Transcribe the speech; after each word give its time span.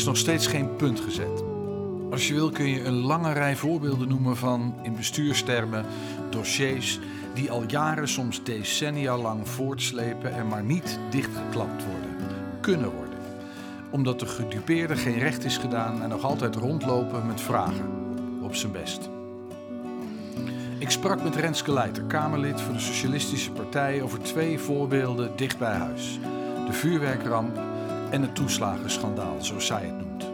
Is 0.00 0.06
nog 0.06 0.16
steeds 0.16 0.46
geen 0.46 0.76
punt 0.76 1.00
gezet. 1.00 1.42
Als 2.10 2.28
je 2.28 2.34
wil 2.34 2.50
kun 2.50 2.68
je 2.68 2.84
een 2.84 3.00
lange 3.00 3.32
rij 3.32 3.56
voorbeelden 3.56 4.08
noemen 4.08 4.36
van, 4.36 4.74
in 4.82 4.96
bestuurstermen, 4.96 5.84
dossiers 6.30 6.98
die 7.34 7.50
al 7.50 7.64
jaren, 7.66 8.08
soms 8.08 8.44
decennia 8.44 9.16
lang 9.16 9.48
voortslepen 9.48 10.34
en 10.34 10.48
maar 10.48 10.62
niet 10.62 10.98
dichtgeklapt 11.10 11.84
worden, 11.84 12.16
kunnen 12.60 12.92
worden. 12.92 13.18
Omdat 13.90 14.20
de 14.20 14.26
gedupeerde 14.26 14.96
geen 14.96 15.18
recht 15.18 15.44
is 15.44 15.56
gedaan 15.56 16.02
en 16.02 16.08
nog 16.08 16.24
altijd 16.24 16.54
rondlopen 16.54 17.26
met 17.26 17.40
vragen, 17.40 17.90
op 18.42 18.54
zijn 18.54 18.72
best. 18.72 19.08
Ik 20.78 20.90
sprak 20.90 21.22
met 21.22 21.36
Renske 21.36 21.72
Leijter, 21.72 22.02
Kamerlid 22.02 22.60
voor 22.60 22.74
de 22.74 22.80
Socialistische 22.80 23.52
Partij, 23.52 24.02
over 24.02 24.22
twee 24.22 24.58
voorbeelden 24.58 25.36
dicht 25.36 25.58
bij 25.58 25.74
huis. 25.74 26.18
De 26.66 26.72
vuurwerkramp 26.72 27.69
en 28.10 28.22
het 28.22 28.34
toeslagenschandaal, 28.34 29.36
zoals 29.38 29.66
zij 29.66 29.82
het 29.82 29.98
noemt. 29.98 30.30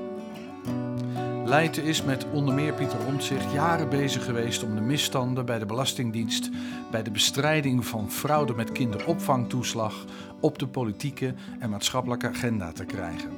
Leijten 1.49 1.83
is 1.83 2.03
met 2.03 2.27
onder 2.33 2.55
meer 2.55 2.73
Pieter 2.73 2.99
Omtzigt 3.07 3.53
jaren 3.53 3.89
bezig 3.89 4.25
geweest 4.25 4.63
om 4.63 4.75
de 4.75 4.81
misstanden 4.81 5.47
bij 5.47 5.59
de 5.59 5.67
Belastingdienst 5.67 6.51
bij 6.91 7.03
de 7.03 7.11
bestrijding 7.11 7.87
van 7.87 8.11
fraude 8.11 8.55
met 8.55 8.73
kinderopvangtoeslag 8.73 10.05
op 10.41 10.59
de 10.59 10.67
politieke 10.67 11.35
en 11.59 11.71
maatschappelijke 11.71 12.29
agenda 12.29 12.73
te 12.73 12.85
krijgen. 12.85 13.31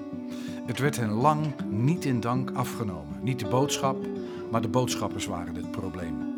Het 0.67 0.79
werd 0.79 0.97
hen 0.97 1.11
lang 1.11 1.47
niet 1.71 2.05
in 2.05 2.21
dank 2.21 2.51
afgenomen. 2.51 3.19
Niet 3.23 3.39
de 3.39 3.49
boodschap, 3.49 4.07
maar 4.51 4.61
de 4.61 4.69
boodschappers 4.69 5.27
waren 5.27 5.55
het 5.55 5.71
probleem. 5.71 6.35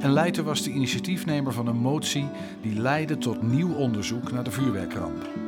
En 0.00 0.12
Leijten 0.12 0.44
was 0.44 0.62
de 0.62 0.70
initiatiefnemer 0.70 1.52
van 1.52 1.66
een 1.66 1.76
motie 1.76 2.28
die 2.62 2.80
leidde 2.80 3.18
tot 3.18 3.42
nieuw 3.42 3.74
onderzoek 3.74 4.32
naar 4.32 4.44
de 4.44 4.50
vuurwerkramp. 4.50 5.41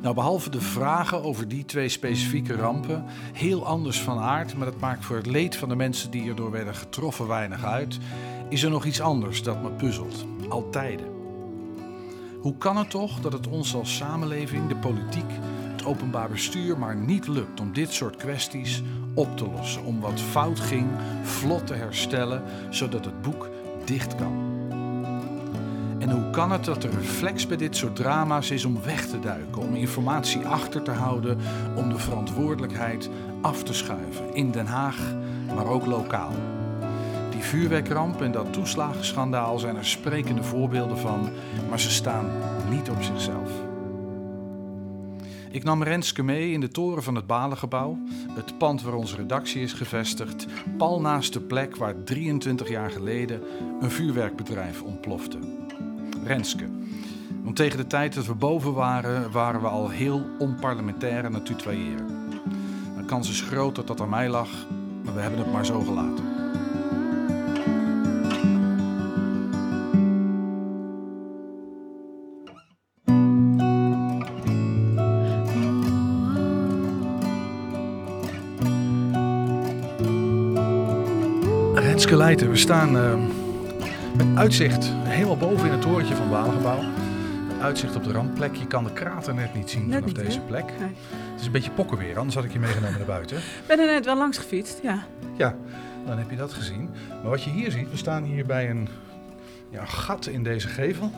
Nou, 0.00 0.14
behalve 0.14 0.50
de 0.50 0.60
vragen 0.60 1.22
over 1.22 1.48
die 1.48 1.64
twee 1.64 1.88
specifieke 1.88 2.54
rampen, 2.54 3.04
heel 3.32 3.66
anders 3.66 4.00
van 4.00 4.18
aard, 4.18 4.56
maar 4.56 4.66
dat 4.66 4.80
maakt 4.80 5.04
voor 5.04 5.16
het 5.16 5.26
leed 5.26 5.56
van 5.56 5.68
de 5.68 5.76
mensen 5.76 6.10
die 6.10 6.28
erdoor 6.28 6.50
werden 6.50 6.74
getroffen 6.74 7.26
weinig 7.26 7.64
uit, 7.64 7.98
is 8.48 8.62
er 8.62 8.70
nog 8.70 8.84
iets 8.84 9.00
anders 9.00 9.42
dat 9.42 9.62
me 9.62 9.70
puzzelt. 9.70 10.24
Altijd. 10.48 11.00
Hoe 12.40 12.56
kan 12.58 12.76
het 12.76 12.90
toch 12.90 13.20
dat 13.20 13.32
het 13.32 13.46
ons 13.46 13.74
als 13.74 13.96
samenleving, 13.96 14.68
de 14.68 14.76
politiek, 14.76 15.30
het 15.70 15.84
openbaar 15.84 16.28
bestuur 16.28 16.78
maar 16.78 16.96
niet 16.96 17.28
lukt 17.28 17.60
om 17.60 17.72
dit 17.72 17.92
soort 17.92 18.16
kwesties 18.16 18.82
op 19.14 19.36
te 19.36 19.50
lossen, 19.50 19.84
om 19.84 20.00
wat 20.00 20.20
fout 20.20 20.60
ging 20.60 20.86
vlot 21.22 21.66
te 21.66 21.74
herstellen, 21.74 22.42
zodat 22.70 23.04
het 23.04 23.22
boek 23.22 23.48
dicht 23.84 24.14
kan? 24.14 24.59
En 26.00 26.10
hoe 26.10 26.30
kan 26.30 26.52
het 26.52 26.64
dat 26.64 26.82
de 26.82 26.88
reflex 26.88 27.46
bij 27.46 27.56
dit 27.56 27.76
soort 27.76 27.96
drama's 27.96 28.50
is 28.50 28.64
om 28.64 28.82
weg 28.82 29.06
te 29.06 29.20
duiken, 29.20 29.62
om 29.62 29.74
informatie 29.74 30.46
achter 30.46 30.82
te 30.82 30.90
houden, 30.90 31.38
om 31.76 31.88
de 31.88 31.98
verantwoordelijkheid 31.98 33.10
af 33.40 33.62
te 33.62 33.74
schuiven 33.74 34.34
in 34.34 34.50
Den 34.50 34.66
Haag, 34.66 35.14
maar 35.54 35.66
ook 35.66 35.86
lokaal? 35.86 36.32
Die 37.30 37.42
vuurwerkramp 37.42 38.22
en 38.22 38.32
dat 38.32 38.52
toeslagenschandaal 38.52 39.58
zijn 39.58 39.76
er 39.76 39.86
sprekende 39.86 40.42
voorbeelden 40.42 40.98
van, 40.98 41.30
maar 41.68 41.80
ze 41.80 41.90
staan 41.90 42.30
niet 42.70 42.90
op 42.90 43.02
zichzelf. 43.02 43.50
Ik 45.50 45.64
nam 45.64 45.82
Renske 45.82 46.22
mee 46.22 46.52
in 46.52 46.60
de 46.60 46.68
toren 46.68 47.02
van 47.02 47.14
het 47.14 47.26
Balengebouw, 47.26 47.98
het 48.30 48.58
pand 48.58 48.82
waar 48.82 48.94
onze 48.94 49.16
redactie 49.16 49.62
is 49.62 49.72
gevestigd, 49.72 50.46
pal 50.76 51.00
naast 51.00 51.32
de 51.32 51.40
plek 51.40 51.76
waar 51.76 52.04
23 52.04 52.68
jaar 52.68 52.90
geleden 52.90 53.42
een 53.80 53.90
vuurwerkbedrijf 53.90 54.82
ontplofte. 54.82 55.38
Renske. 56.24 56.68
Want 57.42 57.56
tegen 57.56 57.78
de 57.78 57.86
tijd 57.86 58.14
dat 58.14 58.26
we 58.26 58.34
boven 58.34 58.72
waren, 58.72 59.30
waren 59.30 59.60
we 59.60 59.66
al 59.66 59.88
heel 59.88 60.26
onparlementair 60.38 61.24
aan 61.24 61.34
het 61.34 61.46
tutoyeren. 61.46 62.06
De 62.96 63.04
kans 63.04 63.30
is 63.30 63.40
groot 63.40 63.74
dat 63.74 63.86
dat 63.86 64.00
aan 64.00 64.08
mij 64.08 64.28
lag, 64.28 64.48
maar 65.04 65.14
we 65.14 65.20
hebben 65.20 65.38
het 65.38 65.52
maar 65.52 65.66
zo 65.66 65.80
gelaten. 65.80 66.24
Renske 81.74 82.16
Leijten, 82.16 82.50
we 82.50 82.56
staan 82.56 82.96
uh, 82.96 83.14
met 84.24 84.38
uitzicht 84.38 84.84
helemaal 84.92 85.36
boven 85.36 85.66
in 85.66 85.72
het 85.72 85.80
torentje 85.80 86.14
van 86.14 86.22
het 86.22 86.32
Walengebouw. 86.32 86.82
Met 87.48 87.60
uitzicht 87.60 87.96
op 87.96 88.04
de 88.04 88.12
randplek. 88.12 88.54
Je 88.54 88.66
kan 88.66 88.84
de 88.84 88.92
krater 88.92 89.34
net 89.34 89.54
niet 89.54 89.70
zien 89.70 89.86
Net 89.86 89.92
vanaf 89.98 90.06
niet, 90.06 90.24
deze 90.24 90.40
plek. 90.40 90.64
Nee. 90.64 90.92
Het 91.10 91.40
is 91.40 91.46
een 91.46 91.52
beetje 91.52 91.70
pokken 91.70 91.98
weer, 91.98 92.16
anders 92.18 92.34
had 92.34 92.44
ik 92.44 92.52
je 92.52 92.58
meegenomen 92.58 92.98
naar 92.98 93.06
buiten. 93.06 93.36
Ik 93.36 93.64
ben 93.66 93.78
er 93.78 93.86
net 93.86 94.04
wel 94.04 94.16
langs 94.16 94.38
gefietst, 94.38 94.78
ja. 94.82 95.06
Ja, 95.36 95.56
dan 96.06 96.18
heb 96.18 96.30
je 96.30 96.36
dat 96.36 96.52
gezien. 96.52 96.90
Maar 97.08 97.30
wat 97.30 97.42
je 97.42 97.50
hier 97.50 97.70
ziet, 97.70 97.90
we 97.90 97.96
staan 97.96 98.22
hier 98.22 98.46
bij 98.46 98.70
een, 98.70 98.88
ja, 99.70 99.84
gat 99.84 100.26
in 100.26 100.42
deze 100.42 100.68
gevel. 100.68 101.10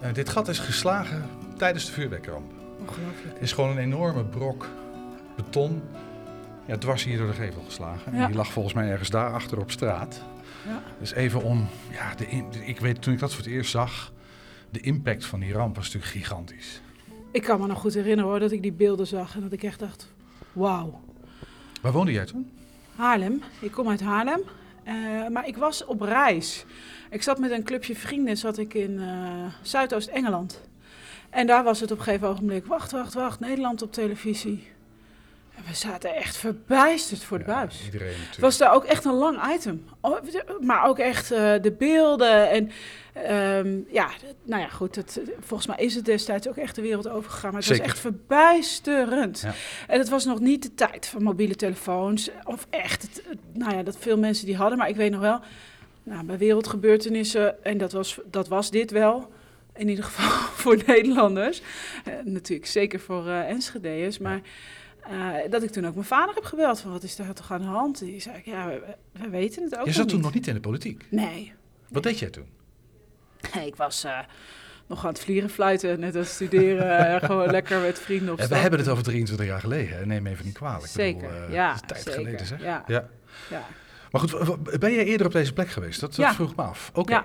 Eh, 0.00 0.12
dit 0.12 0.28
gat 0.28 0.48
is 0.48 0.58
geslagen 0.58 1.24
tijdens 1.56 1.86
de 1.86 1.92
vuurwerkramp. 1.92 2.52
Ongelooflijk. 2.80 3.34
Het 3.34 3.42
is 3.42 3.52
gewoon 3.52 3.70
een 3.70 3.78
enorme 3.78 4.24
brok 4.24 4.68
beton. 5.36 5.82
Ja, 6.70 6.78
dwars 6.78 7.04
hier 7.04 7.18
door 7.18 7.26
de 7.26 7.32
gevel 7.32 7.62
geslagen. 7.62 8.12
En 8.12 8.26
die 8.26 8.36
lag 8.36 8.52
volgens 8.52 8.74
mij 8.74 8.90
ergens 8.90 9.10
daarachter 9.10 9.58
op 9.58 9.70
straat. 9.70 10.22
Ja. 10.66 10.82
Dus 10.98 11.12
even 11.12 11.42
om, 11.42 11.66
ja, 11.90 12.14
de, 12.14 12.26
in- 12.26 12.50
de- 12.50 12.64
ik 12.64 12.80
weet 12.80 13.02
toen 13.02 13.12
ik 13.12 13.18
dat 13.18 13.34
voor 13.34 13.44
het 13.44 13.52
eerst 13.52 13.70
zag, 13.70 14.12
de 14.70 14.80
impact 14.80 15.24
van 15.26 15.40
die 15.40 15.52
ramp 15.52 15.76
was 15.76 15.84
natuurlijk 15.84 16.12
gigantisch. 16.12 16.80
Ik 17.32 17.42
kan 17.42 17.60
me 17.60 17.66
nog 17.66 17.78
goed 17.80 17.94
herinneren 17.94 18.30
hoor, 18.30 18.40
dat 18.40 18.50
ik 18.50 18.62
die 18.62 18.72
beelden 18.72 19.06
zag 19.06 19.34
en 19.34 19.40
dat 19.40 19.52
ik 19.52 19.62
echt 19.62 19.78
dacht, 19.78 20.12
wauw. 20.52 21.00
Waar 21.82 21.92
woonde 21.92 22.12
jij 22.12 22.24
toen? 22.24 22.50
Haarlem, 22.96 23.42
ik 23.60 23.70
kom 23.72 23.88
uit 23.88 24.00
Haarlem, 24.00 24.40
eh, 24.84 24.94
maar 25.28 25.46
ik 25.46 25.56
was 25.56 25.84
op 25.84 26.00
reis. 26.00 26.64
Ik 27.10 27.22
zat 27.22 27.38
met 27.38 27.50
een 27.50 27.62
clubje 27.64 27.96
vrienden 27.96 28.36
zat 28.36 28.58
ik 28.58 28.74
in 28.74 28.98
eh, 29.00 29.44
Zuidoost-Engeland. 29.62 30.60
En 31.30 31.46
daar 31.46 31.64
was 31.64 31.80
het 31.80 31.90
op 31.90 31.98
een 31.98 32.04
gegeven 32.04 32.28
ogenblik, 32.28 32.66
wacht, 32.66 32.90
wacht, 32.92 33.14
wacht, 33.14 33.40
Nederland 33.40 33.82
op 33.82 33.92
televisie. 33.92 34.68
We 35.66 35.74
zaten 35.74 36.14
echt 36.14 36.36
verbijsterd 36.36 37.24
voor 37.24 37.38
de 37.38 37.44
Ja, 37.46 37.54
buis. 37.54 37.84
Iedereen 37.84 38.06
natuurlijk. 38.06 38.30
Het 38.30 38.40
was 38.40 38.58
daar 38.58 38.74
ook 38.74 38.84
echt 38.84 39.04
een 39.04 39.14
lang 39.14 39.54
item. 39.54 39.84
Oh, 40.00 40.16
Maar 40.60 40.86
ook 40.86 40.98
echt 40.98 41.30
eh, 41.30 41.54
de 41.60 41.72
beelden. 41.78 42.50
En 42.50 42.70
ehm, 43.12 43.78
ja, 43.88 44.10
nou 44.42 44.62
ja, 44.62 44.68
goed. 44.68 44.96
Het, 44.96 45.20
volgens 45.40 45.68
mij 45.68 45.84
is 45.84 45.94
het 45.94 46.04
destijds 46.04 46.48
ook 46.48 46.56
echt 46.56 46.74
de 46.74 46.82
wereld 46.82 47.08
overgegaan. 47.08 47.50
Maar 47.50 47.60
het 47.60 47.68
Zeker. 47.68 47.82
was 47.82 47.92
echt 47.92 48.00
verbijsterend. 48.00 49.40
Ja. 49.40 49.52
En 49.86 49.98
het 49.98 50.08
was 50.08 50.24
nog 50.24 50.40
niet 50.40 50.62
de 50.62 50.74
tijd 50.74 51.06
van 51.06 51.22
mobiele 51.22 51.54
telefoons. 51.54 52.30
Of 52.44 52.66
echt, 52.70 53.02
het, 53.02 53.38
nou 53.52 53.74
ja, 53.74 53.82
dat 53.82 53.96
veel 53.98 54.18
mensen 54.18 54.46
die 54.46 54.56
hadden. 54.56 54.78
Maar 54.78 54.88
ik 54.88 54.96
weet 54.96 55.10
nog 55.10 55.20
wel, 55.20 55.40
nou, 56.02 56.24
bij 56.24 56.38
wereldgebeurtenissen, 56.38 57.64
en 57.64 57.78
dat 57.78 57.92
was, 57.92 58.18
dat 58.30 58.48
was 58.48 58.70
dit 58.70 58.90
wel. 58.90 59.32
In 59.74 59.88
ieder 59.88 60.04
geval 60.04 60.30
voor 60.62 60.82
Nederlanders. 60.86 61.62
Eh, 62.04 62.14
natuurlijk 62.24 62.70
zeker 62.70 63.00
voor 63.00 63.28
Enschede'ers. 63.28 64.18
Maar 64.18 64.40
eh, 65.10 65.50
dat 65.50 65.62
ik 65.62 65.70
toen 65.70 65.86
ook 65.86 65.94
mijn 65.94 66.06
vader 66.06 66.34
heb 66.34 66.44
gebeld 66.44 66.80
van 66.80 66.90
wat 66.90 67.02
is 67.02 67.16
daar 67.16 67.32
toch 67.34 67.52
aan 67.52 67.60
de 67.60 67.66
hand? 67.66 67.98
Die 67.98 68.20
zei, 68.20 68.36
ik, 68.36 68.44
ja, 68.44 68.66
we, 68.68 68.82
we 69.12 69.28
weten 69.28 69.62
het 69.62 69.78
ook 69.78 69.86
Je 69.86 69.92
zat 69.92 70.06
toen 70.08 70.16
niet. 70.16 70.24
nog 70.24 70.34
niet 70.34 70.46
in 70.46 70.54
de 70.54 70.60
politiek. 70.60 71.04
Nee. 71.10 71.52
Wat 71.88 72.02
deed 72.02 72.18
jij 72.18 72.30
toen? 72.30 72.46
Ik 73.64 73.76
was 73.76 74.04
eh, 74.04 74.18
nog 74.86 75.02
aan 75.04 75.10
het 75.12 75.20
vliegen 75.20 75.50
fluiten, 75.50 76.00
net 76.00 76.16
als 76.16 76.30
studeren. 76.34 76.98
eh, 77.14 77.22
gewoon 77.28 77.50
lekker 77.50 77.80
met 77.80 77.98
vrienden 77.98 78.32
op 78.32 78.38
Eh, 78.38 78.46
we 78.46 78.54
hebben 78.56 78.78
het 78.80 78.88
over 78.88 79.02
23 79.04 79.46
jaar 79.46 79.60
geleden. 79.60 79.98
hè. 79.98 80.06
Neem 80.06 80.26
even 80.26 80.44
niet 80.44 80.54
kwalijk. 80.54 80.84
Ik 80.84 80.90
Zeker, 80.90 81.28
bedoel, 81.28 81.50
ja, 81.50 81.74
is 81.74 81.80
tijd 81.86 82.02
zeker, 82.02 82.12
geleden 82.20 82.46
zeg. 82.46 82.62
ja. 82.62 82.84
ja. 82.86 83.08
Ja. 83.50 83.64
Maar 84.10 84.20
goed, 84.20 84.78
ben 84.80 84.92
jij 84.92 85.04
eerder 85.04 85.26
op 85.26 85.32
deze 85.32 85.52
plek 85.52 85.68
geweest? 85.68 86.00
Dat, 86.00 86.14
dat 86.14 86.26
Ja. 86.26 86.34
vroeg 86.34 86.56
me 86.56 86.62
af. 86.62 86.90
Oké. 86.94 87.12
Ja. 87.12 87.24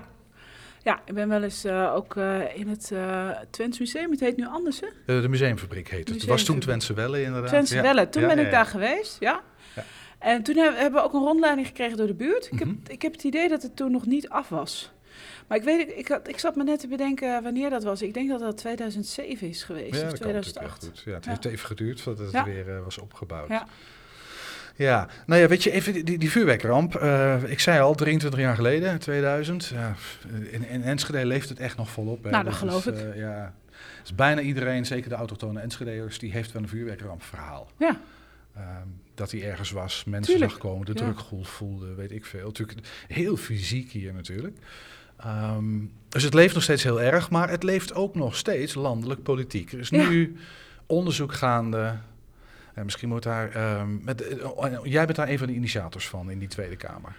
Ja, 0.86 1.00
ik 1.04 1.14
ben 1.14 1.28
wel 1.28 1.42
eens 1.42 1.64
eh, 1.64 1.94
ook 1.94 2.16
eh, 2.16 2.56
in 2.58 2.68
het 2.68 2.90
uh, 2.92 3.30
Twents 3.50 3.78
Museum. 3.78 4.10
Het 4.10 4.20
heet 4.20 4.36
nu 4.36 4.46
anders, 4.46 4.80
hè? 4.80 5.20
De 5.20 5.28
museumfabriek 5.28 5.88
heet 5.88 6.08
het. 6.08 6.16
Het 6.20 6.26
was 6.26 6.42
toen 6.44 6.58
Twentse 6.58 6.94
Welle 6.94 7.22
inderdaad. 7.22 7.48
Twentse 7.48 7.74
Ja. 7.74 7.82
Welle. 7.82 8.08
Toen 8.08 8.26
ben 8.26 8.38
ik 8.38 8.50
daar 8.50 8.66
geweest, 8.66 9.16
ja. 9.20 9.40
Ja. 9.74 9.84
En 10.18 10.42
toen 10.42 10.56
heb- 10.56 10.76
hebben 10.76 11.00
we 11.00 11.06
ook 11.06 11.12
een 11.14 11.20
rondleiding 11.20 11.66
gekregen 11.66 11.96
door 11.96 12.06
de 12.06 12.14
buurt. 12.14 12.48
Ik, 12.52 12.58
heb, 12.58 12.68
Mhm. 12.68 12.76
ik 12.86 13.02
heb 13.02 13.12
het 13.12 13.24
idee 13.24 13.48
dat 13.48 13.62
het 13.62 13.76
toen 13.76 13.90
nog 13.90 14.06
niet 14.06 14.28
af 14.28 14.48
was. 14.48 14.92
Maar 15.48 15.58
ik 15.58 15.64
weet, 15.64 15.92
ik, 15.96 16.08
had, 16.08 16.28
ik 16.28 16.38
zat 16.38 16.56
me 16.56 16.64
net 16.64 16.80
te 16.80 16.88
bedenken 16.88 17.42
wanneer 17.42 17.70
dat 17.70 17.82
was. 17.84 18.02
Ik 18.02 18.14
denk 18.14 18.28
dat 18.28 18.40
dat 18.40 18.56
2007 18.56 19.48
is 19.48 19.62
geweest, 19.62 19.94
Ja, 19.94 20.02
of 20.04 20.10
dat 20.10 20.18
kan 20.18 20.32
natuurlijk 20.32 20.44
wel 20.60 20.62
2008. 20.72 20.84
goed. 20.84 21.02
Ja, 21.04 21.14
het 21.14 21.24
Ja. 21.24 21.30
heeft 21.30 21.44
even 21.44 21.66
geduurd 21.66 22.00
voordat 22.00 22.24
het 22.24 22.34
Ja. 22.34 22.44
weer 22.44 22.82
was 22.84 22.98
opgebouwd. 22.98 23.48
Ja. 23.48 23.66
Ja, 24.76 25.08
nou 25.26 25.40
ja, 25.40 25.48
weet 25.48 25.62
je, 25.62 25.70
even 25.70 26.04
die, 26.04 26.18
die 26.18 26.30
vuurwerkramp. 26.30 26.94
eh, 26.94 27.42
ik 27.46 27.60
zei 27.60 27.80
al, 27.80 27.94
23 27.94 28.40
jaar 28.40 28.54
geleden, 28.54 28.98
2000. 28.98 29.66
Ja, 29.66 29.94
in, 30.50 30.68
in 30.68 30.82
Enschede 30.82 31.26
leeft 31.26 31.48
het 31.48 31.58
echt 31.60 31.76
nog 31.76 31.90
volop. 31.90 32.24
Hè. 32.24 32.30
Nou, 32.30 32.44
dat 32.44 32.52
is, 32.52 32.58
geloof 32.58 32.86
ik. 32.86 32.94
eh, 32.96 33.16
ja, 33.18 33.54
dus 34.02 34.14
bijna 34.14 34.40
iedereen, 34.40 34.86
zeker 34.86 35.08
de 35.08 35.14
autochtone 35.14 35.60
Enschedeërs, 35.60 36.18
die 36.18 36.32
heeft 36.32 36.52
wel 36.52 36.62
een 36.62 36.68
vuurwerkrampverhaal. 36.68 37.70
Ja. 37.78 38.00
Ehm, 38.56 38.86
dat 39.14 39.30
hij 39.30 39.42
ergens 39.50 39.70
was, 39.70 40.04
mensen 40.04 40.32
Tuurlijk. 40.32 40.52
zag 40.52 40.60
komen, 40.60 40.86
de 40.86 40.92
Ja. 40.94 40.98
drukgolf 41.00 41.48
voelde, 41.48 41.94
weet 41.94 42.12
ik 42.12 42.24
veel. 42.26 42.46
Natuurlijk 42.46 42.78
heel 43.08 43.36
fysiek 43.36 43.90
hier 43.90 44.14
natuurlijk. 44.14 44.56
Ehm, 45.16 45.64
dus 46.08 46.22
het 46.22 46.34
leeft 46.34 46.54
nog 46.54 46.62
steeds 46.62 46.82
heel 46.82 47.00
erg, 47.02 47.30
maar 47.30 47.50
het 47.50 47.62
leeft 47.62 47.94
ook 47.94 48.14
nog 48.14 48.36
steeds 48.36 48.74
landelijk 48.74 49.22
politiek. 49.22 49.72
Er 49.72 49.78
is 49.78 49.88
Ja. 49.88 50.08
nu 50.08 50.36
onderzoek 50.86 51.32
gaande 51.34 51.94
Misschien 52.84 53.08
moet 53.08 53.22
daar. 53.22 53.50
ehm, 53.54 54.04
met, 54.04 54.22
eh, 54.28 54.78
jij 54.82 55.04
bent 55.04 55.16
daar 55.16 55.28
een 55.28 55.38
van 55.38 55.46
de 55.46 55.52
initiators 55.54 56.08
van 56.08 56.30
in 56.30 56.38
die 56.38 56.48
Tweede 56.48 56.76
Kamer. 56.76 57.16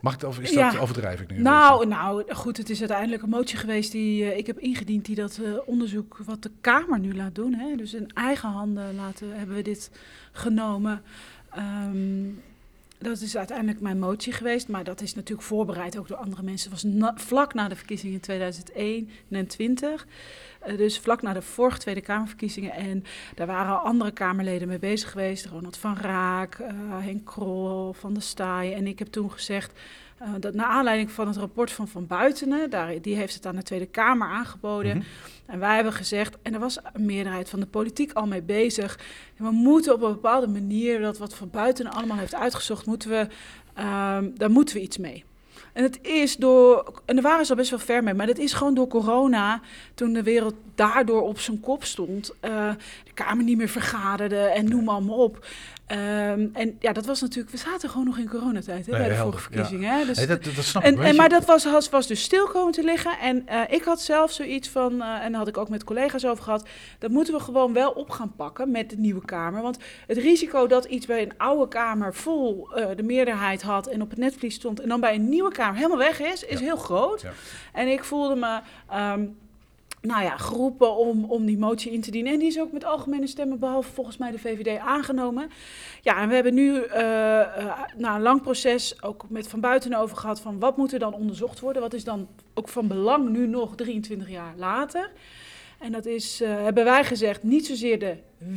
Mag 0.00 0.14
ik, 0.14 0.22
of 0.22 0.38
is 0.38 0.52
dat 0.52 0.72
Ja. 0.72 0.78
overdrijf 0.80 1.20
ik 1.20 1.30
nu? 1.30 1.40
Nou, 1.40 1.86
nou, 1.86 2.34
goed, 2.34 2.56
het 2.56 2.70
is 2.70 2.78
uiteindelijk 2.78 3.22
een 3.22 3.28
motie 3.28 3.58
geweest 3.58 3.92
die 3.92 4.30
eh, 4.30 4.38
ik 4.38 4.46
heb 4.46 4.58
ingediend, 4.58 5.04
die 5.04 5.14
dat 5.14 5.40
eh, 5.44 5.52
onderzoek 5.66 6.18
wat 6.24 6.42
de 6.42 6.50
Kamer 6.60 6.98
nu 6.98 7.14
laat 7.14 7.34
doen. 7.34 7.54
Hè? 7.54 7.74
Dus 7.76 7.94
in 7.94 8.10
eigen 8.14 8.48
handen 8.48 8.94
laten, 8.94 9.36
hebben 9.38 9.56
we 9.56 9.62
dit 9.62 9.90
genomen. 10.32 11.02
Ehm, 11.50 12.24
dat 12.98 13.20
is 13.20 13.36
uiteindelijk 13.36 13.80
mijn 13.80 13.98
motie 13.98 14.32
geweest, 14.32 14.68
maar 14.68 14.84
dat 14.84 15.00
is 15.00 15.14
natuurlijk 15.14 15.46
voorbereid 15.46 15.98
ook 15.98 16.08
door 16.08 16.16
andere 16.16 16.42
mensen. 16.42 16.70
Het 16.70 16.82
was 16.82 17.12
vlak 17.14 17.54
na 17.54 17.68
de 17.68 17.76
verkiezingen 17.76 18.14
in 18.14 18.20
2021, 18.20 20.06
eh, 20.60 20.76
dus 20.76 20.98
vlak 20.98 21.22
na 21.22 21.32
de 21.32 21.42
vorige 21.42 21.78
Tweede 21.78 22.00
Kamerverkiezingen. 22.00 22.72
En 22.72 23.04
daar 23.34 23.46
waren 23.46 23.82
andere 23.82 24.10
Kamerleden 24.10 24.68
mee 24.68 24.78
bezig 24.78 25.10
geweest. 25.10 25.46
Ronald 25.46 25.76
van 25.76 25.96
Raak, 25.96 26.54
eh, 26.54 26.74
Henk 26.98 27.24
Krol, 27.24 27.92
Van 27.92 28.12
der 28.12 28.22
Staaij. 28.22 28.74
En 28.74 28.86
ik 28.86 28.98
heb 28.98 29.08
toen 29.08 29.32
gezegd, 29.32 29.72
eh, 30.18 30.28
dat 30.40 30.54
naar 30.54 30.66
aanleiding 30.66 31.10
van 31.10 31.26
het 31.26 31.36
rapport 31.36 31.70
van 31.70 31.88
Van 31.88 32.06
Buitenen, 32.06 32.70
daar, 32.70 33.00
die 33.00 33.16
heeft 33.16 33.34
het 33.34 33.46
aan 33.46 33.56
de 33.56 33.62
Tweede 33.62 33.86
Kamer 33.86 34.28
aangeboden. 34.28 34.96
Mhm. 34.96 35.06
En 35.46 35.58
wij 35.58 35.74
hebben 35.74 35.92
gezegd, 35.92 36.36
en 36.42 36.54
er 36.54 36.60
was 36.60 36.78
een 36.92 37.04
meerderheid 37.04 37.48
van 37.48 37.60
de 37.60 37.66
politiek 37.66 38.12
al 38.12 38.26
mee 38.26 38.42
bezig. 38.42 38.98
We 39.36 39.50
moeten 39.50 39.94
op 39.94 40.02
een 40.02 40.12
bepaalde 40.12 40.46
manier 40.46 41.00
dat 41.00 41.18
wat 41.18 41.34
Van 41.34 41.50
Buitenen 41.50 41.92
allemaal 41.92 42.16
heeft 42.16 42.34
uitgezocht, 42.34 42.86
moeten 42.86 43.10
we, 43.10 43.26
ehm, 43.74 44.28
daar 44.34 44.50
moeten 44.50 44.76
we 44.76 44.82
iets 44.82 44.98
mee. 44.98 45.24
En 45.72 45.82
het 45.82 45.98
is 46.02 46.36
door, 46.36 46.92
en 47.04 47.14
daar 47.14 47.24
waren 47.24 47.44
ze 47.44 47.50
al 47.50 47.56
best 47.56 47.70
wel 47.70 47.78
ver 47.78 48.02
mee, 48.02 48.14
maar 48.14 48.26
dat 48.26 48.38
is 48.38 48.52
gewoon 48.52 48.74
door 48.74 48.88
corona, 48.88 49.60
toen 49.94 50.12
de 50.12 50.22
wereld 50.22 50.54
daardoor 50.74 51.22
op 51.22 51.38
zijn 51.38 51.60
kop 51.60 51.84
stond, 51.84 52.32
eh, 52.40 52.70
de 53.04 53.12
Kamer 53.14 53.44
niet 53.44 53.56
meer 53.56 53.68
vergaderde 53.68 54.38
en 54.38 54.68
noem 54.68 54.84
maar 54.84 54.96
op. 54.96 55.46
Ehm, 55.86 56.46
en 56.52 56.76
ja, 56.80 56.92
dat 56.92 57.06
was 57.06 57.20
natuurlijk, 57.20 57.50
we 57.50 57.56
zaten 57.56 57.90
gewoon 57.90 58.06
nog 58.06 58.18
in 58.18 58.28
coronatijd 58.28 58.86
hè, 58.86 58.92
Nee, 58.92 59.00
bij 59.00 59.08
de 59.08 59.14
vorige 59.22 59.42
verkiezingen. 59.42 59.98
Hè? 59.98 60.04
Dus 60.04 60.16
Nee, 60.16 60.26
dat, 60.26 60.44
dat 60.44 60.64
snap 60.64 60.84
ik. 60.84 60.98
en, 60.98 61.06
je. 61.06 61.12
maar 61.12 61.28
dat 61.28 61.44
was, 61.44 61.64
was, 61.64 61.88
was 61.88 62.06
dus 62.06 62.22
stil 62.22 62.46
komen 62.46 62.72
te 62.72 62.82
liggen. 62.84 63.18
En 63.18 63.46
eh, 63.48 63.60
ik 63.68 63.82
had 63.84 64.00
zelf 64.00 64.32
zoiets 64.32 64.68
van, 64.68 65.02
eh, 65.02 65.08
en 65.24 65.30
daar 65.30 65.38
had 65.40 65.48
ik 65.48 65.56
ook 65.58 65.68
met 65.68 65.84
collega's 65.84 66.24
over 66.26 66.44
gehad, 66.44 66.68
dat 66.98 67.10
moeten 67.10 67.34
we 67.34 67.40
gewoon 67.40 67.72
wel 67.72 67.90
op 67.90 68.10
gaan 68.10 68.32
pakken 68.36 68.70
met 68.70 68.90
de 68.90 68.96
nieuwe 68.96 69.24
Kamer. 69.24 69.62
Want 69.62 69.78
het 70.06 70.16
risico 70.18 70.66
dat 70.66 70.84
iets 70.84 71.06
bij 71.06 71.22
een 71.22 71.32
oude 71.36 71.68
Kamer 71.68 72.14
vol 72.14 72.72
eh, 72.74 72.86
de 72.96 73.02
meerderheid 73.02 73.62
had 73.62 73.86
en 73.86 74.02
op 74.02 74.10
het 74.10 74.18
netvlies 74.18 74.54
stond, 74.54 74.80
en 74.80 74.88
dan 74.88 75.00
bij 75.00 75.14
een 75.14 75.28
nieuwe 75.28 75.52
Kamer 75.52 75.76
helemaal 75.76 75.98
weg 75.98 76.20
is, 76.20 76.42
is 76.44 76.58
Ja. 76.58 76.64
heel 76.64 76.76
groot. 76.76 77.20
Ja. 77.20 77.32
En 77.72 77.88
ik 77.88 78.04
voelde 78.04 78.34
me. 78.36 78.60
ehm, 78.90 79.24
nou 80.06 80.22
ja, 80.22 80.36
geroepen 80.36 80.96
om, 80.96 81.24
om 81.24 81.46
die 81.46 81.58
motie 81.58 81.92
in 81.92 82.00
te 82.00 82.10
dienen. 82.10 82.32
En 82.32 82.38
die 82.38 82.48
is 82.48 82.60
ook 82.60 82.72
met 82.72 82.84
algemene 82.84 83.26
stemmen, 83.26 83.58
behalve 83.58 83.92
volgens 83.92 84.16
mij 84.16 84.30
de 84.30 84.38
VVD, 84.38 84.78
aangenomen. 84.78 85.50
Ja, 86.02 86.20
en 86.20 86.28
we 86.28 86.34
hebben 86.34 86.54
nu 86.54 86.82
eh, 86.82 87.40
eh, 87.40 87.78
na 87.96 88.14
een 88.14 88.22
lang 88.22 88.42
proces 88.42 89.02
ook 89.02 89.24
met 89.28 89.48
Van 89.48 89.60
Buiten 89.60 89.94
over 89.94 90.16
gehad... 90.16 90.40
van 90.40 90.58
wat 90.58 90.76
moet 90.76 90.92
er 90.92 90.98
dan 90.98 91.14
onderzocht 91.14 91.60
worden? 91.60 91.82
Wat 91.82 91.94
is 91.94 92.04
dan 92.04 92.28
ook 92.54 92.68
van 92.68 92.86
belang 92.86 93.28
nu 93.28 93.46
nog 93.46 93.74
23 93.74 94.30
jaar 94.30 94.54
later? 94.56 95.10
En 95.78 95.92
dat 95.92 96.06
is, 96.06 96.40
eh, 96.40 96.48
hebben 96.48 96.84
wij 96.84 97.04
gezegd, 97.04 97.42
niet 97.42 97.66
zozeer 97.66 97.98
de 97.98 98.16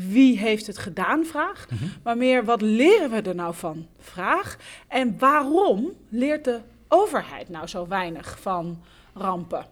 wie 0.10 0.38
heeft 0.38 0.68
het 0.68 0.78
gedaan 0.78 1.26
vraag... 1.26 1.68
Mhm. 1.70 1.84
maar 2.04 2.18
meer 2.18 2.46
wat 2.46 2.62
leren 2.62 3.10
we 3.10 3.22
er 3.22 3.36
nou 3.36 3.54
van 3.56 3.88
vraag. 3.98 4.58
En 4.88 5.16
waarom 5.20 5.92
leert 6.10 6.44
de 6.44 6.60
overheid 6.88 7.50
nou 7.50 7.68
zo 7.68 7.88
weinig 7.88 8.40
van 8.40 8.82
rampen? 9.14 9.66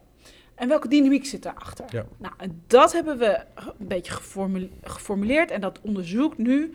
En 0.58 0.68
welke 0.68 0.88
dynamiek 0.88 1.26
zit 1.26 1.44
daarachter? 1.44 1.86
Ja. 1.90 2.06
Nou, 2.18 2.34
en 2.38 2.62
dat 2.68 2.94
hebben 2.94 3.18
we 3.18 3.40
een 3.56 3.88
beetje 3.88 4.12
geformule- 4.12 4.70
geformuleerd 4.84 5.52
en 5.52 5.62
dat 5.62 5.80
onderzoekt 5.82 6.38
nu 6.38 6.74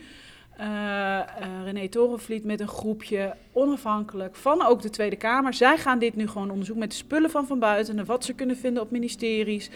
eh, 0.56 1.18
eh, 1.18 1.26
René 1.64 1.88
Torenvliet 1.88 2.44
met 2.44 2.60
een 2.60 2.68
groepje 2.68 3.34
onafhankelijk 3.52 4.36
van 4.36 4.66
ook 4.66 4.82
de 4.82 4.90
Tweede 4.90 5.16
Kamer. 5.16 5.54
Zij 5.54 5.78
gaan 5.78 5.98
dit 5.98 6.16
nu 6.16 6.28
gewoon 6.28 6.50
onderzoeken 6.50 6.82
met 6.84 6.90
de 6.90 6.96
spullen 6.96 7.30
van 7.30 7.46
van 7.46 7.58
buiten 7.58 7.98
en 7.98 8.04
wat 8.04 8.24
ze 8.24 8.32
kunnen 8.32 8.56
vinden 8.56 8.82
op 8.82 8.90
ministeries. 8.90 9.70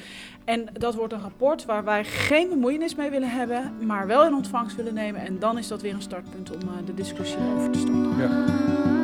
En 0.44 0.66
dat 0.72 0.94
wordt 0.94 1.12
een 1.12 1.20
rapport 1.20 1.64
waar 1.64 1.84
wij 1.84 2.04
geen 2.04 2.48
bemoeienis 2.48 2.94
mee 2.94 3.10
willen 3.10 3.30
hebben, 3.30 3.72
maar 3.86 4.06
wel 4.06 4.26
in 4.26 4.34
ontvangst 4.34 4.76
willen 4.76 4.94
nemen. 4.94 5.20
En 5.20 5.38
dan 5.38 5.58
is 5.58 5.68
dat 5.68 5.82
weer 5.82 5.94
een 5.94 6.02
startpunt 6.02 6.50
om 6.50 6.60
eh, 6.62 6.86
de 6.86 6.94
discussie 6.94 7.38
over 7.56 7.70
te 7.70 7.78
starten. 7.78 8.16
Ja. 8.18 8.95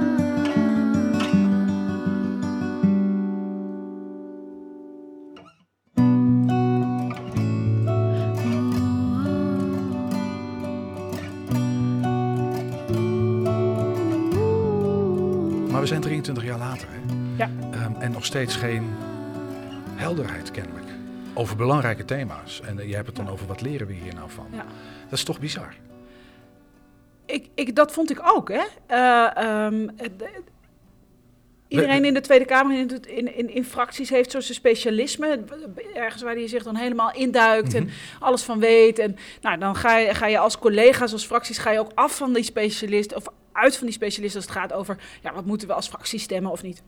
We 15.82 15.88
zijn 15.88 16.00
23 16.00 16.44
jaar 16.44 16.58
later. 16.58 16.88
Hè? 16.90 16.98
Ja. 17.36 17.50
Ehm, 17.72 17.94
en 18.00 18.10
nog 18.12 18.24
steeds 18.24 18.56
geen 18.56 18.94
helderheid 19.94 20.50
kennelijk. 20.50 20.86
Over 21.34 21.56
belangrijke 21.56 22.04
thema's. 22.04 22.60
En 22.60 22.78
eh, 22.78 22.88
je 22.88 22.94
hebt 22.94 23.06
het 23.06 23.16
dan 23.16 23.28
over 23.28 23.46
wat 23.46 23.60
leren 23.60 23.86
we 23.86 23.92
hier 23.92 24.14
nou 24.14 24.30
van. 24.30 24.46
Ja. 24.52 24.64
Dat 25.08 25.18
is 25.18 25.24
toch 25.24 25.40
bizar. 25.40 25.74
Ik, 27.26 27.48
ik, 27.54 27.76
dat 27.76 27.92
vond 27.92 28.10
ik 28.10 28.20
ook, 28.24 28.48
hè. 28.48 28.62
Eh, 28.86 29.36
ehm, 29.36 29.86
de- 29.96 30.42
iedereen 31.68 32.04
in 32.04 32.14
de 32.14 32.20
Tweede 32.20 32.44
Kamer 32.44 32.78
in, 32.78 33.00
in, 33.08 33.36
in, 33.36 33.50
in 33.54 33.64
fracties 33.64 34.10
heeft 34.10 34.30
zo 34.30 34.40
zijn 34.40 34.54
specialisme. 34.54 35.40
Ergens 35.94 36.22
waar 36.22 36.34
hij 36.34 36.48
zich 36.48 36.62
dan 36.62 36.76
helemaal 36.76 37.12
induikt 37.14 37.74
en 37.74 37.82
Mhm. 37.84 37.92
alles 38.20 38.42
van 38.42 38.58
weet. 38.58 38.98
En 38.98 39.16
nou, 39.40 39.58
dan 39.58 39.76
ga 39.76 39.96
je, 39.98 40.14
ga 40.14 40.26
je 40.26 40.38
als 40.38 40.58
collega's, 40.58 41.12
als 41.12 41.26
fracties, 41.26 41.58
ga 41.58 41.70
je 41.70 41.78
ook 41.78 41.92
af 41.94 42.16
van 42.16 42.32
die 42.32 42.42
specialist... 42.44 43.14
of 43.14 43.24
uit 43.52 43.76
van 43.76 43.86
die 43.86 43.94
specialist 43.94 44.34
als 44.36 44.44
het 44.44 44.52
gaat 44.54 44.72
over... 44.72 44.98
ja, 45.22 45.32
wat 45.32 45.44
moeten 45.44 45.68
we 45.68 45.74
als 45.74 45.88
fractie 45.88 46.18
stemmen 46.18 46.50
of 46.52 46.62
niet. 46.62 46.82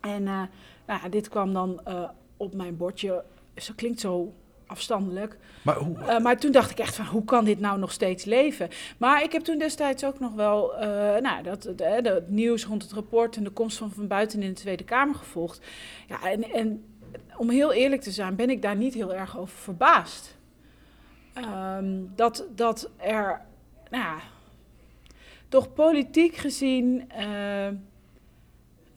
En 0.00 0.26
eh, 0.26 0.42
nou 0.86 1.00
ja, 1.02 1.08
dit 1.08 1.28
kwam 1.28 1.52
dan 1.52 1.80
eh, 1.84 2.08
op 2.36 2.54
mijn 2.54 2.76
bordje. 2.76 3.24
Zo 3.56 3.72
klinkt 3.76 4.00
zo 4.00 4.34
afstandelijk. 4.66 5.38
Maar 5.62 5.76
hoe, 5.76 5.98
Eh, 5.98 6.18
maar 6.18 6.38
toen 6.38 6.52
dacht 6.52 6.70
ik 6.70 6.78
echt 6.78 6.94
van, 6.96 7.06
hoe 7.06 7.24
kan 7.24 7.44
dit 7.44 7.60
nou 7.60 7.78
nog 7.78 7.92
steeds 7.92 8.24
leven? 8.24 8.68
Maar 8.98 9.22
ik 9.22 9.32
heb 9.32 9.42
toen 9.42 9.58
destijds 9.58 10.04
ook 10.04 10.18
nog 10.20 10.34
wel 10.34 10.72
nou, 11.20 11.42
dat, 11.42 11.62
het, 11.62 11.78
de- 11.78 11.84
het 11.84 12.30
nieuws 12.30 12.64
rond 12.64 12.82
het 12.82 12.92
rapport 12.92 13.36
en 13.36 13.44
de 13.44 13.50
komst 13.50 13.78
van 13.78 13.90
Van 13.90 14.06
Buiten 14.06 14.42
in 14.42 14.48
de 14.48 14.54
Tweede 14.60 14.84
Kamer 14.84 15.14
gevolgd. 15.14 15.60
Ja, 16.08 16.22
en, 16.30 16.42
en 16.52 16.84
om 17.36 17.50
heel 17.50 17.72
eerlijk 17.72 18.02
te 18.02 18.10
zijn, 18.10 18.36
ben 18.36 18.50
ik 18.50 18.62
daar 18.62 18.76
niet 18.76 18.94
heel 18.94 19.14
erg 19.14 19.38
over 19.38 19.58
verbaasd. 19.58 20.36
Ehm, 21.34 21.94
dat, 22.14 22.44
dat 22.54 22.90
er, 22.96 23.40
nou 23.90 24.04
ja, 24.04 24.16
toch 25.48 25.72
politiek 25.72 26.36
gezien 26.36 27.10
eh, 27.10 27.66
eh, 27.66 27.74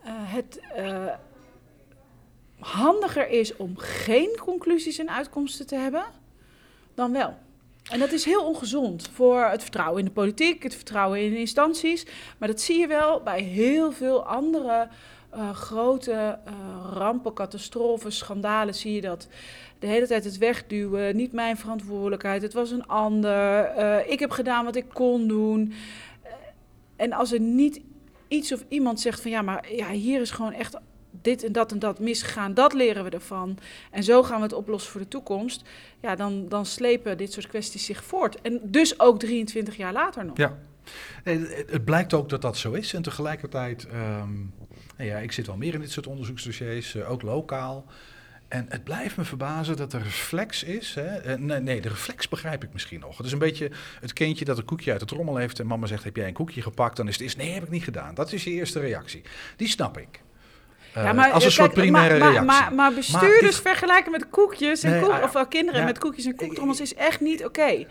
het 0.03 0.59
eh, 0.75 1.05
handiger 2.59 3.29
is 3.29 3.55
om 3.55 3.77
geen 3.77 4.37
conclusies 4.39 4.97
en 4.97 5.09
uitkomsten 5.09 5.67
te 5.67 5.75
hebben 5.75 6.03
dan 6.93 7.11
wel. 7.11 7.33
En 7.91 7.99
dat 7.99 8.11
is 8.11 8.25
heel 8.25 8.45
ongezond 8.45 9.09
voor 9.13 9.43
het 9.43 9.61
vertrouwen 9.61 9.99
in 9.99 10.05
de 10.05 10.11
politiek, 10.11 10.63
het 10.63 10.75
vertrouwen 10.75 11.21
in 11.21 11.35
instanties. 11.35 12.05
Maar 12.37 12.47
dat 12.47 12.61
zie 12.61 12.79
je 12.79 12.87
wel 12.87 13.21
bij 13.21 13.41
heel 13.41 13.91
veel 13.91 14.25
andere 14.25 14.87
grote 15.53 16.39
rampen, 16.93 17.33
catastrofen, 17.33 18.11
schandalen. 18.11 18.75
Zie 18.75 18.93
je 18.93 19.01
dat 19.01 19.27
de 19.79 19.87
hele 19.87 20.07
tijd 20.07 20.23
het 20.23 20.37
wegduwen, 20.37 21.15
niet 21.15 21.31
mijn 21.31 21.57
verantwoordelijkheid, 21.57 22.41
het 22.41 22.53
was 22.53 22.71
een 22.71 22.87
ander. 22.87 23.75
ik 24.07 24.19
heb 24.19 24.31
gedaan 24.31 24.65
wat 24.65 24.75
ik 24.75 24.85
kon 24.93 25.27
doen. 25.27 25.73
En 27.01 27.13
als 27.13 27.31
er 27.31 27.39
niet 27.39 27.81
iets 28.27 28.53
of 28.53 28.63
iemand 28.67 28.99
zegt 28.99 29.21
van 29.21 29.31
ja, 29.31 29.41
maar 29.41 29.73
ja, 29.73 29.89
hier 29.89 30.21
is 30.21 30.31
gewoon 30.31 30.53
echt 30.53 30.77
dit 31.21 31.43
en 31.43 31.51
dat 31.51 31.71
en 31.71 31.79
dat 31.79 31.99
misgegaan, 31.99 32.53
dat 32.53 32.73
leren 32.73 33.03
we 33.03 33.09
ervan. 33.09 33.57
En 33.91 34.03
zo 34.03 34.23
gaan 34.23 34.37
we 34.37 34.43
het 34.43 34.53
oplossen 34.53 34.91
voor 34.91 35.01
de 35.01 35.07
toekomst. 35.07 35.61
Ja, 36.01 36.15
dan, 36.15 36.49
dan 36.49 36.65
slepen 36.65 37.17
dit 37.17 37.33
soort 37.33 37.47
kwesties 37.47 37.85
zich 37.85 38.03
voort. 38.03 38.41
En 38.41 38.59
dus 38.63 38.99
ook 38.99 39.19
23 39.19 39.77
jaar 39.77 39.93
later 39.93 40.25
nog. 40.25 40.37
Ja. 40.37 40.57
Het 41.23 41.85
blijkt 41.85 42.13
ook 42.13 42.29
dat 42.29 42.41
dat 42.41 42.57
zo 42.57 42.71
is. 42.71 42.93
En 42.93 43.01
tegelijkertijd, 43.01 43.87
ehm, 43.87 44.33
nou 44.97 45.09
ja, 45.09 45.17
ik 45.17 45.31
zit 45.31 45.47
wel 45.47 45.57
meer 45.57 45.73
in 45.73 45.79
dit 45.79 45.91
soort 45.91 46.07
onderzoeksdossiers, 46.07 46.95
eh, 46.95 47.11
ook 47.11 47.21
lokaal. 47.21 47.85
En 48.51 48.65
het 48.69 48.83
blijft 48.83 49.17
me 49.17 49.23
verbazen 49.23 49.77
dat 49.77 49.91
de 49.91 49.97
reflex 49.97 50.63
is. 50.63 50.95
Hè? 50.95 51.17
eh, 51.17 51.37
nee, 51.37 51.59
nee, 51.59 51.81
de 51.81 51.89
reflex 51.89 52.27
begrijp 52.27 52.63
ik 52.63 52.73
misschien 52.73 52.99
nog. 52.99 53.17
Het 53.17 53.25
is 53.25 53.31
een 53.31 53.39
beetje 53.39 53.71
het 53.99 54.13
kindje 54.13 54.45
dat 54.45 54.57
een 54.57 54.65
koekje 54.65 54.91
uit 54.91 54.99
de 54.99 55.05
trommel 55.05 55.35
heeft 55.35 55.59
en 55.59 55.67
mama 55.67 55.85
zegt: 55.85 56.03
Heb 56.03 56.15
jij 56.15 56.27
een 56.27 56.33
koekje 56.33 56.61
gepakt? 56.61 56.97
Dan 56.97 57.07
is 57.07 57.13
het 57.13 57.21
eerst: 57.21 57.37
Nee, 57.37 57.51
heb 57.51 57.63
ik 57.63 57.69
niet 57.69 57.83
gedaan. 57.83 58.13
Dat 58.15 58.31
is 58.31 58.43
je 58.43 58.49
eerste 58.49 58.79
reactie. 58.79 59.21
Die 59.55 59.67
snap 59.67 59.97
ik. 59.97 60.21
Eh, 60.93 61.33
als 61.33 61.43
een 61.43 61.49
eh, 61.49 61.55
soort 61.55 61.73
primaire 61.73 62.17
maar, 62.17 62.31
reactie. 62.31 62.45
Maar, 62.45 62.63
maar, 62.63 62.73
maar 62.73 62.93
bestuurders 62.93 63.55
dit- 63.55 63.61
vergelijken 63.61 64.11
met 64.11 64.29
koekjes 64.29 64.83
en 64.83 64.91
Nee, 64.91 65.01
koek, 65.01 65.11
ah, 65.11 65.23
of 65.23 65.31
wel 65.31 65.47
kinderen 65.47 65.79
ja. 65.79 65.85
met 65.85 65.97
koekjes 65.97 66.25
en 66.25 66.35
koektrommels 66.35 66.81
is 66.81 66.93
echt 66.93 67.19
niet 67.19 67.45
oké. 67.45 67.85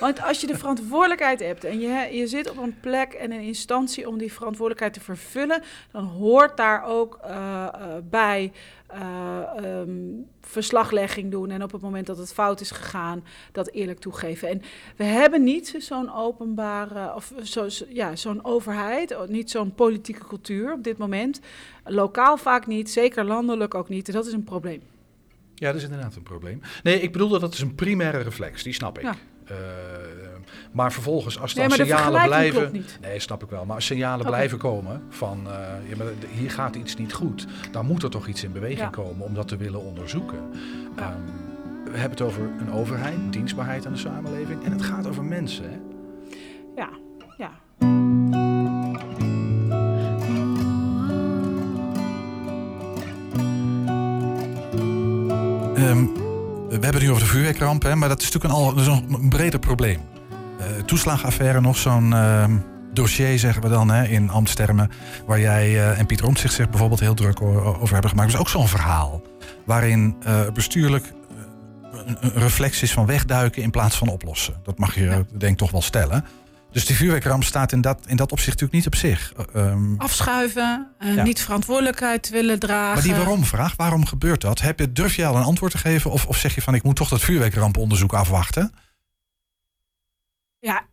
Want 0.00 0.22
als 0.22 0.40
je 0.40 0.46
de 0.46 0.58
verantwoordelijkheid 0.58 1.40
hebt 1.40 1.64
en 1.64 1.80
je, 1.80 2.08
je 2.16 2.26
zit 2.26 2.50
op 2.50 2.56
een 2.56 2.76
plek 2.80 3.12
en 3.12 3.32
een 3.32 3.40
instantie 3.40 4.08
om 4.08 4.18
die 4.18 4.32
verantwoordelijkheid 4.32 4.92
te 4.92 5.00
vervullen, 5.00 5.62
dan 5.92 6.04
hoort 6.04 6.56
daar 6.56 6.84
ook 6.84 7.20
bij 8.02 8.52
uh, 8.94 9.80
verslaglegging 10.40 11.30
doen 11.30 11.50
en 11.50 11.62
op 11.62 11.72
het 11.72 11.80
moment 11.80 12.06
dat 12.06 12.18
het 12.18 12.32
fout 12.32 12.60
is 12.60 12.70
gegaan, 12.70 13.24
dat 13.52 13.70
eerlijk 13.70 13.98
toegeven. 13.98 14.48
En 14.48 14.62
we 14.96 15.04
hebben 15.04 15.42
niet 15.42 15.74
zo'n 15.78 16.14
openbare, 16.14 17.14
of 17.14 17.32
zo, 17.42 17.66
ja, 17.88 18.16
zo'n 18.16 18.44
overheid, 18.44 19.16
niet 19.28 19.50
zo'n 19.50 19.74
politieke 19.74 20.26
cultuur 20.26 20.72
op 20.72 20.84
dit 20.84 20.98
moment. 20.98 21.40
Lokaal 21.84 22.36
vaak 22.36 22.66
niet, 22.66 22.90
zeker 22.90 23.24
landelijk 23.24 23.74
ook 23.74 23.88
niet. 23.88 24.08
En 24.08 24.14
dat 24.14 24.26
is 24.26 24.32
een 24.32 24.44
probleem. 24.44 24.82
Ja, 25.54 25.66
dat 25.66 25.76
is 25.76 25.82
inderdaad 25.82 26.16
een 26.16 26.22
probleem. 26.22 26.60
Nee, 26.82 27.00
ik 27.00 27.12
bedoel 27.12 27.28
dat 27.28 27.42
het 27.42 27.54
is 27.54 27.60
een 27.60 27.74
primaire 27.74 28.18
reflex, 28.18 28.62
die 28.62 28.72
snap 28.72 28.98
ik. 28.98 29.04
Ja. 29.04 29.14
Uh, 29.50 29.56
maar 30.72 30.92
vervolgens, 30.92 31.40
als 31.40 31.54
dan 31.54 31.70
signalen 31.70 32.22
blijven. 32.24 32.84
Nee, 33.00 33.20
snap 33.20 33.42
ik 33.42 33.50
wel. 33.50 33.64
Maar 33.64 33.74
als 33.74 33.86
signalen 33.86 34.26
blijven 34.26 34.58
komen 34.58 35.02
van 35.08 35.46
uh, 35.46 35.52
ja, 35.88 35.96
maar 35.96 36.06
hier 36.30 36.50
gaat 36.50 36.74
iets 36.74 36.96
niet 36.96 37.12
goed, 37.12 37.46
dan 37.70 37.86
moet 37.86 38.02
er 38.02 38.10
toch 38.10 38.26
iets 38.26 38.44
in 38.44 38.52
beweging 38.52 38.90
komen 38.90 39.26
om 39.26 39.34
dat 39.34 39.48
te 39.48 39.56
willen 39.56 39.80
onderzoeken. 39.80 40.38
Um, 40.98 41.54
we 41.84 41.98
hebben 41.98 42.18
het 42.18 42.20
over 42.20 42.42
een 42.42 42.72
overheid, 42.72 43.16
dienstbaarheid 43.30 43.86
aan 43.86 43.92
de 43.92 43.98
samenleving. 43.98 44.64
En 44.64 44.72
het 44.72 44.82
gaat 44.82 45.06
over 45.06 45.24
mensen. 45.24 45.64
Hè? 45.70 45.78
Ja, 46.76 46.88
ja. 47.36 47.50
Um, 55.90 56.25
we 56.68 56.72
hebben 56.72 56.94
het 56.94 57.02
nu 57.02 57.10
over 57.10 57.22
de 57.22 57.28
vuurwerkramp, 57.28 57.82
hè, 57.82 57.94
maar 57.94 58.08
dat 58.08 58.22
is 58.22 58.32
natuurlijk 58.32 58.54
een, 58.54 58.86
al, 58.86 59.20
een 59.20 59.28
breder 59.28 59.60
probleem. 59.60 60.00
Uh, 60.60 60.82
toeslagaffaire, 60.82 61.60
nog 61.60 61.76
zo'n 61.76 62.10
uh, 62.10 62.44
dossier, 62.92 63.38
zeggen 63.38 63.62
we 63.62 63.68
dan, 63.68 63.90
hè, 63.90 64.04
in 64.04 64.30
ambtstermen. 64.30 64.90
Waar 65.26 65.40
jij 65.40 65.70
uh, 65.70 65.98
en 65.98 66.06
Pieter 66.06 66.26
Omtzigt 66.26 66.54
zich 66.54 66.70
bijvoorbeeld 66.70 67.00
heel 67.00 67.14
druk 67.14 67.42
over 67.42 67.92
hebben 67.92 68.10
gemaakt. 68.10 68.30
Dat 68.32 68.40
is 68.40 68.46
ook 68.46 68.48
zo'n 68.48 68.68
verhaal. 68.68 69.22
Waarin 69.64 70.16
uh, 70.26 70.40
bestuurlijk 70.54 71.12
een, 72.06 72.16
een 72.20 72.32
reflex 72.32 72.82
is 72.82 72.92
van 72.92 73.06
wegduiken 73.06 73.62
in 73.62 73.70
plaats 73.70 73.96
van 73.96 74.08
oplossen. 74.08 74.54
Dat 74.62 74.78
mag 74.78 74.94
je, 74.94 75.04
ja. 75.04 75.22
denk 75.38 75.52
ik, 75.52 75.58
toch 75.58 75.70
wel 75.70 75.82
stellen. 75.82 76.24
Dus 76.76 76.86
die 76.86 76.96
vuurwerkramp 76.96 77.44
staat 77.44 77.72
in 77.72 77.80
dat, 77.80 78.04
in 78.06 78.16
dat 78.16 78.32
opzicht 78.32 78.60
natuurlijk 78.60 78.72
niet 78.72 78.86
op 78.86 78.94
zich. 78.94 79.32
Um, 79.54 79.94
Afschuiven, 79.98 80.94
uh, 81.00 81.22
niet 81.22 81.40
verantwoordelijkheid 81.40 82.28
willen 82.28 82.58
dragen. 82.58 82.94
Maar 82.94 83.02
die 83.02 83.14
waarom-vraag, 83.14 83.76
waarom 83.76 84.06
gebeurt 84.06 84.40
dat? 84.40 84.60
Heb 84.60 84.78
je, 84.78 84.92
durf 84.92 85.16
je 85.16 85.26
al 85.26 85.36
een 85.36 85.42
antwoord 85.42 85.72
te 85.72 85.78
geven? 85.78 86.10
Of, 86.10 86.26
of 86.26 86.36
zeg 86.36 86.54
je 86.54 86.62
van 86.62 86.74
ik 86.74 86.82
moet 86.82 86.96
toch 86.96 87.08
dat 87.08 87.20
vuurwerkramponderzoek 87.20 88.12
afwachten? 88.12 88.72
Ja, 90.58 90.86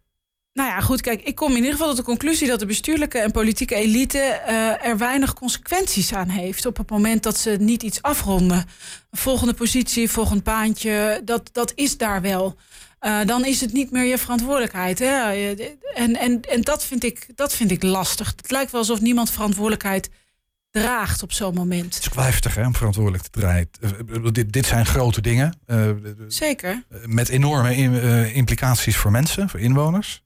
nou 0.54 0.70
ja, 0.70 0.82
goed, 0.82 1.02
kijk, 1.02 1.22
ik 1.22 1.36
kom 1.36 1.50
in 1.50 1.56
ieder 1.56 1.72
geval 1.72 1.88
tot 1.88 1.98
de 1.98 2.04
conclusie 2.04 2.48
dat 2.48 2.60
de 2.60 2.66
bestuurlijke 2.66 3.20
en 3.20 3.32
politieke 3.32 3.76
elite 3.76 4.42
uh, 4.48 4.86
er 4.86 4.98
weinig 4.98 5.34
consequenties 5.34 6.14
aan 6.14 6.30
heeft 6.30 6.66
op 6.66 6.78
het 6.78 6.90
moment 6.90 7.24
dat 7.24 7.38
ze 7.38 7.56
niet 7.60 7.84
iets 7.84 8.02
afronden. 8.02 8.66
Volgende 9.12 9.54
positie, 9.54 10.10
volgend 10.10 10.44
baantje, 10.44 11.22
dat, 11.26 11.50
dat 11.52 11.72
is 11.76 11.98
daar 11.98 12.22
wel. 12.22 12.58
Uh, 13.06 13.26
dan 13.26 13.46
is 13.46 13.62
het 13.62 13.74
niet 13.74 13.92
meer 13.92 14.04
je 14.04 14.18
verantwoordelijkheid. 14.18 15.00
Hè? 15.00 15.32
En, 15.94 16.16
en, 16.16 16.42
en 16.42 16.62
dat, 16.62 16.86
vind 16.86 17.04
ik, 17.04 17.28
dat 17.36 17.54
vind 17.54 17.72
ik 17.72 17.84
lastig. 17.84 18.34
Het 18.36 18.52
lijkt 18.52 18.72
wel 18.72 18.80
alsof 18.80 19.02
niemand 19.02 19.32
verantwoordelijkheid 19.32 20.10
draagt 20.72 21.24
op 21.24 21.32
zo'n 21.32 21.54
moment. 21.54 21.96
Het 21.96 22.06
is 22.06 22.24
heftig 22.24 22.56
hè, 22.56 22.66
om 22.66 22.76
verantwoordelijk 22.76 23.24
te 23.24 23.40
draaien. 23.40 23.70
Dit, 24.32 24.54
dit 24.54 24.66
zijn 24.66 24.86
grote 24.86 25.22
dingen. 25.22 25.60
Uh, 25.68 25.90
Zeker. 26.28 26.84
Met 27.06 27.30
enorme 27.30 27.76
implicaties 28.34 28.98
voor 28.98 29.12
mensen, 29.12 29.50
voor 29.50 29.60
inwoners. 29.60 30.24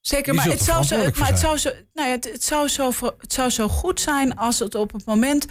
Zeker, 0.00 0.34
maar, 0.34 0.44
het 0.44 0.62
zou, 0.62 0.84
zo, 0.84 0.96
maar 0.96 1.28
het, 1.28 1.38
zou 1.38 1.58
zo, 1.58 1.70
nou 1.94 2.08
ja, 2.08 2.14
het, 2.14 2.32
het, 2.32 2.44
zou 2.44 2.68
zo, 2.68 2.92
het 3.18 3.32
zou 3.32 3.50
zo 3.50 3.68
goed 3.68 4.00
zijn 4.00 4.36
als 4.36 4.58
het 4.58 4.74
op 4.74 4.92
het 4.92 5.04
moment 5.04 5.46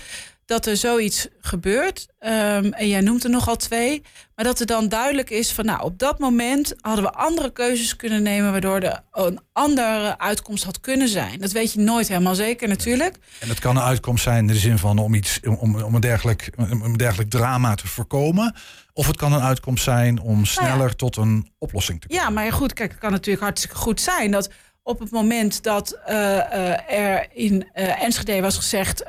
dat 0.47 0.65
er 0.65 0.77
zoiets 0.77 1.27
gebeurt, 1.41 2.07
um, 2.19 2.73
en 2.73 2.87
jij 2.87 3.01
noemt 3.01 3.23
er 3.23 3.29
nogal 3.29 3.55
twee, 3.55 4.01
maar 4.35 4.45
dat 4.45 4.59
er 4.59 4.65
dan 4.65 4.89
duidelijk 4.89 5.29
is 5.29 5.51
van, 5.51 5.65
nou, 5.65 5.83
op 5.83 5.99
dat 5.99 6.19
moment 6.19 6.73
hadden 6.81 7.03
we 7.03 7.11
andere 7.11 7.51
keuzes 7.51 7.95
kunnen 7.95 8.23
nemen, 8.23 8.51
waardoor 8.51 8.79
er 8.79 9.03
een 9.11 9.39
andere 9.53 10.19
uitkomst 10.19 10.63
had 10.63 10.79
kunnen 10.79 11.07
zijn. 11.07 11.39
Dat 11.39 11.51
weet 11.51 11.73
je 11.73 11.79
nooit 11.79 12.07
helemaal 12.07 12.35
zeker, 12.35 12.67
natuurlijk. 12.67 13.17
En 13.39 13.47
dat 13.47 13.59
kan 13.59 13.75
een 13.75 13.83
uitkomst 13.83 14.23
zijn 14.23 14.37
in 14.37 14.47
de 14.47 14.55
zin 14.55 14.77
van 14.77 14.97
om 14.97 15.13
iets, 15.13 15.39
om, 15.43 15.81
om 15.81 15.95
een, 15.95 16.01
dergelijk, 16.01 16.49
een 16.55 16.97
dergelijk 16.97 17.29
drama 17.29 17.75
te 17.75 17.87
voorkomen. 17.87 18.55
Of 18.93 19.07
het 19.07 19.17
kan 19.17 19.33
een 19.33 19.41
uitkomst 19.41 19.83
zijn 19.83 20.19
om 20.19 20.45
sneller 20.45 20.77
nou 20.77 20.89
ja. 20.89 20.95
tot 20.95 21.15
een 21.15 21.51
oplossing 21.57 22.01
te 22.01 22.07
komen. 22.07 22.23
Ja, 22.23 22.29
maar 22.29 22.51
goed, 22.51 22.73
kijk, 22.73 22.91
het 22.91 22.99
kan 22.99 23.11
natuurlijk 23.11 23.43
hartstikke 23.43 23.75
goed 23.75 24.01
zijn 24.01 24.31
dat 24.31 24.49
op 24.87 24.99
het 24.99 25.11
moment 25.11 25.63
dat 25.63 25.99
uh, 26.09 26.13
uh, 26.13 26.91
er 26.91 27.27
in 27.33 27.67
uh, 27.75 28.03
Enschede 28.03 28.41
was 28.41 28.55
gezegd: 28.55 29.03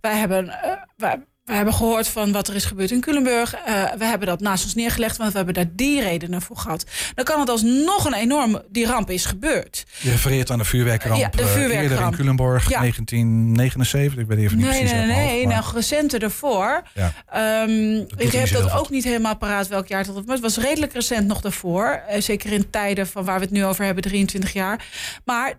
wij 0.00 0.16
hebben. 0.16 0.54
Wij, 0.96 1.26
we 1.48 1.54
hebben 1.54 1.74
gehoord 1.74 2.08
van 2.08 2.32
wat 2.32 2.48
er 2.48 2.54
is 2.54 2.64
gebeurd 2.64 2.90
in 2.90 3.00
Culemburg. 3.00 3.54
Uh, 3.54 3.92
we 3.98 4.04
hebben 4.04 4.28
dat 4.28 4.40
naast 4.40 4.64
ons 4.64 4.74
neergelegd, 4.74 5.16
want 5.16 5.30
we 5.30 5.36
hebben 5.36 5.54
daar 5.54 5.68
die 5.72 6.02
redenen 6.02 6.42
voor 6.42 6.56
gehad. 6.56 6.84
Dan 7.14 7.24
kan 7.24 7.40
het 7.40 7.48
alsnog 7.48 8.04
een 8.04 8.14
enorm... 8.14 8.62
Die 8.70 8.86
ramp 8.86 9.10
is 9.10 9.24
gebeurd. 9.24 9.84
Je 10.00 10.10
refereert 10.10 10.50
aan 10.50 10.58
de 10.58 10.64
vuurwerkramp. 10.64 11.20
Ja, 11.20 11.28
de 11.28 11.46
vuurwerkramp. 11.46 11.82
eerder 11.82 12.06
in 12.06 12.10
Culemborg, 12.10 12.68
ja. 12.68 12.78
1979. 12.78 14.18
Ik 14.18 14.26
weet 14.26 14.38
even 14.38 14.56
niet 14.56 14.66
nee, 14.66 14.78
precies 14.78 14.96
Nee, 14.96 15.06
nee, 15.06 15.26
nee. 15.26 15.46
Nou, 15.46 15.64
recenter 15.74 16.22
ervoor. 16.22 16.82
Ja. 16.94 17.62
Um, 17.62 18.06
ik 18.16 18.32
heb 18.32 18.50
dat 18.50 18.72
ook 18.72 18.90
niet 18.90 19.04
helemaal 19.04 19.36
paraat 19.36 19.68
welk 19.68 19.86
jaar 19.86 20.04
dat 20.04 20.14
was. 20.14 20.24
Maar 20.24 20.34
het 20.34 20.54
was 20.54 20.64
redelijk 20.64 20.92
recent 20.92 21.26
nog 21.26 21.40
daarvoor. 21.40 22.02
Uh, 22.10 22.20
zeker 22.20 22.52
in 22.52 22.70
tijden 22.70 23.06
van 23.06 23.24
waar 23.24 23.38
we 23.38 23.44
het 23.44 23.54
nu 23.54 23.64
over 23.64 23.84
hebben, 23.84 24.02
23 24.02 24.52
jaar. 24.52 24.84
Maar 25.24 25.54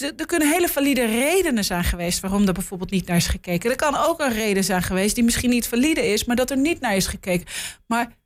er 0.00 0.26
kunnen 0.26 0.50
hele 0.50 0.68
valide 0.68 1.04
redenen 1.04 1.64
zijn 1.64 1.84
geweest 1.84 2.20
waarom 2.20 2.46
er 2.46 2.52
bijvoorbeeld 2.52 2.90
niet 2.90 3.06
naar 3.06 3.16
is 3.16 3.26
gekeken. 3.26 3.70
Er 3.70 3.76
kan 3.76 3.96
ook 3.96 4.20
een 4.20 4.32
reden 4.32 4.64
zijn 4.64 4.82
geweest 4.82 5.14
die 5.14 5.24
misschien 5.24 5.50
niet 5.50 5.68
valide 5.68 6.06
is, 6.12 6.24
maar 6.24 6.36
dat 6.36 6.50
er 6.50 6.56
niet 6.56 6.80
naar 6.80 6.96
is 6.96 7.06
gekeken. 7.06 7.46
Maar 7.86 8.16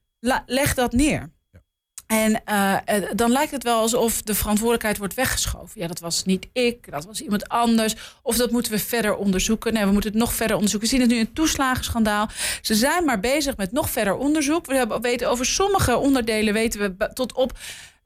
leg 0.47 0.75
dat 0.75 0.93
neer. 0.93 1.31
En 2.11 2.43
uh, 2.51 2.77
dan 3.15 3.31
lijkt 3.31 3.51
het 3.51 3.63
wel 3.63 3.79
alsof 3.79 4.23
de 4.23 4.35
verantwoordelijkheid 4.35 4.99
wordt 4.99 5.15
weggeschoven. 5.15 5.81
Ja, 5.81 5.87
dat 5.87 6.01
was 6.01 6.25
niet 6.25 6.47
ik, 6.53 6.91
dat 6.91 7.05
was 7.05 7.21
iemand 7.21 7.49
anders. 7.49 7.97
Of 8.23 8.37
dat 8.37 8.51
moeten 8.51 8.73
we 8.73 8.79
verder 8.79 9.17
onderzoeken. 9.17 9.73
Nee, 9.73 9.85
we 9.85 9.93
moeten 9.93 10.11
het 10.11 10.19
nog 10.19 10.33
verder 10.33 10.57
onderzoeken. 10.57 10.89
We 10.89 10.95
zien 10.95 11.05
het 11.05 11.15
nu 11.15 11.19
in 11.19 11.25
het 11.25 11.35
toeslagenschandaal. 11.35 12.29
Ze 12.63 12.75
zijn 12.75 13.05
maar 13.05 13.21
bezig 13.21 13.57
met 13.57 13.73
nog 13.73 13.91
verder 13.91 14.17
onderzoek. 14.17 14.67
We 14.67 14.75
hebben, 14.75 15.01
weten 15.01 15.31
over 15.31 15.47
sommige 15.47 15.97
onderdelen 15.97 16.55
weten 16.55 16.81
we 16.81 17.13
tot 17.13 17.33
op 17.33 17.59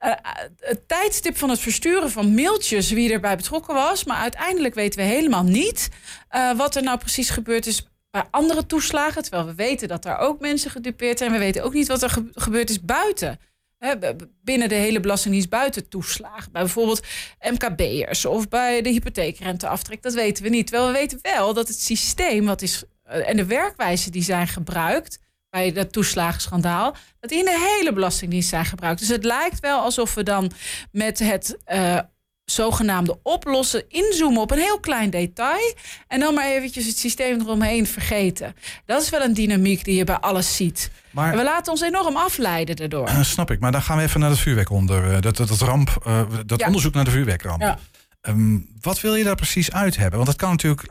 uh, 0.05 0.11
het 0.59 0.87
tijdstip 0.87 1.37
van 1.37 1.49
het 1.49 1.59
versturen 1.59 2.11
van 2.11 2.33
mailtjes 2.33 2.91
wie 2.91 3.13
erbij 3.13 3.35
betrokken 3.35 3.73
was. 3.73 4.03
Maar 4.03 4.17
uiteindelijk 4.17 4.73
weten 4.73 4.99
we 4.99 5.05
helemaal 5.05 5.43
niet 5.43 5.89
uh, 6.31 6.57
wat 6.57 6.75
er 6.75 6.83
nou 6.83 6.97
precies 6.97 7.29
gebeurd 7.29 7.65
is 7.65 7.87
bij 8.11 8.23
andere 8.31 8.65
toeslagen. 8.65 9.21
Terwijl 9.21 9.45
we 9.45 9.55
weten 9.55 9.87
dat 9.87 10.03
daar 10.03 10.19
ook 10.19 10.39
mensen 10.39 10.71
gedupeerd 10.71 11.17
zijn. 11.17 11.31
We 11.31 11.37
weten 11.37 11.63
ook 11.63 11.73
niet 11.73 11.87
wat 11.87 12.03
er 12.03 12.09
ge 12.09 12.29
gebeurd 12.31 12.69
is 12.69 12.81
buiten. 12.81 13.39
Hè, 13.77 13.95
binnen 14.43 14.69
de 14.69 14.75
hele 14.75 14.99
belastingdienst 14.99 15.49
buiten 15.49 15.89
toeslagen. 15.89 16.51
Bij 16.51 16.61
bijvoorbeeld 16.61 17.05
MKB'ers 17.39 18.25
of 18.25 18.49
bij 18.49 18.81
de 18.81 18.89
hypotheekrenteaftrek. 18.89 20.01
Dat 20.01 20.13
weten 20.13 20.43
we 20.43 20.49
niet. 20.49 20.67
Terwijl 20.67 20.91
we 20.91 20.97
weten 20.97 21.19
wel 21.21 21.53
dat 21.53 21.67
het 21.67 21.81
systeem 21.81 22.45
wat 22.45 22.61
is, 22.61 22.83
en 23.03 23.37
de 23.37 23.45
werkwijze 23.45 24.09
die 24.09 24.23
zijn 24.23 24.47
gebruikt 24.47 25.19
bij 25.55 25.71
dat 25.71 25.91
toeslagenschandaal, 25.91 26.95
dat 27.19 27.29
die 27.29 27.39
in 27.39 27.45
de 27.45 27.77
hele 27.77 27.93
Belastingdienst 27.93 28.49
zijn 28.49 28.65
gebruikt. 28.65 28.99
Dus 28.99 29.07
het 29.07 29.23
lijkt 29.23 29.59
wel 29.59 29.79
alsof 29.79 30.13
we 30.13 30.23
dan 30.23 30.51
met 30.91 31.19
het 31.19 31.57
uh, 31.73 31.99
zogenaamde 32.45 33.19
oplossen 33.23 33.83
inzoomen 33.89 34.41
op 34.41 34.51
een 34.51 34.57
heel 34.57 34.79
klein 34.79 35.09
detail 35.09 35.73
en 36.07 36.19
dan 36.19 36.33
maar 36.33 36.45
eventjes 36.45 36.85
het 36.85 36.97
systeem 36.97 37.39
eromheen 37.39 37.87
vergeten. 37.87 38.55
Dat 38.85 39.01
is 39.01 39.09
wel 39.09 39.21
een 39.21 39.33
dynamiek 39.33 39.83
die 39.83 39.95
je 39.95 40.03
bij 40.03 40.17
alles 40.17 40.55
ziet. 40.55 40.91
Maar, 41.11 41.31
en 41.31 41.37
we 41.37 41.43
laten 41.43 41.71
ons 41.71 41.81
enorm 41.81 42.15
afleiden 42.15 42.75
daardoor. 42.75 43.09
Uh, 43.09 43.23
snap 43.35 43.51
ik, 43.51 43.59
maar 43.59 43.71
dan 43.71 43.81
gaan 43.81 43.97
we 43.97 44.03
even 44.03 44.19
naar 44.19 44.29
het 44.29 44.39
vuurwerk 44.39 44.69
onder. 44.69 45.05
Uh, 45.05 45.21
dat, 45.21 45.37
dat, 45.37 45.47
dat, 45.47 45.59
ramp, 45.59 46.03
uh, 46.07 46.21
dat 46.45 46.59
ja. 46.59 46.65
onderzoek 46.65 46.93
naar 46.93 47.05
de 47.05 47.11
vuurwerkramp. 47.11 47.61
Ja. 47.61 47.79
Um, 48.21 48.69
wat 48.81 49.01
wil 49.01 49.15
je 49.15 49.23
daar 49.23 49.35
precies 49.35 49.71
uit 49.71 49.95
hebben? 49.95 50.15
Want 50.15 50.29
dat 50.29 50.39
kan 50.39 50.49
natuurlijk 50.49 50.87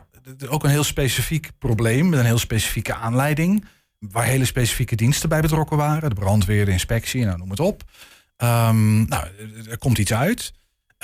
ook 0.47 0.63
een 0.63 0.69
heel 0.69 0.83
specifiek 0.83 1.49
probleem 1.59 2.09
met 2.09 2.19
een 2.19 2.25
heel 2.25 2.37
specifieke 2.37 2.95
aanleiding 2.95 3.65
waar 3.99 4.25
hele 4.25 4.45
specifieke 4.45 4.95
diensten 4.95 5.29
bij 5.29 5.41
betrokken 5.41 5.77
waren. 5.77 6.09
De 6.09 6.15
brandweer, 6.15 6.65
de 6.65 6.71
inspectie, 6.71 7.25
nou, 7.25 7.37
noem 7.37 7.49
het 7.49 7.59
op. 7.59 7.83
Um, 8.37 9.07
nou, 9.07 9.27
er 9.69 9.77
komt 9.77 9.97
iets 9.97 10.13
uit. 10.13 10.53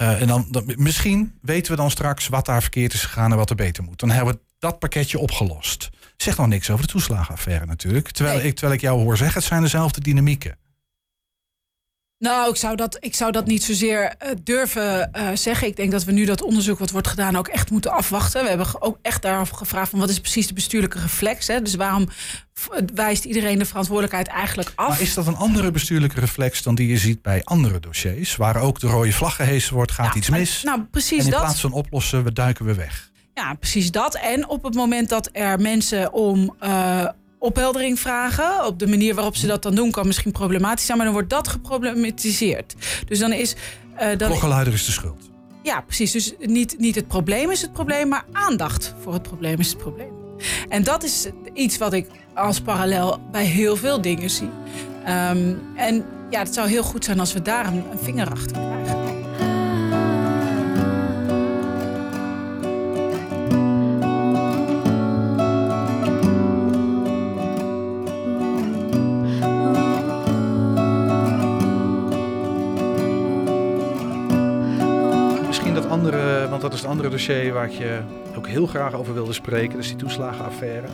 Uh, 0.02 0.22
en 0.22 0.28
dan, 0.28 0.48
dan, 0.50 0.74
misschien 0.76 1.38
weten 1.42 1.72
we 1.72 1.78
dan 1.78 1.92
straks 1.92 2.28
wat 2.28 2.46
daar 2.46 2.62
verkeerd 2.62 2.94
is 2.94 3.04
gegaan 3.04 3.32
en 3.32 3.38
wat 3.38 3.50
er 3.50 3.56
beter 3.56 3.84
moet. 3.84 4.00
Dan 4.00 4.10
hebben 4.10 4.34
we 4.34 4.40
dat 4.60 4.80
pakketje 4.80 5.20
opgelost. 5.20 5.90
Zeg 6.18 6.38
nog 6.38 6.48
niks 6.48 6.70
over 6.70 6.86
de 6.86 6.92
toeslagenaffaire 6.92 7.66
natuurlijk. 7.66 8.12
Terwijl, 8.12 8.38
nee. 8.38 8.48
ik, 8.48 8.54
terwijl 8.54 8.74
ik 8.74 8.82
jou 8.82 9.02
hoor 9.02 9.18
zeggen, 9.18 9.38
het 9.38 9.48
zijn 9.48 9.62
dezelfde 9.62 10.02
dynamieken. 10.02 10.58
Nou, 12.22 12.50
ik 12.50 12.56
zou 12.56 12.76
dat, 12.76 12.98
ik 13.00 13.16
zou 13.16 13.32
dat 13.32 13.46
niet 13.46 13.64
zozeer 13.64 14.04
uh, 14.04 14.30
durven 14.44 15.10
uh, 15.16 15.30
zeggen. 15.34 15.68
Ik 15.68 15.76
denk 15.76 15.92
dat 15.92 16.04
we 16.04 16.12
nu 16.12 16.26
dat 16.26 16.42
onderzoek 16.42 16.80
wat 16.80 16.92
wordt 16.92 17.08
gedaan 17.08 17.36
ook 17.36 17.48
echt 17.48 17.72
moeten 17.72 17.92
afwachten. 17.92 18.44
We 18.44 18.50
hebben 18.50 18.82
ook 18.82 18.98
echt 19.02 19.22
daarover 19.22 19.56
gevraagd 19.56 19.90
van 19.90 20.00
wat 20.00 20.10
is 20.10 20.20
precies 20.20 20.48
de 20.48 20.54
bestuurlijke 20.54 21.00
reflex. 21.00 21.48
Hè? 21.48 21.62
Dus 21.62 21.76
waarom 21.76 22.10
wijst 22.94 23.26
iedereen 23.26 23.60
de 23.60 23.66
verantwoordelijkheid 23.66 24.28
eigenlijk 24.28 24.72
af? 24.76 24.88
Maar 24.88 25.02
is 25.02 25.14
dat 25.14 25.28
een 25.28 25.36
andere 25.36 25.72
bestuurlijke 25.72 26.20
reflex 26.20 26.64
dan 26.64 26.76
die 26.76 26.88
je 26.88 26.98
ziet 26.98 27.22
bij 27.22 27.44
andere 27.44 27.80
dossiers? 27.80 28.36
Waar 28.36 28.62
ook 28.62 28.80
de 28.80 28.88
rode 28.88 29.12
vlag 29.12 29.36
gehezen 29.36 29.74
wordt, 29.74 29.92
gaat 29.92 30.16
iets 30.16 30.30
mis. 30.30 30.64
Nou, 30.64 30.84
precies 30.84 31.20
en 31.20 31.26
in 31.26 31.32
dat. 31.32 31.42
plaats 31.42 31.62
van 31.62 31.72
oplossen, 31.72 32.24
we 32.24 32.34
duiken 32.34 32.66
we 32.66 32.74
weg. 32.74 33.12
Ja, 33.34 33.54
precies 33.54 33.92
dat. 33.92 34.16
En 34.16 34.48
op 34.48 34.64
het 34.64 34.74
moment 34.74 35.10
dat 35.10 35.30
er 35.32 35.60
mensen 35.60 36.14
om... 36.14 36.56
Uh, 36.64 37.08
opheldering 37.42 38.00
vragen. 38.00 38.66
Op 38.66 38.80
de 38.80 38.88
manier 38.88 39.16
waarop 39.16 39.36
ze 39.36 39.48
dat 39.48 39.64
dan 39.64 39.76
doen 39.76 39.92
kan 39.92 40.08
misschien 40.08 40.32
problematisch 40.32 40.86
zijn, 40.86 40.98
maar 40.98 41.06
dan 41.06 41.16
wordt 41.16 41.30
dat 41.30 41.48
geproblematiseerd. 41.48 42.76
Dus 43.08 43.20
dan 43.20 43.34
is. 43.34 43.56
Uh, 43.94 44.00
dan 44.18 44.28
Klokkenluider 44.28 44.74
is 44.74 44.86
de 44.86 44.92
schuld. 44.92 45.30
Ja, 45.64 45.82
precies. 45.82 46.12
Dus 46.12 46.34
niet, 46.40 46.76
niet 46.80 46.96
het 46.96 47.08
probleem 47.08 47.52
is 47.52 47.62
het 47.62 47.74
probleem, 47.74 48.08
maar 48.08 48.26
aandacht 48.32 48.94
voor 49.02 49.14
het 49.14 49.22
probleem 49.22 49.60
is 49.60 49.70
het 49.70 49.78
probleem. 49.78 50.12
En 50.70 50.84
dat 50.84 51.04
is 51.04 51.28
iets 51.54 51.78
wat 51.78 51.94
ik 51.94 52.08
als 52.34 52.62
parallel 52.62 53.20
bij 53.32 53.46
heel 53.46 53.76
veel 53.76 54.02
dingen 54.02 54.30
zie. 54.30 54.50
Um, 55.08 55.62
en 55.76 56.06
ja, 56.30 56.40
het 56.40 56.54
zou 56.54 56.68
heel 56.70 56.84
goed 56.84 57.06
zijn 57.06 57.20
als 57.20 57.34
we 57.34 57.42
daar 57.42 57.66
een, 57.66 57.84
een 57.92 58.00
vinger 58.00 58.32
achter 58.32 58.58
krijgen. 58.58 59.01
Want 76.50 76.62
dat 76.62 76.74
is 76.74 76.80
het 76.80 76.90
andere 76.90 77.10
dossier 77.10 77.54
waar 77.54 77.66
ik 77.66 77.72
je 77.72 78.02
ook 78.36 78.48
heel 78.48 78.68
graag 78.68 78.94
over 78.94 79.14
wilde 79.14 79.34
spreken. 79.34 79.72
Dat 79.72 79.80
is 79.80 79.88
die 79.88 79.96
toeslagenaffaire. 79.96 80.88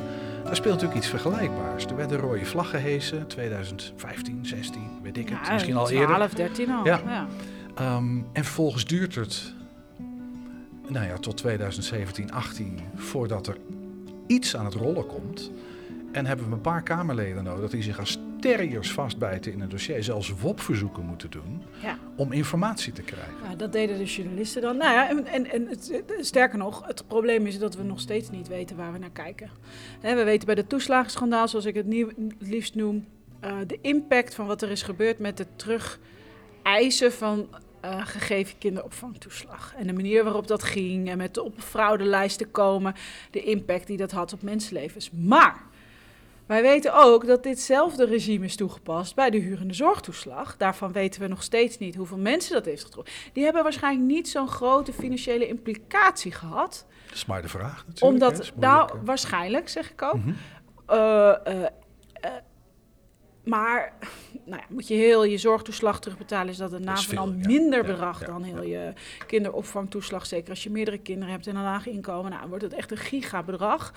Daar 0.43 0.55
speelt 0.55 0.73
natuurlijk 0.73 0.99
iets 0.99 1.09
vergelijkbaars. 1.09 1.85
Er 1.85 1.95
werden 1.95 2.17
rode 2.17 2.45
vlaggen 2.45 2.79
gehesen, 2.79 3.27
2015, 3.27 4.45
16, 4.45 4.81
weet 5.01 5.17
ik 5.17 5.29
het, 5.29 5.51
misschien 5.51 5.75
al 5.75 5.89
eerder. 5.89 6.15
12, 6.15 6.33
13 6.33 6.71
al. 6.71 6.85
Ja. 6.85 7.01
ja. 7.05 7.27
Um, 7.95 8.25
en 8.33 8.43
vervolgens 8.43 8.85
duurt 8.85 9.15
het, 9.15 9.53
nou 10.87 11.05
ja, 11.05 11.17
tot 11.17 11.37
2017, 11.37 12.31
18, 12.31 12.79
voordat 12.95 13.47
er 13.47 13.57
iets 14.27 14.55
aan 14.55 14.65
het 14.65 14.73
rollen 14.73 15.05
komt. 15.05 15.51
En 16.11 16.25
hebben 16.25 16.47
we 16.47 16.53
een 16.53 16.61
paar 16.61 16.83
Kamerleden 16.83 17.43
nodig 17.43 17.69
die 17.69 17.83
zich 17.83 17.99
als 17.99 18.19
terriers 18.39 18.91
vastbijten 18.91 19.51
in 19.51 19.61
een 19.61 19.69
dossier, 19.69 20.03
zelfs 20.03 20.33
WOP-verzoeken 20.41 21.05
moeten 21.05 21.29
doen 21.29 21.63
ja. 21.81 21.97
om 22.15 22.31
informatie 22.31 22.93
te 22.93 23.01
krijgen. 23.01 23.33
Ja, 23.43 23.55
dat 23.55 23.71
deden 23.71 23.97
de 23.97 24.05
journalisten 24.05 24.61
dan. 24.61 24.77
Nou 24.77 24.93
ja, 24.93 25.09
en, 25.09 25.25
en, 25.25 25.51
en 25.51 25.67
het, 25.67 26.03
sterker 26.19 26.57
nog, 26.57 26.87
het 26.87 27.07
probleem 27.07 27.45
is 27.45 27.59
dat 27.59 27.75
we 27.75 27.83
nog 27.83 27.99
steeds 27.99 28.29
niet 28.29 28.47
weten 28.47 28.75
waar 28.75 28.91
we 28.91 28.97
naar 28.97 29.09
kijken. 29.09 29.49
we 30.01 30.23
weten 30.23 30.45
bij 30.45 30.55
de 30.55 30.67
toeslagenschandaal, 30.67 31.47
zoals 31.47 31.65
ik 31.65 31.75
het 31.75 31.85
nieuw, 31.85 32.09
liefst 32.39 32.75
noem, 32.75 33.05
uh, 33.43 33.51
de 33.67 33.79
impact 33.81 34.35
van 34.35 34.45
wat 34.45 34.61
er 34.61 34.71
is 34.71 34.81
gebeurd 34.81 35.19
met 35.19 35.37
het 35.37 35.47
terugeisen 35.55 37.13
van 37.13 37.47
uh, 37.85 38.05
gegeven 38.05 38.57
kinderopvangtoeslag. 38.57 39.73
En 39.77 39.87
de 39.87 39.93
manier 39.93 40.23
waarop 40.23 40.47
dat 40.47 40.63
ging 40.63 41.09
en 41.09 41.17
met 41.17 41.33
de 41.33 41.43
op 41.43 41.61
fraudelijsten 41.61 42.51
komen, 42.51 42.93
de 43.31 43.43
impact 43.43 43.87
die 43.87 43.97
dat 43.97 44.11
had 44.11 44.33
op 44.33 44.41
mensenlevens. 44.41 45.11
Maar 45.11 45.63
wij 46.47 46.61
weten 46.61 46.93
ook 46.93 47.27
dat 47.27 47.43
ditzelfde 47.43 48.05
regime 48.05 48.45
is 48.45 48.55
toegepast 48.55 49.15
bij 49.15 49.29
de 49.29 49.37
hurende 49.37 49.73
zorgtoeslag. 49.73 50.57
Daarvan 50.57 50.91
weten 50.91 51.21
we 51.21 51.27
nog 51.27 51.43
steeds 51.43 51.77
niet 51.77 51.95
hoeveel 51.95 52.17
mensen 52.17 52.53
dat 52.53 52.65
heeft 52.65 52.83
getroffen. 52.83 53.13
Die 53.33 53.43
hebben 53.43 53.63
waarschijnlijk 53.63 54.07
niet 54.07 54.29
zo'n 54.29 54.47
grote 54.47 54.93
financiële 54.93 55.47
implicatie 55.47 56.31
gehad. 56.31 56.85
Dat 57.05 57.15
is 57.15 57.25
maar 57.25 57.41
de 57.41 57.47
vraag 57.47 57.85
natuurlijk. 57.87 58.23
Omdat, 58.23 58.51
nou, 58.55 58.91
waarschijnlijk 59.03 59.69
zeg 59.69 59.91
ik 59.91 60.01
ook. 60.01 60.15
Mm 60.15 60.35
maar 63.47 63.93
nou 64.45 64.61
ja, 64.61 64.67
moet 64.69 64.87
je 64.87 64.93
heel 64.93 65.23
je 65.23 65.37
zorgtoeslag 65.37 65.99
terugbetalen, 65.99 66.49
is 66.49 66.57
dat 66.57 66.71
een 66.71 66.83
naam 66.83 66.97
van 66.97 67.17
al 67.17 67.31
minder 67.31 67.83
bedrag 67.83 68.25
dan 68.25 68.43
heel 68.43 68.63
je 68.63 68.93
kinderopvangtoeslag. 69.27 70.25
Zeker 70.25 70.49
als 70.49 70.63
je 70.63 70.69
meerdere 70.69 70.97
kinderen 70.97 71.33
hebt 71.33 71.47
en 71.47 71.55
een 71.55 71.63
laag 71.63 71.87
inkomen, 71.87 72.31
nou, 72.31 72.49
wordt 72.49 72.63
het 72.63 72.73
echt 72.73 72.91
een 72.91 72.97
gigabedrag. 72.97 73.93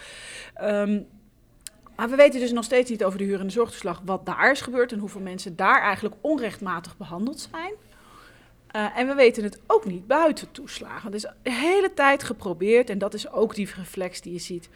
Um, 0.62 1.06
maar 2.00 2.10
we 2.10 2.16
weten 2.16 2.40
dus 2.40 2.52
nog 2.52 2.64
steeds 2.64 2.90
niet 2.90 3.04
over 3.04 3.18
de 3.18 3.24
huur- 3.24 3.40
en 3.40 3.46
de 3.46 3.52
zorgtoeslag 3.52 4.02
wat 4.04 4.26
daar 4.26 4.50
is 4.50 4.60
gebeurd 4.60 4.92
en 4.92 4.98
hoeveel 4.98 5.20
mensen 5.20 5.56
daar 5.56 5.82
eigenlijk 5.82 6.14
onrechtmatig 6.20 6.96
behandeld 6.96 7.48
zijn. 7.50 7.72
Uh, 8.76 8.98
en 8.98 9.06
we 9.06 9.14
weten 9.14 9.42
het 9.42 9.60
ook 9.66 9.84
niet 9.84 10.06
buiten 10.06 10.50
toeslagen. 10.50 11.10
Dus 11.10 11.26
de 11.42 11.52
hele 11.52 11.94
tijd 11.94 12.22
geprobeerd, 12.22 12.90
en 12.90 12.98
dat 12.98 13.14
is 13.14 13.30
ook 13.30 13.54
die 13.54 13.68
reflex 13.76 14.20
die 14.20 14.32
je 14.32 14.38
ziet. 14.38 14.68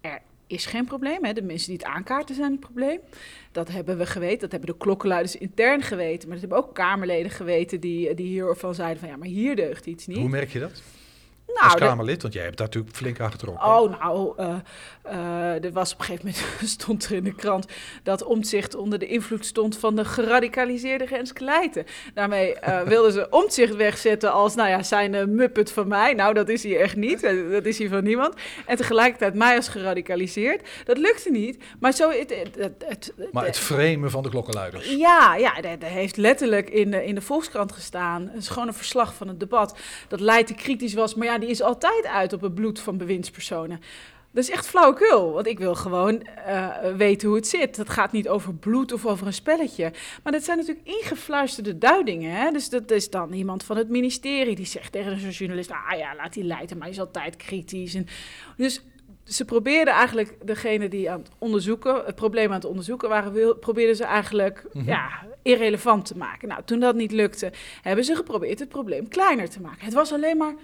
Er 0.00 0.20
is 0.46 0.66
geen 0.66 0.84
probleem. 0.84 1.24
Hè? 1.24 1.32
De 1.32 1.42
mensen 1.42 1.68
die 1.68 1.78
het 1.78 1.86
aankaarten 1.86 2.34
zijn 2.34 2.50
het 2.50 2.60
probleem. 2.60 3.00
Dat 3.52 3.68
hebben 3.68 3.98
we 3.98 4.06
geweten. 4.06 4.40
Dat 4.40 4.52
hebben 4.52 4.70
de 4.70 4.76
klokkenluiders 4.76 5.36
intern 5.36 5.82
geweten. 5.82 6.28
Maar 6.28 6.38
dat 6.38 6.48
hebben 6.48 6.68
ook 6.68 6.74
Kamerleden 6.74 7.30
geweten 7.30 7.80
die, 7.80 8.14
die 8.14 8.26
hiervan 8.26 8.74
zeiden 8.74 8.98
van 8.98 9.08
ja, 9.08 9.16
maar 9.16 9.28
hier 9.28 9.56
deugt 9.56 9.86
iets 9.86 10.06
niet. 10.06 10.18
Hoe 10.18 10.28
merk 10.28 10.50
je 10.50 10.58
dat? 10.58 10.82
Nou, 11.60 11.72
als 11.72 11.80
Kamerlid, 11.80 12.22
want 12.22 12.34
jij 12.34 12.42
hebt 12.42 12.56
daar 12.56 12.66
natuurlijk 12.66 12.96
flink 12.96 13.20
aan 13.20 13.30
getrokken. 13.30 13.68
Oh, 13.68 14.00
nou, 14.00 14.32
uh, 14.40 14.54
uh, 15.06 15.64
er 15.64 15.72
was 15.72 15.92
op 15.92 15.98
een 15.98 16.04
gegeven 16.04 16.26
moment, 16.26 16.70
stond 16.78 17.04
er 17.04 17.12
in 17.12 17.24
de 17.24 17.34
krant... 17.34 17.66
dat 18.02 18.24
Omtzigt 18.24 18.74
onder 18.74 18.98
de 18.98 19.06
invloed 19.06 19.46
stond 19.46 19.78
van 19.78 19.96
de 19.96 20.04
geradicaliseerde 20.04 21.04
Renske 21.04 21.44
Leijten. 21.44 21.84
Daarmee 22.14 22.56
uh, 22.68 22.80
wilden 22.92 23.12
ze 23.12 23.26
Omtzigt 23.30 23.76
wegzetten 23.76 24.32
als, 24.32 24.54
nou 24.54 24.68
ja, 24.68 24.82
zijn 24.82 25.34
muppet 25.34 25.72
van 25.72 25.88
mij. 25.88 26.14
Nou, 26.14 26.34
dat 26.34 26.48
is 26.48 26.62
hij 26.62 26.78
echt 26.78 26.96
niet, 26.96 27.20
dat 27.50 27.64
is 27.64 27.78
hij 27.78 27.88
van 27.88 28.04
niemand. 28.04 28.34
En 28.66 28.76
tegelijkertijd 28.76 29.34
mij 29.34 29.56
als 29.56 29.68
geradicaliseerd. 29.68 30.68
Dat 30.84 30.98
lukte 30.98 31.30
niet, 31.30 31.64
maar 31.80 31.92
zo... 31.92 32.10
Het, 32.10 32.34
het, 32.56 32.84
het, 32.84 33.12
maar 33.32 33.46
het 33.46 33.58
framen 33.58 34.10
van 34.10 34.22
de 34.22 34.28
klokkenluiders. 34.28 34.94
Ja, 34.94 35.36
ja 35.36 35.60
dat, 35.60 35.82
heeft 35.84 36.16
letterlijk 36.16 36.70
in 36.70 36.90
de, 36.90 37.04
in 37.04 37.14
de 37.14 37.20
Volkskrant 37.20 37.72
gestaan. 37.72 38.28
Het 38.32 38.42
is 38.42 38.48
gewoon 38.48 38.68
een 38.68 38.74
verslag 38.74 39.14
van 39.14 39.28
het 39.28 39.40
debat. 39.40 39.78
Dat 40.08 40.20
Leijten 40.20 40.56
kritisch 40.56 40.94
was, 40.94 41.14
maar 41.14 41.26
ja 41.26 41.38
die 41.38 41.47
is 41.48 41.62
altijd 41.62 42.06
uit 42.06 42.32
op 42.32 42.40
het 42.40 42.54
bloed 42.54 42.80
van 42.80 42.96
bewindspersonen. 42.96 43.80
Dat 44.30 44.44
is 44.44 44.50
echt 44.50 44.66
flauwekul, 44.66 45.32
want 45.32 45.46
ik 45.46 45.58
wil 45.58 45.74
gewoon 45.74 46.26
uh, 46.48 46.68
weten 46.96 47.28
hoe 47.28 47.36
het 47.36 47.46
zit. 47.46 47.76
Het 47.76 47.88
gaat 47.88 48.12
niet 48.12 48.28
over 48.28 48.54
bloed 48.54 48.92
of 48.92 49.06
over 49.06 49.26
een 49.26 49.32
spelletje. 49.32 49.92
Maar 50.22 50.32
dat 50.32 50.44
zijn 50.44 50.58
natuurlijk 50.58 50.86
ingefluisterde 50.86 51.78
duidingen. 51.78 52.32
Hè? 52.32 52.50
Dus 52.50 52.68
dat 52.68 52.90
is 52.90 53.10
dan 53.10 53.32
iemand 53.32 53.64
van 53.64 53.76
het 53.76 53.88
ministerie 53.88 54.54
die 54.54 54.66
zegt 54.66 54.92
tegen 54.92 55.12
een 55.12 55.30
journalist... 55.30 55.70
ah 55.70 55.98
ja, 55.98 56.14
laat 56.16 56.32
die 56.32 56.44
leiden, 56.44 56.76
maar 56.76 56.86
hij 56.86 56.96
is 56.96 57.00
altijd 57.02 57.36
kritisch. 57.36 57.94
En 57.94 58.06
dus 58.56 58.82
ze 59.24 59.44
probeerden 59.44 59.94
eigenlijk 59.94 60.46
degene 60.46 60.88
die 60.88 61.10
aan 61.10 61.18
het 61.18 61.30
onderzoeken, 61.38 62.02
het 62.04 62.14
probleem 62.14 62.48
aan 62.48 62.54
het 62.54 62.64
onderzoeken 62.64 63.08
waren, 63.08 63.58
probeerden 63.58 63.96
ze 63.96 64.04
eigenlijk 64.04 64.64
mhm. 64.72 64.88
ja, 64.88 65.08
irrelevant 65.42 66.04
te 66.06 66.16
maken. 66.16 66.48
Nou, 66.48 66.62
toen 66.64 66.80
dat 66.80 66.94
niet 66.94 67.12
lukte, 67.12 67.52
hebben 67.82 68.04
ze 68.04 68.14
geprobeerd 68.14 68.58
het 68.58 68.68
probleem 68.68 69.08
kleiner 69.08 69.50
te 69.50 69.60
maken. 69.60 69.84
Het 69.84 69.94
was 69.94 70.12
alleen 70.12 70.36
maar 70.36 70.54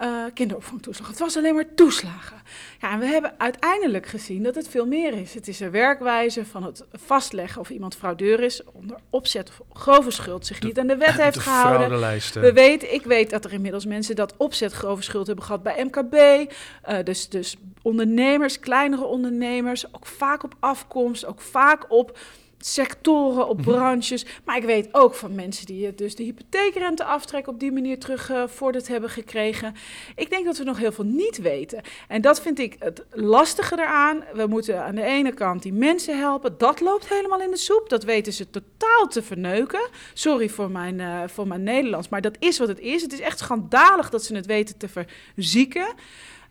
uh, 0.00 0.24
kinderopvangtoeslag. 0.34 1.08
Het 1.08 1.18
was 1.18 1.36
alleen 1.36 1.54
maar 1.54 1.74
toeslagen. 1.74 2.36
Ja, 2.80 2.92
en 2.92 2.98
we 2.98 3.06
hebben 3.06 3.34
uiteindelijk 3.38 4.06
gezien 4.06 4.42
dat 4.42 4.54
het 4.54 4.68
veel 4.68 4.86
meer 4.86 5.12
is. 5.12 5.34
Het 5.34 5.48
is 5.48 5.60
een 5.60 5.70
werkwijze 5.70 6.44
van 6.46 6.62
het 6.62 6.84
vastleggen 6.92 7.60
of 7.60 7.70
iemand 7.70 7.96
fraudeur 7.96 8.40
is 8.40 8.64
onder 8.72 8.96
opzet 9.10 9.48
of 9.48 9.80
grove 9.80 10.10
schuld 10.10 10.46
zich 10.46 10.62
niet 10.62 10.78
aan 10.78 10.86
de 10.86 10.96
wet 10.96 11.22
heeft 11.22 11.38
gehouden. 11.38 12.00
We 12.32 12.52
weten, 12.52 12.94
ik 12.94 13.02
weet 13.02 13.30
dat 13.30 13.44
er 13.44 13.52
inmiddels 13.52 13.86
mensen 13.86 14.16
dat 14.16 14.34
opzet 14.36 14.72
grove 14.72 15.02
schuld 15.02 15.26
hebben 15.26 15.44
gehad 15.44 15.62
bij 15.62 15.84
MKB. 15.84 16.14
Uh, 16.14 16.46
eh, 16.82 17.04
dus, 17.04 17.28
dus 17.28 17.56
ondernemers, 17.82 18.60
kleinere 18.60 19.04
ondernemers, 19.04 19.94
ook 19.94 20.06
vaak 20.06 20.42
op 20.42 20.54
afkomst, 20.60 21.26
ook 21.26 21.40
vaak 21.40 21.84
op 21.88 22.18
sectoren, 22.58 23.48
op 23.48 23.56
mhm. 23.56 23.70
branches. 23.70 24.26
Maar 24.44 24.56
ik 24.56 24.64
weet 24.64 24.88
ook 24.92 25.14
van 25.14 25.34
mensen 25.34 25.66
die 25.66 25.94
dus 25.94 26.14
de 26.14 26.22
hypotheekrenteaftrek 26.22 27.46
op 27.46 27.60
die 27.60 27.72
manier 27.72 27.98
teruggevorderd 27.98 28.84
uh, 28.84 28.90
hebben 28.90 29.10
gekregen. 29.10 29.74
Ik 30.16 30.30
denk 30.30 30.44
dat 30.44 30.58
we 30.58 30.64
nog 30.64 30.78
heel 30.78 30.92
veel 30.92 31.04
niet 31.04 31.40
weten. 31.40 31.80
En 32.08 32.20
dat 32.20 32.40
vind 32.40 32.58
ik 32.58 32.76
het 32.78 33.04
lastige 33.10 33.74
eraan. 33.74 34.24
We 34.34 34.46
moeten 34.46 34.84
aan 34.84 34.94
de 34.94 35.02
ene 35.02 35.32
kant 35.32 35.62
die 35.62 35.72
mensen 35.72 36.18
helpen. 36.18 36.58
Dat 36.58 36.80
loopt 36.80 37.08
helemaal 37.08 37.40
in 37.40 37.50
de 37.50 37.56
soep. 37.56 37.88
Dat 37.88 38.04
weten 38.04 38.32
ze 38.32 38.50
totaal 38.50 39.06
te 39.08 39.22
verneuken. 39.22 39.88
Sorry 40.14 40.48
voor 40.48 40.70
mijn, 40.70 40.98
uh, 40.98 41.22
voor 41.26 41.46
mijn 41.46 41.62
Nederlands, 41.62 42.08
maar 42.08 42.20
dat 42.20 42.36
is 42.38 42.58
wat 42.58 42.68
het 42.68 42.80
is. 42.80 43.02
Het 43.02 43.12
is 43.12 43.20
echt 43.20 43.38
schandalig 43.38 44.10
dat 44.10 44.24
ze 44.24 44.34
het 44.34 44.46
weten 44.46 44.76
te 44.76 44.88
verzieken. 45.34 45.94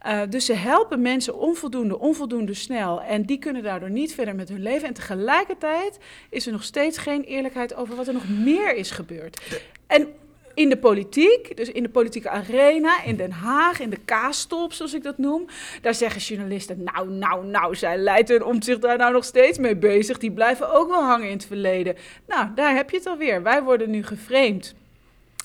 Uh, 0.07 0.21
dus 0.29 0.45
ze 0.45 0.53
helpen 0.53 1.01
mensen 1.01 1.37
onvoldoende, 1.37 1.99
onvoldoende 1.99 2.53
snel. 2.53 3.01
En 3.01 3.25
die 3.25 3.37
kunnen 3.37 3.63
daardoor 3.63 3.89
niet 3.89 4.13
verder 4.13 4.35
met 4.35 4.49
hun 4.49 4.61
leven. 4.61 4.87
En 4.87 4.93
tegelijkertijd 4.93 5.97
is 6.29 6.45
er 6.45 6.51
nog 6.51 6.63
steeds 6.63 6.97
geen 6.97 7.23
eerlijkheid 7.23 7.75
over 7.75 7.95
wat 7.95 8.07
er 8.07 8.13
nog 8.13 8.29
meer 8.29 8.75
is 8.75 8.91
gebeurd. 8.91 9.41
En 9.87 10.07
in 10.53 10.69
de 10.69 10.77
politiek, 10.77 11.57
dus 11.57 11.71
in 11.71 11.83
de 11.83 11.89
politieke 11.89 12.29
arena, 12.29 13.03
in 13.03 13.15
Den 13.15 13.31
Haag, 13.31 13.79
in 13.79 13.89
de 13.89 13.99
kaastop, 14.05 14.73
zoals 14.73 14.93
ik 14.93 15.03
dat 15.03 15.17
noem. 15.17 15.45
Daar 15.81 15.95
zeggen 15.95 16.21
journalisten, 16.21 16.83
nou, 16.83 17.09
nou, 17.09 17.45
nou, 17.45 17.75
zij 17.75 17.97
leiden 17.97 18.45
om 18.45 18.61
zich 18.61 18.79
daar 18.79 18.97
nou 18.97 19.13
nog 19.13 19.23
steeds 19.23 19.57
mee 19.57 19.75
bezig. 19.75 20.17
Die 20.17 20.31
blijven 20.31 20.71
ook 20.73 20.89
wel 20.89 21.03
hangen 21.03 21.27
in 21.27 21.33
het 21.33 21.45
verleden. 21.45 21.95
Nou, 22.27 22.47
daar 22.55 22.75
heb 22.75 22.89
je 22.89 22.97
het 22.97 23.05
alweer. 23.05 23.43
Wij 23.43 23.63
worden 23.63 23.89
nu 23.89 24.03
geframed 24.03 24.75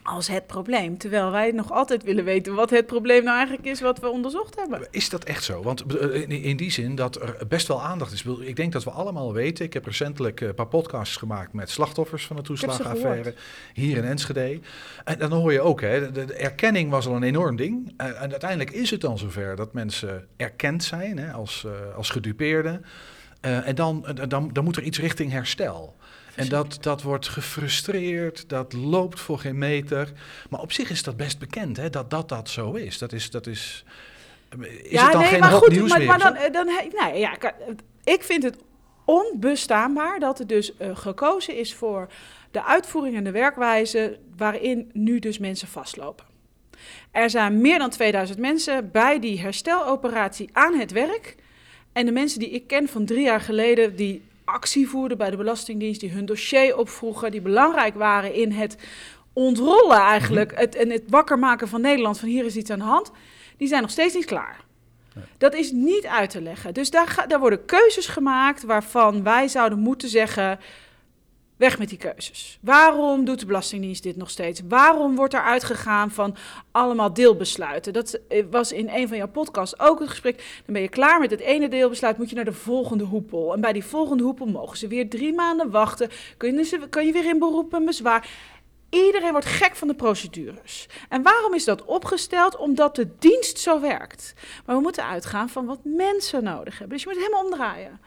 als 0.02 0.28
het 0.28 0.46
probleem. 0.46 0.98
Terwijl 0.98 1.30
wij 1.30 1.50
nog 1.50 1.70
altijd 1.72 2.02
willen 2.02 2.24
weten 2.24 2.54
wat 2.54 2.70
het 2.70 2.86
probleem 2.86 3.24
nou 3.24 3.36
eigenlijk 3.36 3.66
is 3.66 3.80
wat 3.80 4.00
we 4.00 4.08
onderzocht 4.08 4.56
hebben. 4.56 4.86
Is 4.90 5.08
dat 5.08 5.24
echt 5.24 5.44
zo? 5.44 5.62
Want 5.62 5.96
eh, 5.96 6.28
in 6.28 6.56
die 6.56 6.70
zin 6.70 6.94
dat 6.94 7.22
er 7.22 7.36
best 7.48 7.68
wel 7.68 7.82
aandacht 7.82 8.12
is. 8.12 8.24
Ik 8.40 8.56
denk 8.56 8.72
dat 8.72 8.84
we 8.84 8.90
allemaal 8.90 9.32
weten. 9.32 9.64
Ik 9.64 9.72
heb 9.72 9.84
recentelijk 9.84 10.40
een 10.40 10.54
paar 10.54 10.66
podcasts 10.66 11.16
gemaakt 11.16 11.52
met 11.52 11.70
slachtoffers 11.70 12.26
van 12.26 12.36
de 12.36 12.42
toeslagenaffaire 12.42 13.34
hier 13.72 13.96
in 13.96 14.04
Enschede. 14.04 14.60
En 15.04 15.18
dan 15.18 15.32
hoor 15.32 15.52
je 15.52 15.60
ook, 15.60 15.80
hè, 15.80 16.12
de, 16.12 16.34
erkenning 16.34 16.90
was 16.90 17.06
al 17.06 17.16
een 17.16 17.22
enorm 17.22 17.56
ding. 17.56 17.94
En, 17.96 18.16
uiteindelijk 18.16 18.70
is 18.70 18.90
het 18.90 19.00
dan 19.00 19.18
zover 19.18 19.56
dat 19.56 19.72
mensen 19.72 20.26
erkend 20.36 20.84
zijn 20.84 21.18
hè, 21.18 21.32
als, 21.32 21.64
uh, 21.66 21.96
als 21.96 22.10
gedupeerden. 22.10 22.84
Eh, 23.42 23.68
en 23.68 23.74
dan, 23.74 24.06
eh, 24.06 24.28
dan, 24.28 24.50
dan 24.52 24.64
moet 24.64 24.76
er 24.76 24.82
iets 24.82 24.98
richting 24.98 25.30
herstel. 25.30 25.96
En 26.34 26.48
dat, 26.48 26.78
dat 26.80 27.02
wordt 27.02 27.28
gefrustreerd, 27.28 28.48
dat 28.48 28.72
loopt 28.72 29.20
voor 29.20 29.38
geen 29.38 29.58
meter. 29.58 30.12
Maar 30.50 30.60
op 30.60 30.72
zich 30.72 30.90
is 30.90 31.02
dat 31.02 31.16
best 31.16 31.38
bekend, 31.38 31.76
hè, 31.76 31.90
dat, 31.90 32.10
dat 32.10 32.28
dat 32.28 32.48
zo 32.48 32.72
is. 32.72 32.98
Dat 32.98 33.12
is, 33.12 33.30
dat 33.30 33.46
is, 33.46 33.84
is 34.82 34.90
ja, 34.90 35.02
het 35.02 35.12
dan 35.12 35.20
nee, 35.20 35.30
geen 35.30 35.40
maar 35.40 35.50
goed, 35.50 35.68
nieuws 35.70 35.88
maar, 35.88 35.98
meer? 35.98 36.06
maar 36.06 36.18
dan, 36.18 36.34
eh, 36.34 36.52
dan, 36.52 36.66
nee, 36.66 37.18
ja, 37.18 37.30
ka- 37.34 37.54
ik 38.04 38.22
vind 38.22 38.42
het 38.42 38.56
onbestaanbaar 39.04 40.18
dat 40.18 40.38
er 40.38 40.46
dus 40.46 40.76
eh, 40.76 40.96
gekozen 40.96 41.56
is 41.56 41.74
voor 41.74 42.08
de 42.50 42.64
uitvoering 42.64 43.16
en 43.16 43.24
de 43.24 43.30
werkwijze 43.30 44.18
waarin 44.36 44.90
nu 44.92 45.18
dus 45.18 45.38
mensen 45.38 45.68
vastlopen. 45.68 46.26
Er 47.10 47.30
zijn 47.30 47.60
meer 47.60 47.78
dan 47.78 47.90
2000 47.90 48.38
mensen 48.38 48.90
bij 48.90 49.20
die 49.20 49.40
hersteloperatie 49.40 50.48
aan 50.52 50.74
het 50.74 50.90
werk. 50.90 51.34
En 51.92 52.06
de 52.06 52.12
mensen 52.12 52.38
die 52.38 52.50
ik 52.50 52.66
ken 52.66 52.88
van 52.88 53.04
drie 53.04 53.22
jaar 53.24 53.40
geleden, 53.40 53.96
die 53.96 54.22
actie 54.52 54.88
voerden 54.88 55.18
bij 55.18 55.30
de 55.30 55.36
Belastingdienst, 55.36 56.00
die 56.00 56.10
hun 56.10 56.26
dossier 56.26 56.76
opvroegen, 56.76 57.30
die 57.30 57.40
belangrijk 57.40 57.94
waren 57.94 58.34
in 58.34 58.52
het 58.52 58.76
ontrollen 59.32 59.98
eigenlijk, 59.98 60.52
het, 60.58 60.74
en 60.74 60.90
het 60.90 61.02
wakker 61.08 61.38
maken 61.38 61.68
van 61.68 61.80
Nederland, 61.80 62.18
van 62.18 62.28
hier 62.28 62.44
is 62.44 62.56
iets 62.56 62.70
aan 62.70 62.78
de 62.78 62.84
hand, 62.84 63.10
die 63.56 63.68
zijn 63.68 63.82
nog 63.82 63.90
steeds 63.90 64.14
niet 64.14 64.24
klaar. 64.24 64.64
Dat 65.38 65.54
is 65.54 65.72
niet 65.72 66.06
uit 66.06 66.30
te 66.30 66.40
leggen. 66.40 66.74
Dus 66.74 66.90
daar, 66.90 67.06
ga, 67.06 67.26
daar 67.26 67.40
worden 67.40 67.64
keuzes 67.64 68.06
gemaakt 68.06 68.62
waarvan 68.62 69.22
wij 69.22 69.48
zouden 69.48 69.78
moeten 69.78 70.08
zeggen: 70.08 70.58
weg 71.56 71.78
met 71.78 71.88
die 71.88 71.98
keuzes. 71.98 72.58
Waarom 72.60 73.24
doet 73.24 73.40
de 73.40 73.46
Belastingdienst 73.46 74.02
dit 74.02 74.16
nog 74.16 74.30
steeds? 74.30 74.60
Waarom 74.68 75.16
wordt 75.16 75.34
er 75.34 75.42
uitgegaan 75.42 76.10
van 76.10 76.36
allemaal 76.70 77.12
deelbesluiten? 77.12 77.92
Dat 77.92 78.18
eh, 78.28 78.44
was 78.50 78.72
in 78.72 78.88
een 78.88 79.08
van 79.08 79.16
jouw 79.16 79.28
podcasts 79.28 79.80
ook 79.80 79.98
het 79.98 80.08
gesprek. 80.08 80.36
Dan 80.36 80.74
ben 80.74 80.82
je 80.82 80.88
klaar 80.88 81.20
met 81.20 81.30
het 81.30 81.40
ene 81.40 81.68
deelbesluit, 81.68 82.18
moet 82.18 82.28
je 82.28 82.34
naar 82.34 82.44
de 82.44 82.52
volgende 82.52 83.04
hoepel. 83.04 83.52
En 83.54 83.60
bij 83.60 83.72
die 83.72 83.84
volgende 83.84 84.22
hoepel 84.22 84.46
mogen 84.46 84.76
ze 84.76 84.86
weer 84.86 85.08
drie 85.08 85.34
maanden 85.34 85.70
wachten. 85.70 86.10
Kun 86.36 86.54
je, 86.54 86.88
kun 86.90 87.06
je 87.06 87.12
weer 87.12 87.28
in 87.28 87.38
beroep 87.38 87.74
en. 87.74 87.88
Iedereen 88.90 89.30
wordt 89.30 89.46
gek 89.46 89.76
van 89.76 89.88
de 89.88 89.94
procedures. 89.94 90.88
En 91.08 91.22
waarom 91.22 91.54
is 91.54 91.64
dat 91.64 91.84
opgesteld? 91.84 92.56
Omdat 92.56 92.96
de 92.96 93.08
dienst 93.18 93.58
zo 93.58 93.80
werkt. 93.80 94.34
Maar 94.66 94.76
we 94.76 94.82
moeten 94.82 95.04
uitgaan 95.04 95.48
van 95.48 95.66
wat 95.66 95.80
mensen 95.82 96.44
nodig 96.44 96.78
hebben. 96.78 96.96
Dus 96.96 97.02
je 97.02 97.08
moet 97.12 97.22
het 97.22 97.26
helemaal 97.26 97.50
omdraaien. 97.50 98.00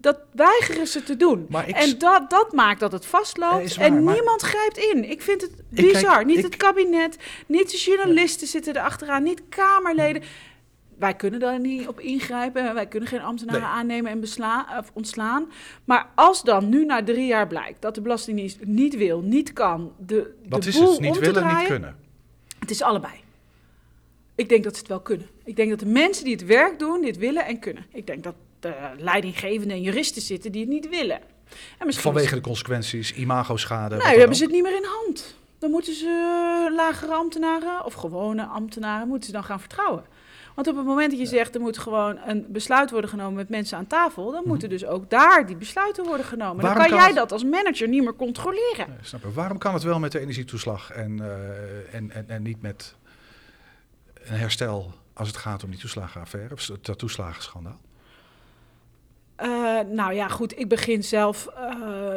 Dat 0.00 0.18
weigeren 0.32 0.86
ze 0.86 1.02
te 1.02 1.16
doen. 1.16 1.46
Maar 1.48 1.68
ik- 1.68 1.76
En 1.76 1.98
dat, 1.98 2.30
dat 2.30 2.52
maakt 2.52 2.80
dat 2.80 2.92
het 2.92 3.02
Eh, 3.04 3.08
vastloopt. 3.08 3.76
waar, 3.76 3.86
en 3.86 4.04
maar- 4.04 4.14
niemand 4.14 4.42
grijpt 4.42 4.76
in. 4.78 5.10
Ik 5.10 5.22
vind 5.22 5.40
het 5.40 5.50
kijk, 5.74 5.92
bizar. 5.92 6.24
niet 6.24 6.38
ik- 6.38 6.44
het 6.44 6.56
kabinet, 6.56 7.16
niet 7.46 7.70
de 7.70 7.76
journalisten 7.76 8.46
zitten 8.46 8.76
erachteraan, 8.76 9.22
niet 9.22 9.42
Kamerleden. 9.48 10.22
Wij 10.98 11.14
kunnen 11.14 11.40
daar 11.40 11.60
niet 11.60 11.88
op 11.88 12.00
ingrijpen. 12.00 12.74
Wij 12.74 12.86
kunnen 12.86 13.08
geen 13.08 13.20
ambtenaren 13.20 13.60
Nee. 13.60 13.70
aannemen 13.70 14.10
en 14.10 14.20
of 14.78 14.90
ontslaan. 14.92 15.50
Maar 15.84 16.06
als 16.14 16.42
dan 16.42 16.68
nu 16.68 16.84
na 16.84 17.02
drie 17.04 17.26
jaar 17.26 17.46
blijkt 17.46 17.82
dat 17.82 17.94
de 17.94 18.00
Belastingdienst 18.00 18.58
niet 18.64 18.96
wil, 18.96 19.20
niet 19.20 19.52
kan, 19.52 19.92
de, 19.98 20.34
Wat 20.48 20.62
de 20.62 20.68
is 20.68 20.78
boel 20.78 20.90
het? 20.90 21.00
Niet 21.00 21.18
willen, 21.18 21.34
niet 21.42 21.42
draaien, 21.50 21.68
kunnen. 21.68 21.96
het 22.58 22.70
is 22.70 22.82
allebei. 22.82 23.12
Ik 24.34 24.48
denk 24.48 24.64
dat 24.64 24.72
ze 24.74 24.78
het 24.80 24.88
wel 24.88 25.00
kunnen. 25.00 25.26
Ik 25.44 25.56
denk 25.56 25.70
dat 25.70 25.78
de 25.78 25.86
mensen 25.86 26.24
die 26.24 26.32
het 26.32 26.44
werk 26.44 26.78
doen, 26.78 27.00
dit 27.00 27.16
willen 27.18 27.44
en 27.46 27.58
kunnen. 27.58 27.86
Ik 27.92 28.06
denk 28.06 28.24
dat 28.24 28.34
leidinggevenden 28.98 29.76
en 29.76 29.82
juristen 29.82 30.22
zitten 30.22 30.52
die 30.52 30.60
het 30.60 30.70
niet 30.70 30.88
willen. 30.88 31.20
En 31.78 31.92
Vanwege 31.92 32.34
de 32.34 32.40
consequenties, 32.40 33.12
imago-schade. 33.14 33.96
dan 33.96 34.06
hebben 34.06 34.36
ze 34.36 34.42
het 34.42 34.52
niet 34.52 34.62
meer 34.62 34.76
in 34.76 34.86
hand. 35.04 35.34
Dan 35.58 35.70
moeten 35.70 35.94
ze 35.94 36.66
eh, 36.70 36.74
lagere 36.76 37.12
ambtenaren 37.14 37.84
of 37.84 37.94
gewone 37.94 38.44
ambtenaren 38.44 39.08
moeten 39.08 39.26
ze 39.26 39.32
dan 39.32 39.44
gaan 39.44 39.60
vertrouwen. 39.60 40.04
Want 40.54 40.68
op 40.68 40.76
het 40.76 40.84
moment 40.84 41.10
dat 41.10 41.20
je 41.20 41.26
zegt 41.26 41.54
er 41.54 41.60
moet 41.60 41.78
gewoon 41.78 42.18
een 42.26 42.44
besluit 42.48 42.90
worden 42.90 43.10
genomen 43.10 43.34
met 43.34 43.48
mensen 43.48 43.78
aan 43.78 43.86
tafel, 43.86 44.30
dan 44.30 44.42
moeten 44.46 44.68
dus 44.68 44.84
ook 44.84 45.10
daar 45.10 45.46
die 45.46 45.56
besluiten 45.56 46.04
worden 46.04 46.26
genomen. 46.26 46.56
Mhm. 46.56 46.64
Waarom 46.64 46.80
dan 46.82 46.88
kan 46.90 46.98
kan 46.98 47.06
jij 47.08 47.20
het- 47.20 47.30
dat 47.30 47.32
als 47.32 47.44
manager 47.50 47.88
niet 47.88 48.02
meer 48.02 48.14
controleren. 48.16 48.88
Nee, 48.88 48.96
snap 49.02 49.24
ik. 49.24 49.34
Waarom 49.34 49.58
kan 49.58 49.74
het 49.74 49.82
wel 49.82 49.98
met 49.98 50.12
de 50.12 50.18
energietoeslag 50.20 50.90
en, 50.90 51.20
eh, 51.20 51.94
en, 51.94 52.10
en, 52.10 52.24
en 52.28 52.42
niet 52.42 52.62
met 52.62 52.94
een 54.24 54.36
herstel 54.38 54.92
als 55.12 55.28
het 55.28 55.36
gaat 55.36 55.64
om 55.64 55.70
die 55.70 55.78
toeslagenaffaire, 55.80 56.54
of 56.54 56.70
dat 56.82 56.98
toeslagenschandaal? 56.98 57.80
Eh, 59.36 59.78
nou 59.90 60.14
ja, 60.14 60.28
goed. 60.28 60.58
Ik 60.58 60.68
begin 60.68 61.04
zelf 61.04 61.46
eh, 61.46 61.70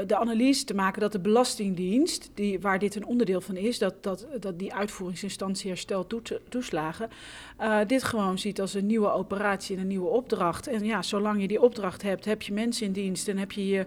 de 0.07 0.17
analyse 0.17 0.63
te 0.63 0.73
maken 0.73 1.01
dat 1.01 1.11
de 1.11 1.19
Belastingdienst, 1.19 2.31
die, 2.33 2.59
waar 2.59 2.79
dit 2.79 2.95
een 2.95 3.05
onderdeel 3.05 3.41
van 3.41 3.57
is, 3.57 3.79
dat, 3.79 4.03
dat, 4.03 4.27
dat 4.39 4.59
die 4.59 4.73
uitvoeringsinstantie 4.73 5.69
herstel 5.69 6.07
toeslagen, 6.49 7.09
eh, 7.57 7.77
dit 7.87 8.03
gewoon 8.03 8.39
ziet 8.39 8.61
als 8.61 8.73
een 8.73 8.85
nieuwe 8.85 9.11
operatie 9.11 9.75
en 9.75 9.81
een 9.81 9.87
nieuwe 9.87 10.09
opdracht. 10.09 10.67
En 10.67 10.85
ja, 10.85 11.01
zolang 11.01 11.41
je 11.41 11.47
die 11.47 11.61
opdracht 11.61 12.01
hebt, 12.01 12.25
heb 12.25 12.41
je 12.41 12.53
mensen 12.53 12.85
in 12.85 12.91
dienst 12.91 13.27
en 13.27 13.37
heb 13.37 13.51
je 13.51 13.67
je 13.67 13.85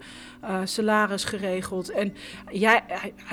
salaris 0.65 1.25
geregeld. 1.25 1.91
En 1.91 2.15
jij, 2.51 2.83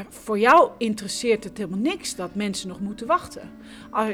voor 0.10 0.40
jou 0.40 0.72
interesseert 0.78 1.44
het 1.44 1.58
helemaal 1.58 1.80
niks 1.80 2.16
dat 2.16 2.36
mensen 2.36 2.68
nog 2.68 2.80
moeten 2.80 3.08
wachten. 3.08 3.52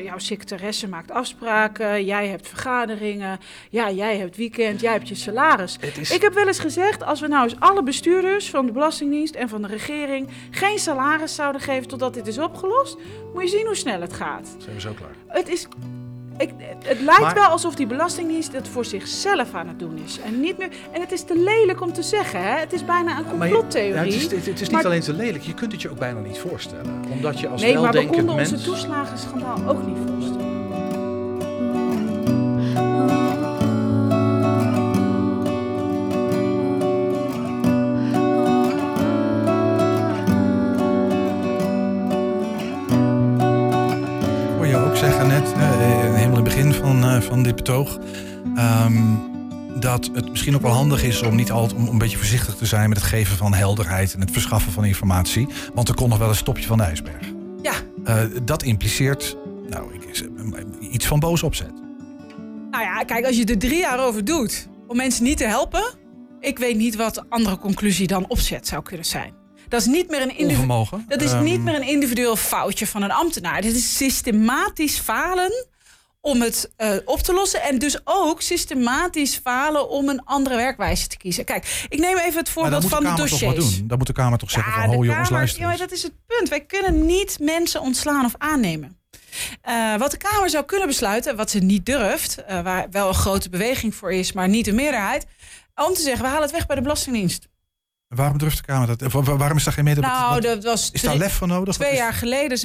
Jouw 0.03 0.17
secretaresse 0.17 0.87
maakt 0.87 1.11
afspraken, 1.11 2.05
jij 2.05 2.27
hebt 2.27 2.47
vergaderingen, 2.47 3.39
ja, 3.69 3.91
jij 3.91 4.17
hebt 4.17 4.35
weekend, 4.35 4.81
jij 4.81 4.91
hebt 4.91 5.07
je 5.07 5.15
salaris. 5.15 5.74
Is, 5.99 6.11
Ik 6.11 6.21
heb 6.21 6.33
wel 6.33 6.47
eens 6.47 6.59
gezegd, 6.59 7.03
als 7.03 7.19
we 7.21 7.27
nou 7.27 7.43
eens 7.43 7.55
alle 7.59 7.83
bestuurders 7.83 8.49
van 8.49 8.65
de 8.65 8.71
Belastingdienst 8.71 9.35
en 9.35 9.49
van 9.49 9.61
de 9.61 9.67
regering 9.67 10.27
geen 10.51 10.79
salaris 10.79 11.35
zouden 11.35 11.61
geven 11.61 11.87
totdat 11.87 12.13
dit 12.13 12.27
is 12.27 12.37
opgelost, 12.39 12.97
moet 13.33 13.43
je 13.43 13.49
zien 13.49 13.65
hoe 13.65 13.75
snel 13.75 14.01
het 14.01 14.13
gaat. 14.13 14.55
zijn 14.57 14.75
we 14.75 14.81
zo 14.81 14.91
klaar. 14.93 15.15
Het 15.27 15.49
is. 15.49 15.67
Ik, 16.37 16.49
het 16.83 16.99
lijkt 17.01 17.21
Maar- 17.21 17.33
wel 17.33 17.43
alsof 17.45 17.75
die 17.75 17.87
Belastingdienst 17.87 18.51
het 18.51 18.67
voor 18.67 18.85
zichzelf 18.85 19.53
aan 19.53 19.67
het 19.67 19.79
doen 19.79 19.99
is. 20.05 20.19
En 20.19 20.39
niet 20.39 20.57
meer. 20.57 20.69
En 20.91 21.01
het 21.01 21.11
is 21.11 21.21
te 21.23 21.37
lelijk 21.39 21.81
om 21.81 21.93
te 21.93 22.03
zeggen, 22.03 22.41
hè? 22.43 22.59
Het 22.59 22.73
is 22.73 22.85
bijna 22.85 23.17
een 23.17 23.23
Maar 23.37 23.47
je- 23.47 23.53
complottheorie. 23.53 23.93
ja, 23.93 23.99
het 24.03 24.13
is, 24.13 24.23
het, 24.23 24.47
is 24.47 24.59
niet 24.61 24.71
Maar- 24.71 24.85
alleen 24.85 25.01
te 25.01 25.13
lelijk, 25.13 25.43
je 25.43 25.53
kunt 25.53 25.71
het 25.71 25.81
je 25.81 25.89
ook 25.89 25.99
bijna 25.99 26.19
niet 26.19 26.37
voorstellen. 26.37 27.03
Omdat 27.11 27.39
je 27.39 27.47
als 27.47 27.61
nee, 27.61 27.73
maar 27.73 27.81
we 27.81 27.87
weldenkend 27.91 28.15
konden 28.17 28.35
mens... 28.35 28.51
onze 28.51 28.65
toeslagenschandaal 28.65 29.59
ook 29.67 29.85
niet 29.87 29.97
voorstellen. 30.09 30.44
Van, 47.23 47.37
eh, 47.37 47.43
dit 47.43 47.55
betoog, 47.55 47.97
ehm, 48.55 49.03
dat 49.79 50.09
het 50.13 50.29
misschien 50.29 50.55
ook 50.55 50.61
wel 50.61 50.71
handig 50.71 51.03
is 51.03 51.21
om 51.21 51.35
niet 51.35 51.51
altijd 51.51 51.79
om 51.79 51.87
een 51.87 51.97
beetje 51.97 52.17
voorzichtig 52.17 52.55
te 52.55 52.65
zijn 52.65 52.89
met 52.89 52.97
het 52.97 53.07
geven 53.07 53.37
van 53.37 53.53
helderheid 53.53 54.13
en 54.13 54.19
het 54.19 54.31
verschaffen 54.31 54.71
van 54.71 54.85
informatie. 54.85 55.47
Want 55.73 55.89
er 55.89 55.95
komt 55.95 56.09
nog 56.09 56.19
wel 56.19 56.29
een 56.29 56.35
stopje 56.35 56.65
van 56.65 56.77
de 56.77 56.83
ijsberg. 56.83 57.33
Ja. 57.61 57.73
Eh, 58.03 58.23
dat 58.43 58.63
impliceert 58.63 59.37
nou, 59.69 59.93
ik, 59.93 60.25
iets 60.91 61.05
van 61.07 61.19
boos 61.19 61.43
opzet. 61.43 61.73
Nou 62.71 62.83
ja, 62.83 63.03
kijk, 63.03 63.25
als 63.25 63.37
je 63.37 63.45
er 63.45 63.57
drie 63.57 63.79
jaar 63.79 63.99
over 64.05 64.25
doet 64.25 64.67
om 64.87 64.95
mensen 64.97 65.23
niet 65.23 65.37
te 65.37 65.47
helpen, 65.47 65.83
ik 66.39 66.57
weet 66.57 66.77
niet 66.77 66.95
wat 66.95 67.13
de 67.15 67.23
andere 67.29 67.57
conclusie 67.57 68.07
dan 68.07 68.25
opzet 68.27 68.67
zou 68.67 68.83
kunnen 68.83 69.05
zijn. 69.05 69.33
Dat 69.67 69.79
is 69.79 69.87
niet 69.87 70.09
meer 70.09 70.21
een 70.21 70.37
individu- 70.37 70.85
dat 71.07 71.21
is 71.21 71.31
Ehm, 71.31 71.43
niet 71.43 71.61
meer 71.63 71.75
een 71.75 71.87
individueel 71.87 72.35
foutje 72.35 72.87
van 72.87 73.01
een 73.01 73.11
ambtenaar. 73.11 73.61
Dit 73.61 73.75
is 73.75 73.97
systematisch 73.97 74.97
falen 74.97 75.65
om 76.25 76.41
het 76.41 76.71
eh, 76.77 76.95
op 77.05 77.19
te 77.19 77.33
lossen. 77.33 77.61
En 77.61 77.79
dus 77.79 77.99
ook 78.03 78.41
systematisch 78.41 79.37
falen 79.43 79.89
om 79.89 80.09
een 80.09 80.23
andere 80.23 80.55
werkwijze 80.55 81.07
te 81.07 81.17
kiezen. 81.17 81.45
Kijk, 81.45 81.85
ik 81.89 81.99
neem 81.99 82.17
even 82.17 82.39
het 82.39 82.49
voorbeeld 82.49 82.81
de 82.81 82.87
van 82.87 83.03
de 83.03 83.09
wat 83.09 83.17
dossiers. 83.17 83.77
doen. 83.77 83.87
Dan 83.87 83.97
moet 83.97 84.07
de 84.07 84.13
Kamer 84.13 84.37
toch 84.37 84.51
zeggen 84.51 84.71
Ja, 84.71 84.79
van, 84.79 84.89
de 84.89 84.95
ho 84.95 85.03
jongens, 85.03 85.29
luister 85.29 85.61
ja, 85.61 85.67
maar 85.67 85.77
dat 85.77 85.91
is 85.91 86.03
het 86.03 86.13
punt. 86.27 86.49
Wij 86.49 86.65
kunnen 86.65 87.05
niet 87.05 87.39
mensen 87.39 87.81
ontslaan 87.81 88.25
of 88.25 88.33
aannemen. 88.37 88.97
Eh, 89.61 89.95
wat 89.95 90.11
de 90.11 90.17
Kamer 90.17 90.49
zou 90.49 90.65
kunnen 90.65 90.87
besluiten, 90.87 91.35
wat 91.35 91.49
ze 91.49 91.59
niet 91.59 91.85
durft, 91.85 92.43
eh, 92.43 92.61
waar 92.61 92.87
wel 92.91 93.07
een 93.07 93.13
grote 93.13 93.49
beweging 93.49 93.95
voor 93.95 94.13
is, 94.13 94.31
maar 94.33 94.49
niet 94.49 94.65
de 94.65 94.73
meerderheid, 94.73 95.25
om 95.75 95.93
te 95.93 96.01
zeggen, 96.01 96.21
we 96.21 96.27
halen 96.27 96.43
het 96.43 96.51
weg 96.51 96.65
bij 96.65 96.75
de 96.75 96.81
Belastingdienst. 96.81 97.47
Waarom 98.07 98.37
durft 98.37 98.57
de 98.57 98.63
Kamer 98.63 98.97
dat? 98.97 99.11
Waarom 99.11 99.57
is 99.57 99.63
daar 99.63 99.73
geen 99.73 99.83
meerderheid? 99.83 100.17
Nou, 100.17 100.41
dat 100.41 100.63
was 100.63 100.89
is 100.91 101.01
daar 101.01 101.17
lef 101.17 101.33
voor 101.33 101.47
nodig? 101.47 101.75
Twee 101.75 101.95
jaar 101.95 102.13
geleden, 102.13 102.59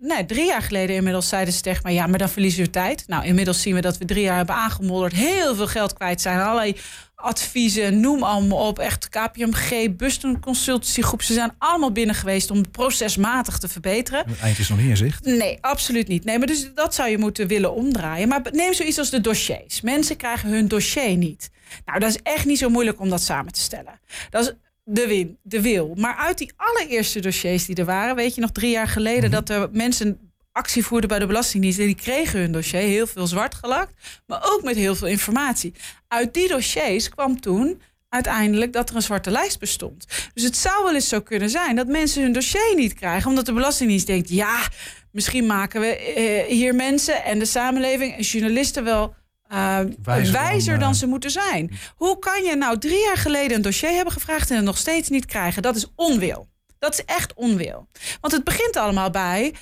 nee, 0.00 0.26
drie 0.26 0.46
jaar 0.46 0.62
geleden 0.62 0.96
inmiddels 0.96 1.28
zeiden 1.28 1.54
ze 1.54 1.60
tegen 1.60 1.80
mij, 1.82 1.94
ja, 1.94 2.06
maar 2.06 2.18
dan 2.18 2.28
verliezen 2.28 2.64
we 2.64 2.70
tijd. 2.70 3.04
Nou, 3.06 3.24
inmiddels 3.24 3.62
zien 3.62 3.74
we 3.74 3.80
dat 3.80 3.98
we 3.98 4.04
drie 4.04 4.22
jaar 4.22 4.36
hebben 4.36 4.54
aangemodderd, 4.54 5.12
heel 5.12 5.54
veel 5.54 5.66
geld 5.66 5.92
kwijt 5.92 6.20
zijn, 6.20 6.40
allerlei 6.40 6.76
adviezen, 7.14 8.00
noem 8.00 8.22
allemaal 8.22 8.68
op. 8.68 8.78
Echt 8.78 9.08
KPMG, 9.08 9.96
Buston 9.96 10.40
Consultancygroep, 10.40 11.22
ze 11.22 11.32
zijn 11.32 11.54
allemaal 11.58 11.92
binnen 11.92 12.14
geweest 12.14 12.50
om 12.50 12.56
het 12.56 12.70
procesmatig 12.70 13.58
te 13.58 13.68
verbeteren. 13.68 14.24
Het 14.26 14.40
eind 14.40 14.58
is 14.58 14.68
nog 14.68 14.78
niet 14.78 14.88
in 14.88 14.96
zicht. 14.96 15.24
Nee, 15.24 15.58
absoluut 15.60 16.08
niet. 16.08 16.24
Nee, 16.24 16.38
maar 16.38 16.46
dus 16.46 16.74
dat 16.74 16.94
zou 16.94 17.08
je 17.08 17.18
moeten 17.18 17.46
willen 17.46 17.74
omdraaien. 17.74 18.28
Maar 18.28 18.42
neem 18.50 18.74
zoiets 18.74 18.98
als 18.98 19.10
de 19.10 19.20
dossiers. 19.20 19.80
Mensen 19.80 20.16
krijgen 20.16 20.48
hun 20.48 20.68
dossier 20.68 21.16
niet. 21.16 21.50
Nou, 21.84 21.98
dat 21.98 22.10
is 22.10 22.18
echt 22.22 22.44
niet 22.44 22.58
zo 22.58 22.68
moeilijk 22.68 23.00
om 23.00 23.08
dat 23.08 23.22
samen 23.22 23.52
te 23.52 23.60
stellen. 23.60 24.00
Dat 24.30 24.44
is 24.44 24.52
de, 24.84 25.06
win, 25.06 25.38
de 25.42 25.60
wil. 25.60 25.94
Maar 25.96 26.16
uit 26.16 26.38
die 26.38 26.52
allereerste 26.56 27.20
dossiers 27.20 27.66
die 27.66 27.76
er 27.76 27.84
waren, 27.84 28.16
weet 28.16 28.34
je 28.34 28.40
nog 28.40 28.50
drie 28.50 28.70
jaar 28.70 28.88
geleden 28.88 29.30
dat 29.30 29.48
er 29.48 29.68
mensen 29.72 30.32
actie 30.52 30.84
voerden 30.84 31.08
bij 31.08 31.18
de 31.18 31.26
Belastingdienst. 31.26 31.78
en 31.78 31.86
Die 31.86 31.94
kregen 31.94 32.40
hun 32.40 32.52
dossier 32.52 32.80
heel 32.80 33.06
veel 33.06 33.26
zwart 33.26 33.54
gelakt, 33.54 33.94
maar 34.26 34.40
ook 34.42 34.62
met 34.62 34.76
heel 34.76 34.94
veel 34.94 35.08
informatie. 35.08 35.74
Uit 36.08 36.34
die 36.34 36.48
dossiers 36.48 37.08
kwam 37.08 37.40
toen 37.40 37.80
uiteindelijk 38.08 38.72
dat 38.72 38.90
er 38.90 38.96
een 38.96 39.02
zwarte 39.02 39.30
lijst 39.30 39.58
bestond. 39.58 40.06
Dus 40.34 40.42
het 40.42 40.56
zou 40.56 40.84
wel 40.84 40.94
eens 40.94 41.08
zo 41.08 41.20
kunnen 41.20 41.50
zijn 41.50 41.76
dat 41.76 41.86
mensen 41.86 42.22
hun 42.22 42.32
dossier 42.32 42.72
niet 42.76 42.94
krijgen, 42.94 43.30
omdat 43.30 43.46
de 43.46 43.52
Belastingdienst 43.52 44.06
denkt: 44.06 44.28
ja, 44.28 44.68
misschien 45.10 45.46
maken 45.46 45.80
we 45.80 45.96
eh, 45.96 46.46
hier 46.46 46.74
mensen 46.74 47.24
en 47.24 47.38
de 47.38 47.44
samenleving 47.44 48.16
en 48.16 48.22
journalisten 48.22 48.84
wel. 48.84 49.14
Uh, 49.52 49.78
wijzer, 50.02 50.32
wijzer 50.32 50.72
dan, 50.72 50.80
dan, 50.80 50.90
uh, 50.92 50.98
ze 50.98 51.06
moeten 51.06 51.30
zijn. 51.30 51.78
Hoe 51.96 52.18
kan 52.18 52.42
je 52.42 52.56
nou 52.56 52.78
drie 52.78 53.04
jaar 53.04 53.16
geleden 53.16 53.56
een 53.56 53.62
dossier 53.62 53.90
hebben 53.90 54.12
gevraagd 54.12 54.50
en 54.50 54.56
het 54.56 54.64
nog 54.64 54.78
steeds 54.78 55.08
niet 55.08 55.26
krijgen? 55.26 55.62
Dat 55.62 55.76
is 55.76 55.86
onwil. 55.94 56.48
Dat 56.78 56.92
is 56.92 57.04
echt 57.04 57.34
onwil. 57.34 57.88
Want 58.20 58.32
het 58.32 58.44
begint 58.44 58.76
allemaal 58.76 59.10
bij 59.10 59.54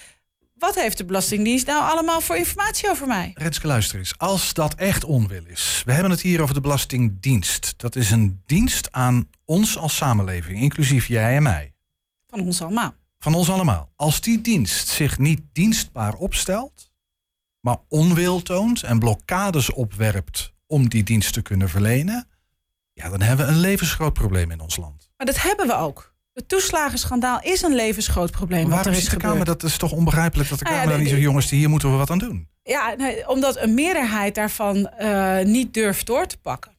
wat 0.62 0.74
heeft 0.74 0.98
de 0.98 1.04
Belastingdienst 1.04 1.66
nou 1.66 1.90
allemaal 1.90 2.20
voor 2.20 2.36
informatie 2.36 2.90
over 2.90 3.06
mij? 3.06 3.30
Renske, 3.34 3.66
luister 3.66 3.98
eens. 3.98 4.18
Als 4.18 4.54
dat 4.54 4.74
echt 4.74 5.04
onwil 5.04 5.42
is. 5.46 5.82
We 5.84 5.92
hebben 5.92 6.10
het 6.10 6.20
hier 6.20 6.42
over 6.42 6.54
de 6.54 6.60
Belastingdienst. 6.60 7.74
Dat 7.76 7.96
is 7.96 8.10
een 8.10 8.42
dienst 8.46 8.92
aan 8.92 9.28
ons 9.44 9.78
als 9.78 9.96
samenleving, 9.96 10.60
inclusief 10.60 11.06
jij 11.06 11.36
en 11.36 11.42
mij. 11.42 11.72
Van 12.26 12.40
ons 12.40 12.62
allemaal. 12.62 12.94
Van 13.18 13.34
ons 13.34 13.50
allemaal. 13.50 13.92
Als 13.96 14.20
die 14.20 14.40
dienst 14.40 14.88
zich 14.88 15.18
niet 15.18 15.40
dienstbaar 15.52 16.14
opstelt, 16.14 16.91
maar 17.62 17.76
onwil 17.88 18.42
toont 18.42 18.82
en 18.82 18.98
blokkades 18.98 19.72
opwerpt 19.72 20.52
om 20.66 20.88
die 20.88 21.02
dienst 21.02 21.32
te 21.32 21.42
kunnen 21.42 21.68
verlenen, 21.68 22.28
ja, 22.92 23.08
dan 23.08 23.20
hebben 23.20 23.46
we 23.46 23.52
een 23.52 23.58
levensgroot 23.58 24.12
probleem 24.12 24.50
in 24.50 24.60
ons 24.60 24.76
land. 24.76 25.10
Maar 25.16 25.26
dat 25.26 25.42
hebben 25.42 25.66
we 25.66 25.74
ook. 25.74 26.14
Het 26.32 26.48
toeslagenschandaal 26.48 27.42
is 27.42 27.62
een 27.62 27.74
levensgroot 27.74 28.30
probleem. 28.30 28.68
Maar 28.68 28.76
waarom 28.76 28.92
is 28.92 29.08
de 29.08 29.16
Kamer? 29.16 29.44
Dat 29.44 29.62
is 29.62 29.76
toch 29.76 29.92
onbegrijpelijk 29.92 30.48
dat 30.48 30.58
de 30.58 30.64
Kamer 30.64 30.78
nou 30.78 30.90
ja, 30.90 30.96
dan 30.96 31.04
niet 31.04 31.12
zegt: 31.14 31.26
jongens, 31.28 31.50
hier 31.50 31.68
moeten 31.68 31.90
we 31.90 31.96
wat 31.96 32.10
aan 32.10 32.18
doen. 32.18 32.48
Ja, 32.62 32.94
nee, 32.94 33.28
omdat 33.28 33.56
een 33.58 33.74
meerderheid 33.74 34.34
daarvan 34.34 34.90
uh, 35.00 35.40
niet 35.40 35.74
durft 35.74 36.06
door 36.06 36.26
te 36.26 36.38
pakken. 36.38 36.72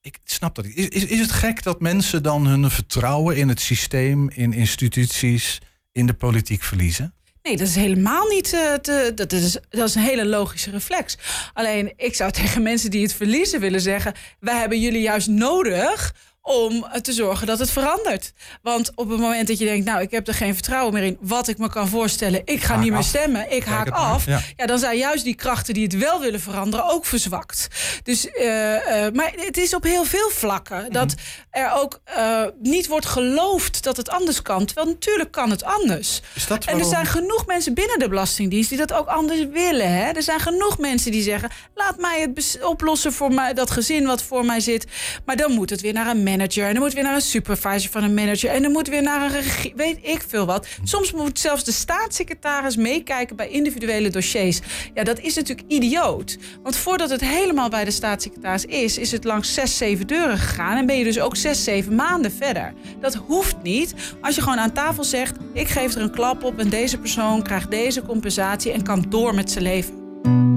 Ik 0.00 0.18
snap 0.24 0.54
dat 0.54 0.64
niet. 0.64 0.76
Is, 0.76 0.88
is, 0.88 1.04
is 1.04 1.20
het 1.20 1.32
gek 1.32 1.62
dat 1.62 1.80
mensen 1.80 2.22
dan 2.22 2.46
hun 2.46 2.70
vertrouwen 2.70 3.36
in 3.36 3.48
het 3.48 3.60
systeem, 3.60 4.30
in 4.30 4.52
instituties, 4.52 5.60
in 5.92 6.06
de 6.06 6.14
politiek 6.14 6.62
verliezen? 6.62 7.14
Nee, 7.48 7.56
dat 7.56 7.66
is 7.66 7.74
helemaal 7.74 8.26
niet 8.26 8.52
uh, 8.52 8.74
te. 8.74 9.12
Dat 9.14 9.32
is, 9.32 9.58
dat 9.70 9.88
is 9.88 9.94
een 9.94 10.02
hele 10.02 10.26
logische 10.26 10.70
reflex. 10.70 11.18
Alleen 11.52 11.92
ik 11.96 12.14
zou 12.14 12.30
tegen 12.30 12.62
mensen 12.62 12.90
die 12.90 13.02
het 13.02 13.14
verliezen 13.14 13.60
willen 13.60 13.80
zeggen: 13.80 14.14
wij 14.40 14.58
hebben 14.58 14.80
jullie 14.80 15.00
juist 15.00 15.28
nodig 15.28 16.14
om 16.46 16.86
te 17.02 17.12
zorgen 17.12 17.46
dat 17.46 17.58
het 17.58 17.70
verandert. 17.70 18.32
Want 18.62 18.92
op 18.94 19.08
het 19.08 19.20
moment 19.20 19.48
dat 19.48 19.58
je 19.58 19.64
denkt, 19.64 19.86
nou, 19.86 20.00
ik 20.00 20.10
heb 20.10 20.28
er 20.28 20.34
geen 20.34 20.54
vertrouwen 20.54 20.94
meer 20.94 21.02
in, 21.02 21.16
wat 21.20 21.48
ik 21.48 21.58
me 21.58 21.68
kan 21.68 21.88
voorstellen, 21.88 22.42
ik 22.44 22.62
ga 22.62 22.76
niet 22.76 22.92
meer 22.92 23.02
stemmen, 23.02 23.52
ik 23.52 23.64
haak 23.64 23.88
af, 23.90 24.26
ja. 24.26 24.66
dan 24.66 24.78
zijn 24.78 24.98
juist 24.98 25.24
die 25.24 25.34
krachten 25.34 25.74
die 25.74 25.82
het 25.82 25.98
wel 25.98 26.20
willen 26.20 26.40
veranderen 26.40 26.90
ook 26.90 27.06
verzwakt. 27.06 27.68
Dus, 28.02 28.26
uh, 28.26 28.44
uh, 28.44 29.06
maar 29.12 29.32
het 29.36 29.56
is 29.56 29.74
op 29.74 29.82
heel 29.82 30.04
veel 30.04 30.30
vlakken 30.30 30.82
mhm. 30.82 30.92
dat 30.92 31.14
er 31.50 31.72
ook 31.72 32.00
uh, 32.16 32.42
niet 32.62 32.86
wordt 32.86 33.06
geloofd 33.06 33.82
dat 33.82 33.96
het 33.96 34.08
anders 34.08 34.42
kan. 34.42 34.64
Terwijl 34.64 34.86
natuurlijk 34.86 35.30
kan 35.30 35.50
het 35.50 35.64
anders. 35.64 36.22
Is 36.34 36.46
dat 36.46 36.64
en 36.64 36.78
er 36.78 36.84
zijn 36.84 37.06
genoeg 37.06 37.46
mensen 37.46 37.74
binnen 37.74 37.98
de 37.98 38.08
Belastingdienst 38.08 38.68
die 38.68 38.78
dat 38.78 38.92
ook 38.92 39.06
anders 39.06 39.46
willen. 39.46 39.92
Hè? 39.92 40.10
Er 40.10 40.22
zijn 40.22 40.40
genoeg 40.40 40.78
mensen 40.78 41.12
die 41.12 41.22
zeggen, 41.22 41.50
laat 41.74 41.98
mij 41.98 42.20
het 42.20 42.58
oplossen 42.62 43.12
voor 43.12 43.32
mij, 43.32 43.54
dat 43.54 43.70
gezin 43.70 44.06
wat 44.06 44.22
voor 44.22 44.44
mij 44.44 44.60
zit. 44.60 44.86
Maar 45.24 45.36
dan 45.36 45.52
moet 45.52 45.70
het 45.70 45.80
weer 45.80 45.92
naar 45.92 46.06
een 46.06 46.22
manager. 46.36 46.66
En 46.66 46.72
dan 46.72 46.82
moet 46.82 46.92
weer 46.92 47.02
naar 47.02 47.14
een 47.14 47.20
supervisor 47.20 47.90
van 47.90 48.02
een 48.02 48.14
manager. 48.14 48.50
En 48.50 48.62
dan 48.62 48.72
moet 48.72 48.88
weer 48.88 49.02
naar 49.02 49.22
een 49.22 49.30
regie. 49.30 49.72
Weet 49.76 49.98
ik 50.02 50.24
veel 50.28 50.46
wat. 50.46 50.66
Soms 50.82 51.12
moet 51.12 51.38
zelfs 51.38 51.64
de 51.64 51.72
staatssecretaris 51.72 52.76
meekijken 52.76 53.36
bij 53.36 53.48
individuele 53.48 54.10
dossiers. 54.10 54.60
Ja, 54.94 55.04
dat 55.04 55.20
is 55.20 55.34
natuurlijk 55.34 55.72
idioot. 55.72 56.38
Want 56.62 56.76
voordat 56.76 57.10
het 57.10 57.20
helemaal 57.20 57.68
bij 57.68 57.84
de 57.84 57.90
staatssecretaris 57.90 58.64
is, 58.64 58.98
is 58.98 59.12
het 59.12 59.24
langs 59.24 59.54
zes, 59.54 59.76
zeven 59.76 60.06
deuren 60.06 60.38
gegaan. 60.38 60.76
En 60.76 60.86
ben 60.86 60.98
je 60.98 61.04
dus 61.04 61.20
ook 61.20 61.36
zes, 61.36 61.64
zeven 61.64 61.94
maanden 61.94 62.32
verder. 62.32 62.74
Dat 63.00 63.14
hoeft 63.14 63.56
niet. 63.62 63.94
Als 64.20 64.34
je 64.34 64.42
gewoon 64.42 64.58
aan 64.58 64.72
tafel 64.72 65.04
zegt: 65.04 65.36
ik 65.52 65.68
geef 65.68 65.94
er 65.94 66.00
een 66.00 66.10
klap 66.10 66.44
op 66.44 66.58
en 66.58 66.68
deze 66.68 66.98
persoon 66.98 67.42
krijgt 67.42 67.70
deze 67.70 68.02
compensatie 68.02 68.72
en 68.72 68.82
kan 68.82 69.04
door 69.08 69.34
met 69.34 69.50
zijn 69.50 69.64
leven. 69.64 70.53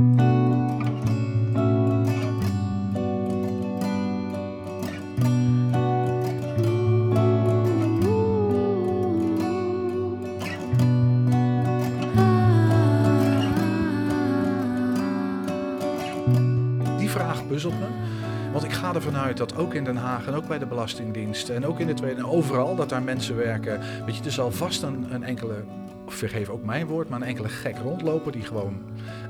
Uit 19.28 19.38
dat 19.38 19.56
ook 19.56 19.74
in 19.74 19.84
Den 19.84 19.98
Haag 19.98 20.28
en 20.28 20.34
ook 20.34 20.48
bij 20.48 20.60
de 20.60 20.66
Belastingdienst 20.66 21.50
en 21.50 21.66
ook 21.66 21.80
in 21.80 21.88
de 21.88 21.94
Tweede, 21.94 22.20
en 22.20 22.26
overal 22.26 22.76
dat 22.76 22.90
daar 22.90 23.04
mensen 23.04 23.36
werken. 23.36 23.80
Weet 24.06 24.16
je, 24.18 24.24
er 24.24 24.32
zal 24.32 24.52
vast 24.52 24.82
een, 24.82 25.06
een 25.10 25.24
enkele 25.24 25.64
vergeef 26.12 26.50
ook 26.50 26.64
mijn 26.64 26.88
woord, 26.88 27.10
maar 27.10 27.22
een 27.22 27.28
enkele 27.28 27.50
gek 27.50 27.78
rondlopen 27.78 28.32
die 28.32 28.42
gewoon 28.42 28.82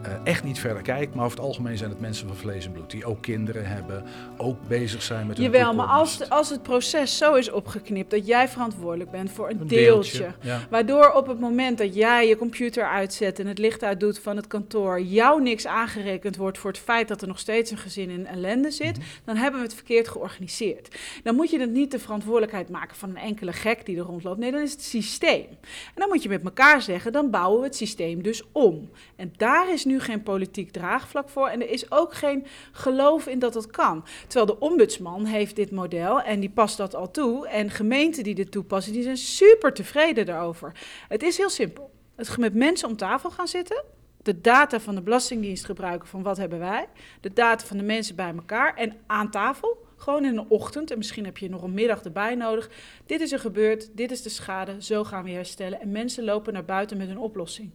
uh, 0.06 0.14
echt 0.24 0.44
niet 0.44 0.60
verder 0.60 0.82
kijkt. 0.82 1.16
Maar 1.16 1.26
over 1.26 1.38
het 1.38 1.46
algemeen 1.46 1.78
zijn 1.78 1.90
het 1.90 2.00
mensen 2.00 2.28
van 2.28 2.36
vlees 2.36 2.66
en 2.66 2.72
bloed 2.72 2.92
die 2.92 3.06
ook 3.06 3.22
kinderen 3.22 3.68
hebben, 3.68 4.04
ook 4.38 4.68
bezig 4.68 5.02
zijn 5.02 5.28
met 5.28 5.38
hun 5.38 5.46
Jawel, 5.46 5.74
maar 5.74 5.88
als, 5.88 6.30
als 6.30 6.50
het 6.50 6.64
proces 6.64 7.18
zo 7.18 7.34
is 7.34 7.52
opgeknipt 7.52 8.12
dat 8.12 8.28
jij 8.28 8.48
verantwoordelijk 8.48 9.12
bent 9.12 9.32
voor 9.32 9.50
een, 9.50 9.60
een 9.60 9.68
deeltje, 9.68 10.18
deeltje 10.18 10.50
ja. 10.50 10.60
waardoor 10.70 11.12
op 11.12 11.28
het 11.28 11.40
moment 11.40 11.78
dat 11.78 11.96
jij 11.96 12.28
je 12.28 12.38
computer 12.38 12.88
uitzet 12.88 13.40
en 13.40 13.48
het 13.48 13.58
licht 13.58 13.84
uitdoet 13.84 14.20
van 14.20 14.36
het 14.36 14.48
kantoor, 14.48 15.02
jou 15.02 15.42
niks 15.42 15.68
aangerekend 15.68 16.36
wordt 16.36 16.58
voor 16.58 16.72
het 16.72 16.80
feit 16.80 17.08
dat 17.08 17.22
er 17.22 17.28
nog 17.28 17.40
steeds 17.40 17.72
een 17.72 17.78
gezin 17.78 18.10
in 18.10 18.28
ellende 18.28 18.72
zit, 18.72 18.98
mm 18.98 19.04
-hmm. 19.04 19.22
dan 19.26 19.36
hebben 19.36 19.60
we 19.60 19.66
het 19.66 19.76
verkeerd 19.76 20.08
georganiseerd. 20.08 20.96
Dan 21.24 21.36
moet 21.36 21.50
je 21.50 21.60
het 21.60 21.72
niet 21.72 21.92
de 21.92 22.00
verantwoordelijkheid 22.00 22.70
maken 22.70 22.96
van 22.96 23.10
een 23.10 23.18
enkele 23.18 23.54
gek 23.54 23.86
die 23.86 23.98
er 23.98 24.04
rondloopt. 24.04 24.38
Nee, 24.38 24.52
dan 24.52 24.62
is 24.62 24.72
het 24.72 24.84
systeem. 24.84 25.46
En 25.62 25.96
dan 25.96 26.10
moet 26.10 26.24
je 26.24 26.30
met 26.30 26.44
elkaar 26.44 26.67
zeggen, 26.82 27.12
dan 27.12 27.30
bouwen 27.30 27.60
we 27.60 27.66
het 27.66 27.76
systeem 27.76 28.24
dus 28.24 28.44
om. 28.52 28.90
En 29.16 29.34
daar 29.38 29.74
is 29.74 29.86
nu 29.86 30.00
geen 30.00 30.24
politiek 30.24 30.72
draagvlak 30.72 31.30
voor 31.30 31.48
en 31.48 31.62
er 31.62 31.70
is 31.70 31.92
ook 31.92 32.14
geen 32.14 32.46
geloof 32.72 33.28
in 33.28 33.40
dat 33.40 33.54
het 33.54 33.68
kan. 33.68 34.06
Terwijl 34.28 34.46
de 34.46 34.66
ombudsman 34.66 35.26
heeft 35.26 35.56
dit 35.56 35.72
model 35.72 36.22
en 36.22 36.40
die 36.40 36.50
past 36.50 36.78
dat 36.78 36.96
al 36.96 37.12
toe. 37.12 37.48
En 37.48 37.70
gemeenten 37.70 38.24
die 38.24 38.36
dit 38.36 38.52
toepassen, 38.52 38.94
die 38.94 39.04
zijn 39.04 39.18
super 39.18 39.74
tevreden 39.74 40.26
daarover. 40.26 40.72
Het 41.08 41.24
is 41.24 41.38
heel 41.38 41.50
simpel. 41.50 41.92
Het 42.16 42.38
met 42.38 42.54
mensen 42.54 42.88
om 42.88 42.96
tafel 42.96 43.30
gaan 43.30 43.48
zitten, 43.48 43.84
de 44.24 44.42
data 44.42 44.80
van 44.80 44.96
de 44.96 45.02
Belastingdienst 45.02 45.66
gebruiken 45.66 46.08
van 46.08 46.24
wat 46.24 46.38
hebben 46.38 46.60
wij, 46.60 46.88
de 47.22 47.34
data 47.34 47.66
van 47.66 47.78
de 47.78 47.84
mensen 47.84 48.16
bij 48.16 48.34
elkaar 48.36 48.76
en 48.76 48.94
aan 49.08 49.32
tafel 49.32 49.87
gewoon 49.98 50.26
in 50.26 50.36
de 50.36 50.46
ochtend, 50.48 50.92
en 50.92 50.98
misschien 50.98 51.26
heb 51.26 51.38
je 51.38 51.50
nog 51.50 51.62
een 51.62 51.74
middag 51.74 52.04
erbij 52.04 52.36
nodig. 52.36 52.70
Dit 53.06 53.22
is 53.22 53.32
er 53.32 53.40
gebeurd, 53.40 53.98
dit 53.98 54.12
is 54.12 54.22
de 54.22 54.30
schade, 54.30 54.84
zo 54.84 55.04
gaan 55.04 55.24
we 55.24 55.32
herstellen. 55.32 55.82
En 55.82 55.92
mensen 55.92 56.24
lopen 56.24 56.54
naar 56.54 56.66
buiten 56.66 56.98
met 56.98 57.10
een 57.10 57.20
oplossing. 57.20 57.72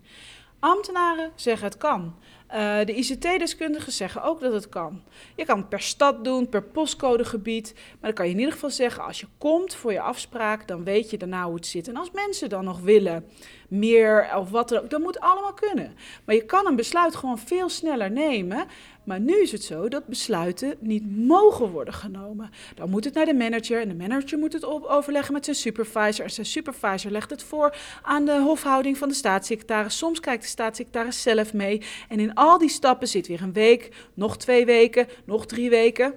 Ambtenaren 0.63 1.31
zeggen 1.35 1.67
het 1.67 1.77
kan. 1.77 2.15
Uh, 2.55 2.79
de 2.85 2.95
ICT-deskundigen 2.95 3.93
zeggen 3.93 4.23
ook 4.23 4.41
dat 4.41 4.53
het 4.53 4.69
kan. 4.69 5.03
Je 5.37 5.45
kan 5.45 5.59
het 5.59 5.69
per 5.69 5.81
stad 5.81 6.25
doen, 6.25 6.49
per 6.49 6.63
postcodegebied. 6.63 7.73
Maar 7.75 8.01
dan 8.01 8.13
kan 8.13 8.27
je 8.27 8.33
in 8.33 8.39
ieder 8.39 8.53
geval 8.53 8.71
zeggen, 8.71 9.05
als 9.05 9.21
je 9.21 9.27
komt 9.39 9.75
voor 9.75 9.93
je 9.93 10.01
afspraak, 10.01 10.69
dan 10.69 10.85
weet 10.85 11.11
je 11.11 11.17
daarna 11.17 11.45
hoe 11.45 11.55
het 11.55 11.67
zit. 11.67 11.89
En 11.89 11.97
als 11.97 12.11
mensen 12.11 12.49
dan 12.49 12.65
nog 12.65 12.81
willen 12.81 13.25
meer 13.69 14.31
of 14.37 14.51
wat 14.51 14.69
dan 14.69 14.79
ook, 14.79 14.91
dan 14.91 15.03
moet 15.03 15.21
allemaal 15.21 15.55
kunnen. 15.55 15.95
Maar 16.25 16.35
je 16.35 16.45
kan 16.45 16.67
een 16.67 16.77
besluit 16.77 17.17
gewoon 17.17 17.39
veel 17.39 17.69
sneller 17.69 18.11
nemen. 18.11 18.67
Maar 19.05 19.21
nu 19.21 19.41
is 19.41 19.53
het 19.53 19.63
zo 19.65 19.89
dat 19.89 20.07
besluiten 20.07 20.77
niet 20.81 21.17
mogen 21.17 21.71
worden 21.71 21.95
genomen. 21.95 22.51
Dan 22.75 22.91
moet 22.91 23.05
het 23.05 23.15
naar 23.15 23.25
de 23.25 23.35
manager 23.35 23.81
en 23.81 23.89
de 23.89 23.95
manager 23.95 24.39
moet 24.39 24.53
het 24.53 24.65
overleggen 24.65 25.33
met 25.33 25.45
zijn 25.45 25.57
supervisor. 25.57 26.25
En 26.25 26.31
zijn 26.31 26.47
supervisor 26.47 27.11
legt 27.11 27.31
het 27.31 27.43
voor 27.43 27.77
aan 28.03 28.25
de 28.25 28.41
hofhouding 28.41 28.99
van 28.99 29.09
de 29.09 29.15
staatssecretaris. 29.15 29.99
Soms 29.99 30.21
kijkt 30.21 30.43
de 30.43 30.49
staatssecretaris 30.49 31.23
zelf 31.23 31.53
mee. 31.53 31.83
En 32.09 32.21
in 32.21 32.35
al 32.35 32.59
die 32.59 32.69
stappen 32.69 33.09
zit 33.09 33.27
weer 33.27 33.43
een 33.43 33.53
week, 33.53 33.95
nog 34.15 34.37
twee 34.37 34.65
weken, 34.65 35.07
nog 35.25 35.47
drie 35.47 35.71
weken. 35.71 36.15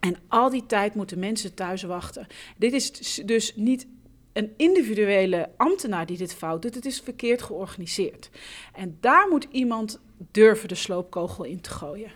En 0.00 0.16
al 0.28 0.50
die 0.50 0.66
tijd 0.66 0.94
moeten 0.94 1.18
mensen 1.18 1.54
thuis 1.54 1.82
wachten. 1.82 2.26
Dit 2.56 2.72
is 2.72 3.14
dus 3.24 3.52
niet 3.56 3.86
een 4.32 4.52
individuele 4.56 5.50
ambtenaar 5.56 6.06
die 6.06 6.16
dit 6.16 6.34
fout 6.34 6.62
doet. 6.62 6.74
Het 6.74 6.86
is 6.86 7.00
verkeerd 7.00 7.42
georganiseerd. 7.42 8.30
En 8.74 8.96
daar 9.00 9.28
moet 9.28 9.46
iemand 9.50 10.00
durven 10.30 10.68
de 10.68 10.74
sloopkogel 10.74 11.44
in 11.44 11.60
te 11.60 11.70
gooien. 11.70 12.10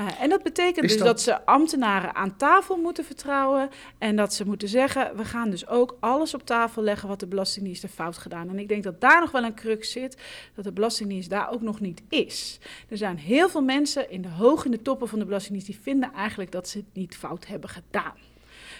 Uh, 0.00 0.20
en 0.20 0.28
dat 0.28 0.42
betekent 0.42 0.88
dus 0.88 0.98
dat... 0.98 1.20
ze 1.20 1.44
ambtenaren 1.44 2.14
aan 2.14 2.36
tafel 2.36 2.76
moeten 2.76 3.04
vertrouwen. 3.04 3.68
En 3.98 4.16
dat 4.16 4.34
ze 4.34 4.46
moeten 4.46 4.68
zeggen: 4.68 5.16
we 5.16 5.24
gaan 5.24 5.50
dus 5.50 5.66
ook 5.68 5.96
alles 6.00 6.34
op 6.34 6.46
tafel 6.46 6.82
leggen 6.82 7.08
wat 7.08 7.20
de 7.20 7.26
Belastingdienst 7.26 7.82
heeft 7.82 7.94
fout 7.94 8.18
gedaan. 8.18 8.48
En 8.48 8.58
ik 8.58 8.68
denk 8.68 8.82
dat 8.82 9.00
daar 9.00 9.20
nog 9.20 9.30
wel 9.30 9.44
een 9.44 9.54
crux 9.54 9.90
zit, 9.90 10.16
dat 10.54 10.64
de 10.64 10.72
Belastingdienst 10.72 11.30
daar 11.30 11.50
ook 11.52 11.60
nog 11.60 11.80
niet 11.80 12.02
is. 12.08 12.58
Er 12.88 12.96
zijn 12.96 13.18
heel 13.18 13.48
veel 13.48 13.62
mensen 13.62 14.10
in 14.10 14.22
de 14.22 14.28
hoog 14.28 14.64
in 14.64 14.70
de 14.70 14.82
toppen 14.82 15.08
van 15.08 15.18
de 15.18 15.24
Belastingdienst 15.24 15.70
die 15.72 15.80
vinden 15.82 16.12
eigenlijk 16.12 16.52
dat 16.52 16.68
ze 16.68 16.78
het 16.78 16.86
niet 16.92 17.16
fout 17.16 17.46
hebben 17.46 17.70
gedaan. 17.70 18.25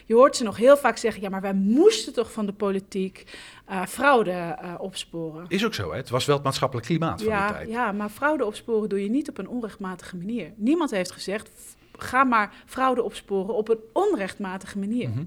Je 0.07 0.15
hoort 0.15 0.37
ze 0.37 0.45
nog 0.45 0.57
heel 0.57 0.77
vaak 0.77 0.97
zeggen: 0.97 1.23
ja, 1.23 1.29
maar 1.29 1.41
wij 1.41 1.55
moesten 1.55 2.13
toch 2.13 2.33
van 2.33 2.47
de 2.47 2.53
politiek 2.53 3.39
uh, 3.71 3.87
fraude 3.87 4.31
uh, 4.31 4.75
opsporen. 4.79 5.45
Is 5.49 5.65
ook 5.65 5.75
zo, 5.75 5.91
hè? 5.91 5.97
Het 5.97 6.11
was 6.11 6.25
wel 6.25 6.35
het 6.35 6.45
maatschappelijk 6.45 6.87
klimaat 6.87 7.23
van 7.23 7.33
ja, 7.33 7.47
die 7.47 7.57
tijd. 7.57 7.69
Ja, 7.69 7.93
maar 7.93 8.09
fraude 8.09 8.45
opsporen 8.45 8.89
doe 8.89 9.03
je 9.03 9.11
niet 9.11 9.29
op 9.29 9.39
een 9.39 9.49
onrechtmatige 9.49 10.17
manier. 10.17 10.53
Niemand 10.57 10.91
heeft 10.91 11.11
gezegd 11.11 11.51
ga 11.99 12.25
maar 12.25 12.55
fraude 12.67 13.03
opsporen 13.03 13.55
op 13.55 13.69
een 13.69 13.81
onrechtmatige 13.93 14.79
manier. 14.79 15.09
Mhm. 15.09 15.25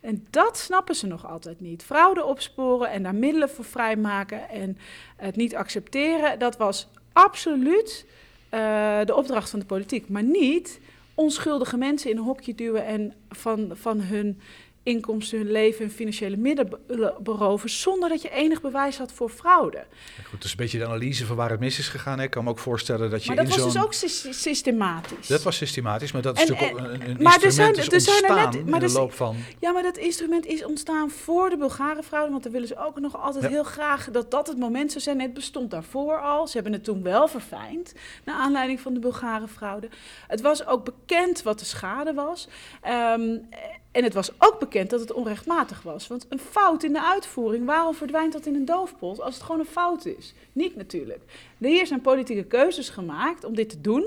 En 0.00 0.26
dat 0.30 0.58
snappen 0.58 0.94
ze 0.94 1.06
nog 1.06 1.26
altijd 1.26 1.60
niet. 1.60 1.82
Fraude 1.82 2.24
opsporen 2.24 2.90
en 2.90 3.02
daar 3.02 3.14
middelen 3.14 3.50
voor 3.50 3.64
vrijmaken 3.64 4.48
en 4.48 4.78
het 5.16 5.36
niet 5.36 5.56
accepteren, 5.56 6.38
dat 6.38 6.56
was 6.56 6.88
absoluut 7.12 8.06
eh, 8.48 8.60
de 9.04 9.14
opdracht 9.14 9.50
van 9.50 9.58
de 9.58 9.66
politiek. 9.66 10.08
Maar 10.08 10.22
niet 10.22 10.80
onschuldige 11.22 11.76
mensen 11.76 12.10
in 12.10 12.16
een 12.16 12.22
hokje 12.24 12.54
duwen 12.54 12.86
en 12.86 13.14
van, 13.28 13.70
van 13.72 14.00
hun 14.00 14.40
inkomsten, 14.82 15.38
hun 15.38 15.50
leven, 15.50 15.80
hun 15.84 15.90
financiële 15.94 16.36
middelen 16.36 16.78
be- 16.86 17.14
beroven, 17.22 17.70
zonder 17.70 18.08
dat 18.08 18.22
je 18.22 18.30
enig 18.30 18.60
bewijs 18.60 18.98
had 18.98 19.12
voor 19.12 19.28
fraude. 19.30 19.76
Ja, 20.16 20.22
Goed, 20.24 20.42
dus 20.42 20.50
een 20.50 20.56
beetje 20.56 20.78
de 20.78 20.84
analyse 20.86 21.26
van 21.26 21.36
waar 21.36 21.50
het 21.50 21.60
mis 21.60 21.78
is 21.78 21.88
gegaan. 21.88 22.18
hè. 22.18 22.24
Ik 22.24 22.30
kan 22.30 22.44
me 22.44 22.50
ook 22.50 22.58
voorstellen 22.58 23.10
dat 23.10 23.22
je 23.24 23.26
Maar 23.34 23.44
dat 23.44 23.54
in 23.56 23.62
was 23.62 23.72
dus 23.72 23.82
ook 23.82 23.92
sy- 23.92 24.32
systematisch. 24.32 25.26
Dat 25.26 25.42
was 25.42 25.56
systematisch, 25.56 26.12
maar 26.12 26.22
dat 26.22 26.36
is 26.36 26.42
En- 26.42 26.48
natuurlijk 26.52 26.78
en- 26.78 26.84
ook 26.84 26.92
een, 27.02 27.10
een 27.10 27.22
maar 27.22 27.36
er 27.36 27.44
instrument 27.44 27.76
zijn- 27.76 27.88
is 27.88 27.92
er 27.92 28.00
zijn 28.00 28.16
er 28.24 28.34
net- 28.34 28.44
ontstaan 28.44 28.70
maar 28.70 28.82
in 28.82 28.86
de 28.88 28.92
loop 28.92 29.12
van... 29.12 29.36
Ja, 29.58 29.72
maar 29.72 29.82
dat 29.82 29.96
instrument 29.96 30.46
is 30.46 30.64
ontstaan 30.64 31.10
voor 31.10 31.50
de 31.50 31.56
Bulgarenfraude. 31.56 32.30
Want 32.30 32.42
dan 32.42 32.52
willen 32.52 32.68
ze 32.68 32.76
ook 32.86 33.00
nog 33.00 33.16
altijd 33.22 33.44
Ja. 33.44 33.50
heel 33.50 33.62
graag 33.64 34.10
dat 34.10 34.30
dat 34.30 34.46
het 34.46 34.58
moment 34.58 34.90
zou 34.90 35.02
zijn. 35.04 35.20
Het 35.20 35.34
bestond 35.34 35.70
daarvoor 35.70 36.20
al. 36.20 36.46
Ze 36.46 36.52
hebben 36.54 36.72
het 36.72 36.84
toen 36.84 37.02
wel 37.02 37.28
verfijnd. 37.28 37.92
Naar 38.24 38.36
aanleiding 38.36 38.80
van 38.80 38.94
de 38.94 39.00
Bulgarenfraude. 39.00 39.88
Het 40.28 40.40
was 40.40 40.66
ook 40.66 40.84
bekend 40.84 41.42
wat 41.42 41.58
de 41.58 41.64
schade 41.64 42.14
was. 42.14 42.48
Ehm, 42.82 43.36
en 43.92 44.04
het 44.04 44.14
was 44.14 44.30
ook 44.38 44.58
bekend 44.58 44.90
dat 44.90 45.00
het 45.00 45.12
onrechtmatig 45.12 45.82
was. 45.82 46.06
Want 46.06 46.26
een 46.28 46.38
fout 46.38 46.82
in 46.82 46.92
de 46.92 47.02
uitvoering, 47.02 47.66
waarom 47.66 47.94
verdwijnt 47.94 48.32
dat 48.32 48.46
in 48.46 48.54
een 48.54 48.64
doofpot 48.64 49.20
als 49.20 49.34
het 49.34 49.42
gewoon 49.42 49.60
een 49.60 49.66
fout 49.66 50.06
is? 50.06 50.34
Niet 50.52 50.76
natuurlijk. 50.76 51.20
Hier 51.58 51.86
zijn 51.86 52.00
politieke 52.00 52.44
keuzes 52.44 52.88
gemaakt 52.88 53.44
om 53.44 53.54
dit 53.54 53.68
te 53.68 53.80
doen. 53.80 54.04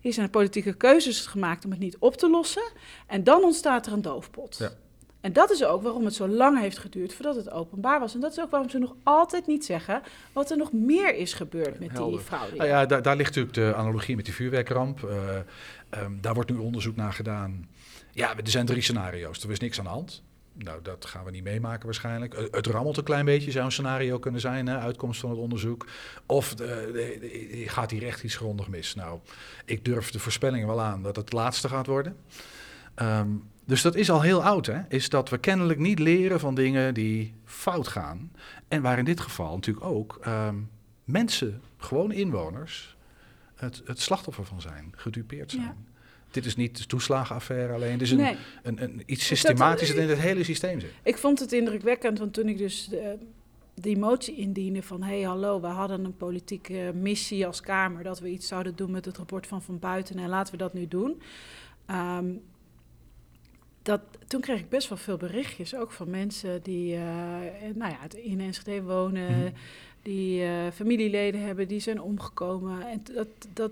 Hier 0.00 0.12
zijn 0.12 0.30
politieke 0.30 0.74
keuzes 0.74 1.26
gemaakt 1.26 1.64
om 1.64 1.70
het 1.70 1.80
niet 1.80 1.96
op 1.98 2.16
te 2.16 2.30
lossen. 2.30 2.62
En 3.06 3.24
dan 3.24 3.42
ontstaat 3.42 3.86
er 3.86 3.92
een 3.92 4.02
doofpot. 4.02 4.56
Ja. 4.58 4.72
En 5.20 5.32
dat 5.32 5.50
is 5.50 5.64
ook 5.64 5.82
waarom 5.82 6.04
het 6.04 6.14
zo 6.14 6.28
lang 6.28 6.60
heeft 6.60 6.78
geduurd 6.78 7.14
voordat 7.14 7.36
het 7.36 7.50
openbaar 7.50 8.00
was. 8.00 8.14
En 8.14 8.20
dat 8.20 8.32
is 8.32 8.40
ook 8.40 8.50
waarom 8.50 8.70
ze 8.70 8.78
nog 8.78 8.94
altijd 9.02 9.46
niet 9.46 9.64
zeggen 9.64 10.02
wat 10.32 10.50
er 10.50 10.56
nog 10.56 10.72
meer 10.72 11.14
is 11.14 11.32
gebeurd 11.32 11.80
met 11.80 11.90
Helder. 11.90 12.10
die 12.10 12.26
fraude. 12.26 12.56
Nou 12.56 12.68
ja, 12.68 12.86
daar, 12.86 13.02
daar 13.02 13.16
ligt 13.16 13.28
natuurlijk 13.28 13.54
de 13.54 13.74
analogie 13.74 14.16
met 14.16 14.24
die 14.24 14.34
vuurwerkramp. 14.34 15.04
Eh, 15.04 15.36
ehm, 15.90 16.12
daar 16.20 16.34
wordt 16.34 16.50
nu 16.50 16.56
onderzoek 16.56 16.96
naar 16.96 17.12
gedaan. 17.12 17.68
Ja, 18.14 18.36
er 18.36 18.48
zijn 18.50 18.66
drie 18.66 18.82
scenario's. 18.82 19.42
Er 19.44 19.50
is 19.50 19.58
niks 19.58 19.78
aan 19.78 19.84
de 19.84 19.90
hand. 19.90 20.22
Nou, 20.54 20.82
dat 20.82 21.04
gaan 21.04 21.24
we 21.24 21.30
niet 21.30 21.44
meemaken 21.44 21.84
waarschijnlijk. 21.84 22.34
Eh, 22.34 22.44
Het 22.50 22.66
rammelt 22.66 22.96
een 22.96 23.04
klein 23.04 23.24
beetje, 23.24 23.50
zou 23.50 23.64
een 23.64 23.72
scenario 23.72 24.18
kunnen 24.18 24.40
zijn, 24.40 24.66
hè, 24.66 24.78
uitkomst 24.78 25.20
van 25.20 25.30
het 25.30 25.38
onderzoek. 25.38 25.86
Of 26.26 26.50
eh, 26.52 26.56
de, 26.58 26.92
de- 26.92 27.18
de- 27.50 27.68
gaat 27.68 27.90
hier 27.90 28.06
echt 28.06 28.22
iets 28.22 28.36
grondig 28.36 28.68
mis? 28.68 28.94
Nou, 28.94 29.20
ik 29.64 29.84
durf 29.84 30.10
de 30.10 30.18
voorspellingen 30.18 30.66
wel 30.66 30.80
aan 30.80 31.02
dat 31.02 31.16
het 31.16 31.32
laatste 31.32 31.68
gaat 31.68 31.86
worden. 31.86 32.16
Ehm, 32.94 33.28
dus 33.64 33.82
dat 33.82 33.94
is 33.94 34.10
al 34.10 34.20
heel 34.22 34.44
oud, 34.44 34.66
hè? 34.66 34.80
Is 34.88 35.08
dat 35.08 35.28
we 35.28 35.38
kennelijk 35.38 35.78
niet 35.78 35.98
leren 35.98 36.40
van 36.40 36.54
dingen 36.54 36.94
die 36.94 37.34
fout 37.44 37.88
gaan. 37.88 38.32
En 38.68 38.82
waar 38.82 38.98
in 38.98 39.04
dit 39.04 39.20
geval 39.20 39.54
natuurlijk 39.54 39.86
ook 39.86 40.18
ehm, 40.22 40.56
mensen, 41.04 41.60
gewoon 41.76 42.12
inwoners, 42.12 42.96
het, 43.54 43.82
het 43.84 44.00
slachtoffer 44.00 44.44
van 44.44 44.60
zijn, 44.60 44.92
gedupeerd 44.96 45.50
zijn. 45.50 45.62
Ja. 45.62 45.74
Dit 46.32 46.46
is 46.46 46.56
niet 46.56 46.78
de 46.78 46.86
toeslagenaffaire 46.86 47.72
alleen. 47.72 47.92
Het 47.92 48.02
is 48.02 48.10
een, 48.10 48.16
Nee, 48.16 48.36
een, 48.62 48.82
een, 48.82 49.02
iets 49.06 49.26
systematisch 49.26 49.88
dat 49.88 49.96
in 49.96 50.08
het 50.08 50.18
hele 50.18 50.44
systeem 50.44 50.80
zit. 50.80 50.90
ik 51.02 51.18
vond 51.18 51.38
het 51.38 51.52
indrukwekkend, 51.52 52.18
want 52.18 52.32
toen 52.34 52.48
ik 52.48 52.58
dus 52.58 52.86
de, 52.88 53.18
die 53.74 53.98
motie 53.98 54.36
indiende 54.36 54.82
van... 54.82 55.02
hé, 55.02 55.14
hey, 55.18 55.22
hallo, 55.22 55.60
we 55.60 55.66
hadden 55.66 56.04
een 56.04 56.16
politieke 56.16 56.92
missie 56.94 57.46
als 57.46 57.60
Kamer... 57.60 58.02
dat 58.02 58.20
we 58.20 58.28
iets 58.28 58.48
zouden 58.48 58.76
doen 58.76 58.90
met 58.90 59.04
het 59.04 59.16
rapport 59.16 59.46
van 59.46 59.62
Van 59.62 59.78
Buiten 59.78 60.18
en 60.18 60.28
laten 60.28 60.52
we 60.52 60.58
dat 60.58 60.74
nu 60.74 60.88
doen... 60.88 61.22
Ehm, 61.86 62.26
dat, 63.82 64.00
toen 64.26 64.40
kreeg 64.40 64.58
ik 64.58 64.68
best 64.68 64.88
wel 64.88 64.98
veel 64.98 65.16
berichtjes, 65.16 65.74
ook 65.74 65.92
van 65.92 66.10
mensen 66.10 66.62
die 66.62 66.94
eh, 66.94 67.00
nou 67.74 67.92
ja, 67.92 67.98
in 68.22 68.40
Enschede 68.40 68.82
wonen, 68.82 69.30
Mhm. 69.38 69.50
die 70.02 70.42
eh, 70.44 70.50
familieleden 70.74 71.40
hebben, 71.42 71.68
die 71.68 71.80
zijn 71.80 72.00
omgekomen. 72.00 72.88
En 72.88 73.02
dat, 73.14 73.28
dat, 73.52 73.70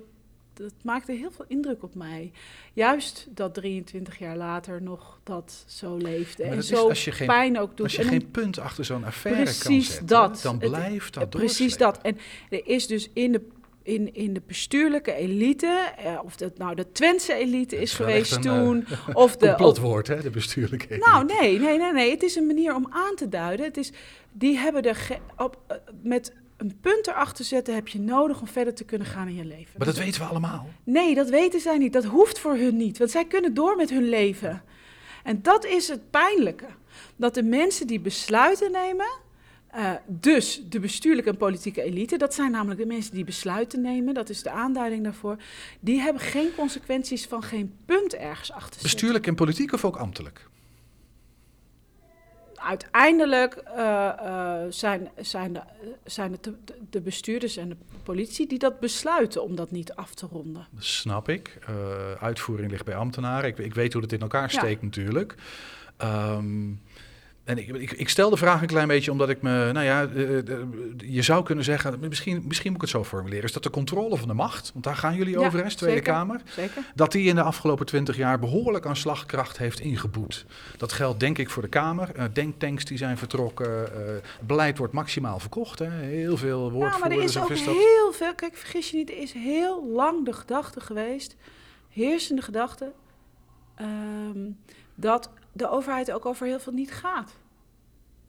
dat 0.61 0.73
maakte 0.83 1.13
heel 1.13 1.31
veel 1.31 1.45
indruk 1.49 1.83
op 1.83 1.95
mij. 1.95 2.33
Juist 2.73 3.27
dat 3.31 3.55
23 3.55 4.19
jaar 4.19 4.37
later 4.37 4.83
nog 4.83 5.21
dat 5.25 5.65
zo 5.67 5.97
leefde 5.97 6.43
en 6.45 6.63
zo 6.63 6.89
als 6.89 7.05
je 7.05 7.13
geen- 7.13 7.27
pijn 7.27 7.59
ook 7.59 7.77
doet. 7.77 7.87
Als 7.87 7.97
je 7.97 8.03
En 8.03 8.09
geen 8.09 8.31
punt 8.31 8.59
achter 8.59 8.85
zo'n 8.85 9.05
affaire 9.05 9.45
kan 9.45 9.53
Precies 9.55 9.87
zetten, 9.89 10.07
dat. 10.07 10.41
dan 10.43 10.59
blijft 10.59 11.15
dat 11.15 11.31
Precies 11.31 11.77
doorslepen. 11.77 12.03
dat. 12.03 12.03
En 12.03 12.19
er 12.59 12.67
is 12.67 12.87
dus 12.87 13.11
in 13.13 13.33
de, 13.33 13.41
in, 13.83 14.15
in 14.15 14.33
de 14.35 14.43
bestuurlijke 14.47 15.13
elite, 15.13 15.93
eh, 15.99 16.19
of 16.25 16.37
dat 16.37 16.59
nou 16.59 16.75
de 16.75 16.93
Twentse 16.93 17.35
elite 17.35 17.77
is 17.81 17.93
geweest 17.93 18.33
een, 18.37 18.45
eh, 18.45 18.63
toen, 18.63 18.87
of 19.13 19.37
de... 19.37 19.47
Complotwoord, 19.49 20.07
hè, 20.07 20.21
de 20.23 20.31
bestuurlijke 20.31 20.97
nou, 20.97 21.25
nee, 21.25 21.59
nee, 21.59 21.79
nee, 21.79 21.93
nee. 21.93 22.11
Het 22.11 22.23
is 22.23 22.37
een 22.37 22.47
manier 22.47 22.75
om 22.75 22.87
aan 22.91 23.15
te 23.15 23.29
duiden. 23.29 23.67
Het 23.67 23.77
is, 23.77 23.93
die 24.33 24.57
hebben 24.59 24.83
er 24.83 24.95
ge- 24.97 25.19
op, 25.37 25.59
eh, 25.67 25.77
met 26.03 26.33
een 26.61 26.79
punt 26.81 27.07
erachter 27.07 27.45
zetten 27.45 27.75
heb 27.75 27.89
je 27.89 28.01
nodig 28.01 28.41
om 28.41 28.47
verder 28.47 28.75
te 28.75 28.85
kunnen 28.85 29.07
gaan 29.07 29.29
in 29.29 29.35
je 29.35 29.45
leven. 29.45 29.75
Maar 29.77 29.87
dat 29.87 29.99
weten 29.99 30.21
we 30.21 30.27
allemaal. 30.27 30.69
Nee, 30.85 31.15
dat 31.15 31.29
weten 31.29 31.61
zij 31.61 31.79
niet. 31.79 31.93
Dat 31.93 32.05
hoeft 32.05 32.39
voor 32.39 32.57
hun 32.57 32.77
niet. 32.77 32.99
Want 32.99 33.11
zij 33.11 33.25
kunnen 33.25 33.55
door 33.55 33.77
met 33.77 33.91
hun 33.91 34.09
leven. 34.09 34.63
En 35.25 35.43
dat 35.43 35.65
is 35.65 35.89
het 35.89 36.11
pijnlijke. 36.11 36.67
Dat 37.17 37.35
de 37.35 37.43
mensen 37.43 37.87
die 37.87 38.01
besluiten 38.01 38.73
nemen, 38.73 39.09
eh, 39.71 39.93
dus 40.07 40.63
de 40.69 40.81
bestuurlijke 40.81 41.31
en 41.31 41.37
politieke 41.37 41.83
elite, 41.83 42.17
dat 42.17 42.35
zijn 42.35 42.51
namelijk 42.51 42.81
de 42.81 42.87
mensen 42.87 43.15
die 43.15 43.25
besluiten 43.25 43.81
nemen, 43.81 44.15
dat 44.15 44.29
is 44.29 44.43
de 44.43 44.51
aanduiding 44.51 45.05
daarvoor, 45.05 45.37
die 45.81 46.01
hebben 46.01 46.23
geen 46.23 46.55
consequenties 46.57 47.27
van 47.27 47.43
geen 47.43 47.75
punt 47.85 48.15
ergens 48.15 48.53
achter 48.53 48.73
zitten. 48.73 48.91
Bestuurlijk 48.91 49.27
en 49.27 49.35
politiek 49.35 49.73
of 49.73 49.85
ook 49.85 49.97
ambtelijk? 49.97 50.50
Uiteindelijk 52.63 53.55
eh, 53.55 54.09
eh, 54.09 54.67
zijn, 54.69 55.09
zijn, 55.21 55.53
de, 55.53 55.61
zijn 56.05 56.33
het 56.33 56.45
de, 56.45 56.55
de 56.91 57.01
bestuurders 57.01 57.57
en 57.57 57.69
de 57.69 57.77
politie 58.03 58.47
die 58.47 58.59
dat 58.59 58.81
besluiten 58.81 59.43
om 59.43 59.57
dat 59.57 59.71
niet 59.71 59.93
af 59.93 60.15
te 60.15 60.27
ronden. 60.27 60.67
Dat 60.71 60.85
snap 60.85 61.29
ik. 61.29 61.59
Eh, 61.67 62.13
uitvoering 62.13 62.71
ligt 62.71 62.85
bij 62.85 62.95
ambtenaren. 62.97 63.49
Ik, 63.49 63.59
ik 63.59 63.75
weet 63.75 63.93
hoe 63.93 64.03
het 64.03 64.13
in 64.13 64.21
elkaar 64.21 64.53
Ja. 64.53 64.59
steekt 64.59 64.83
natuurlijk. 64.83 65.35
Ehm, 65.97 66.69
en 67.51 67.59
ik, 67.59 67.69
ik, 67.69 67.93
ik 67.93 68.09
stel 68.09 68.31
de 68.31 68.37
vraag 68.37 68.61
een 68.61 68.67
klein 68.67 68.89
beetje 68.89 69.11
omdat 69.11 69.29
ik 69.29 69.43
me, 69.43 69.71
nou 69.73 69.85
ja, 69.87 70.07
eh, 70.07 70.39
eh, 70.39 70.59
je 70.97 71.23
zou 71.23 71.45
kunnen 71.45 71.65
zeggen, 71.65 71.99
misschien, 72.01 72.43
misschien 72.47 72.73
moet 72.73 72.83
ik 72.83 72.89
het 72.89 72.91
zo 72.97 73.05
formuleren, 73.05 73.45
is 73.45 73.53
dat 73.53 73.63
de 73.63 73.71
controle 73.71 74.17
van 74.17 74.29
de 74.29 74.35
macht, 74.35 74.71
want 74.73 74.85
daar 74.85 74.97
gaan 74.97 75.15
jullie 75.15 75.39
Ja, 75.39 75.47
over, 75.47 75.65
hè, 75.65 75.69
Tweede 75.71 75.97
zeker. 75.97 76.13
Kamer, 76.13 76.41
Zeker? 76.45 76.83
dat 76.95 77.13
die 77.13 77.29
in 77.29 77.35
de 77.35 77.43
afgelopen 77.43 77.87
twintig 77.87 78.17
jaar 78.17 78.39
behoorlijk 78.39 78.87
aan 78.87 78.97
slagkracht 78.97 79.59
heeft 79.59 79.81
ingeboet. 79.81 80.47
Dat 80.77 80.93
geldt 80.93 81.21
denk 81.21 81.39
ik 81.39 81.51
voor 81.51 81.63
de 81.63 81.69
Kamer. 81.69 82.11
Eh, 82.15 82.25
denktanks 82.33 82.85
die 82.85 82.99
zijn 82.99 83.19
vertrokken, 83.19 83.89
beleid 84.47 84.79
wordt 84.79 84.93
maximaal 84.93 85.39
verkocht, 85.39 85.79
hè. 85.79 85.91
heel 85.91 86.37
veel 86.37 86.65
Ja, 86.65 86.71
woordvoerders. 86.71 86.99
maar 87.01 87.11
er 87.11 87.23
is 87.23 87.39
ook 87.39 87.49
dat- 87.49 87.59
heel 87.59 88.13
veel. 88.13 88.35
Kijk, 88.35 88.57
vergis 88.57 88.91
je 88.91 88.97
niet, 88.97 89.11
er 89.11 89.19
is 89.19 89.33
heel 89.33 89.87
lang 89.93 90.25
de 90.25 90.33
gedachte 90.33 90.81
geweest, 90.81 91.37
heersende 91.89 92.43
gedachte, 92.43 92.93
ehm, 93.75 94.39
dat 94.95 95.31
de 95.53 95.71
overheid 95.71 96.13
ook 96.13 96.27
over 96.27 96.47
heel 96.47 96.61
veel 96.61 96.73
niet 96.73 96.93
gaat. 96.93 97.33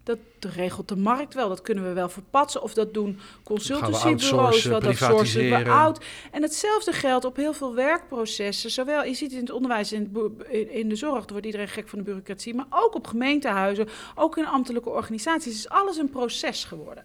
Dat 0.03 0.17
regelt 0.39 0.87
de 0.87 0.95
markt 0.95 1.33
wel, 1.33 1.49
dat 1.49 1.61
kunnen 1.61 1.83
we 1.83 1.93
wel 1.93 2.09
verpatsen. 2.09 2.61
Of 2.61 2.73
dat 2.73 2.93
doen 2.93 3.19
consultancybureaus, 3.43 4.33
outsourcen, 4.33 4.71
wat 4.71 4.83
dat 4.83 4.95
sourcen 4.95 5.49
we 5.49 5.69
out. 5.69 6.05
En 6.31 6.41
hetzelfde 6.41 6.91
geldt 6.91 7.25
op 7.25 7.35
heel 7.35 7.53
veel 7.53 7.75
werkprocessen. 7.75 8.71
Zowel, 8.71 9.03
je 9.03 9.13
ziet 9.13 9.29
het 9.29 9.39
in 9.39 9.45
het 9.45 9.51
onderwijs, 9.51 9.91
in, 9.91 10.33
het 10.37 10.69
in 10.69 10.89
de 10.89 10.95
zorg, 10.95 11.19
daar 11.19 11.31
wordt 11.31 11.45
iedereen 11.45 11.67
gek 11.67 11.89
van 11.89 11.99
de 11.99 12.05
bureaucratie. 12.05 12.55
Maar 12.55 12.65
ook 12.69 12.95
op 12.95 13.07
gemeentehuizen, 13.07 13.87
ook 14.15 14.37
in 14.37 14.45
ambtelijke 14.45 14.89
organisaties, 14.89 15.53
is 15.53 15.69
alles 15.69 15.97
een 15.97 16.09
proces 16.09 16.63
geworden. 16.63 17.03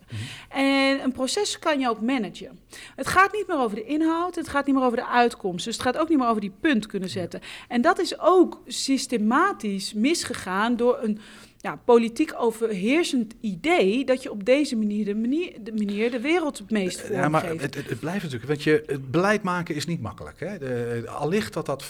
En 0.48 1.02
een 1.02 1.12
proces 1.12 1.58
kan 1.58 1.80
je 1.80 1.88
ook 1.88 2.00
managen. 2.00 2.60
Het 2.96 3.06
gaat 3.06 3.32
niet 3.32 3.46
meer 3.46 3.58
over 3.58 3.76
de 3.76 3.84
inhoud, 3.84 4.34
het 4.34 4.48
gaat 4.48 4.66
niet 4.66 4.74
meer 4.74 4.84
over 4.84 4.96
de 4.96 5.06
uitkomst. 5.06 5.64
Dus 5.64 5.74
het 5.74 5.84
gaat 5.84 5.96
ook 5.96 6.08
niet 6.08 6.18
meer 6.18 6.28
over 6.28 6.40
die 6.40 6.54
punt 6.60 6.86
kunnen 6.86 7.08
zetten. 7.08 7.40
En 7.68 7.80
dat 7.80 7.98
is 7.98 8.18
ook 8.20 8.60
systematisch 8.66 9.92
misgegaan 9.94 10.76
door 10.76 10.98
een 11.02 11.20
ja, 11.66 11.80
politiek 11.84 12.34
overheersend 12.38 13.34
idee 13.40 14.04
dat 14.04 14.22
je 14.22 14.30
op 14.30 14.44
deze 14.44 14.76
manier 14.76 15.04
de, 15.04 15.14
manier, 15.14 15.52
de, 15.60 15.72
manier 15.72 16.10
de 16.10 16.20
wereld 16.20 16.58
het 16.58 16.70
meest 16.70 17.00
vormgeeft. 17.00 17.22
Ja, 17.22 17.28
maar 17.28 17.48
het, 17.48 17.74
het, 17.74 17.88
het 17.88 18.00
blijft 18.00 18.22
natuurlijk, 18.22 18.50
want 18.50 18.62
je, 18.62 18.82
het 18.86 19.10
beleid 19.10 19.42
maken 19.42 19.74
is 19.74 19.86
niet 19.86 20.00
makkelijk. 20.00 20.40
Hè? 20.40 20.58
De, 20.58 21.04
allicht 21.08 21.52
dat 21.52 21.66
dat 21.66 21.84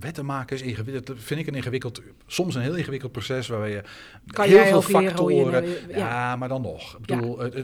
wetten 0.00 0.24
maken 0.24 0.56
is 0.56 0.62
ingewikkeld, 0.62 1.06
dat 1.06 1.16
vind 1.18 1.40
ik 1.40 1.46
een 1.46 1.54
ingewikkeld, 1.54 2.02
soms 2.26 2.54
een 2.54 2.62
heel 2.62 2.74
ingewikkeld 2.74 3.12
proces 3.12 3.48
waar 3.48 3.68
je 3.68 3.82
Kan 4.26 4.46
heel 4.48 4.82
veel 4.82 5.00
je 5.00 5.08
factoren, 5.08 5.64
ja. 5.88 5.96
ja. 5.96 6.36
maar 6.36 6.48
dan 6.48 6.62
nog. 6.62 6.98
Ik 7.02 7.08
Ja. 7.08 7.16
bedoel, 7.16 7.38
het- 7.38 7.54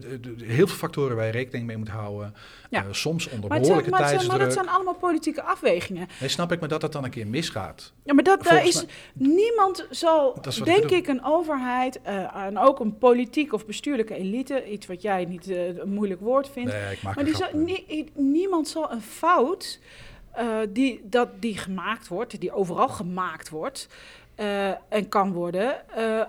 heel 0.42 0.66
veel 0.66 0.76
factoren 0.76 1.16
waar 1.16 1.26
je 1.26 1.32
rekening 1.32 1.66
mee 1.66 1.76
moet 1.76 1.88
houden. 1.88 2.34
Ja. 2.70 2.84
Eh, 2.84 2.92
soms 2.92 3.28
onder 3.28 3.48
Maar, 3.48 3.58
het 3.58 3.66
zijn, 3.66 3.78
behoorlijke 3.78 3.90
maar, 3.90 4.08
zijn, 4.08 4.16
maar 4.28 4.38
dat 4.38 4.38
tijdsdruk. 4.38 4.64
zijn 4.64 4.76
allemaal 4.76 4.94
politieke 5.10 5.42
afwegingen. 5.42 6.08
Nee, 6.20 6.28
snap 6.28 6.52
ik, 6.52 6.60
maar 6.60 6.68
dat 6.68 6.82
het 6.82 6.92
dan 6.92 7.04
een 7.04 7.10
keer 7.10 7.26
misgaat. 7.26 7.92
Ja, 8.04 8.14
maar 8.14 8.24
dat, 8.24 8.42
daar 8.42 8.66
is, 8.66 8.84
niemand 9.14 9.86
zal, 9.90 10.38
Dat 10.42 10.56
ik 10.56 10.64
denk 10.64 10.90
ik, 10.90 11.06
een 11.08 11.24
overheid 11.24 12.02
eh, 12.02 12.36
en 12.36 12.58
ook 12.58 12.80
een 12.80 12.98
politiek 12.98 13.52
of 13.52 13.66
bestuurlijke 13.66 14.14
elite, 14.14 14.64
iets 14.70 14.86
wat 14.86 15.02
jij 15.02 15.24
niet 15.24 15.50
eh, 15.50 15.66
een 15.76 15.90
moeilijk 15.92 16.20
woord 16.20 16.48
vindt, 16.48 16.72
Nee, 16.72 16.92
ik 16.92 17.02
maak 17.02 17.14
maar 17.14 17.24
die 17.24 17.36
zal, 17.36 17.48
nie- 17.52 18.10
niemand 18.14 18.68
zal 18.68 18.92
een 18.92 19.02
fout 19.02 19.80
eh, 20.34 20.58
die, 20.68 21.00
dat, 21.04 21.28
die 21.40 21.58
gemaakt 21.58 22.08
wordt, 22.08 22.40
die 22.40 22.52
overal 22.52 22.88
gemaakt 22.88 23.48
wordt 23.48 23.88
eh, 24.34 24.68
en 24.68 25.08
kan 25.08 25.32
worden, 25.32 25.88
eh, 25.90 26.22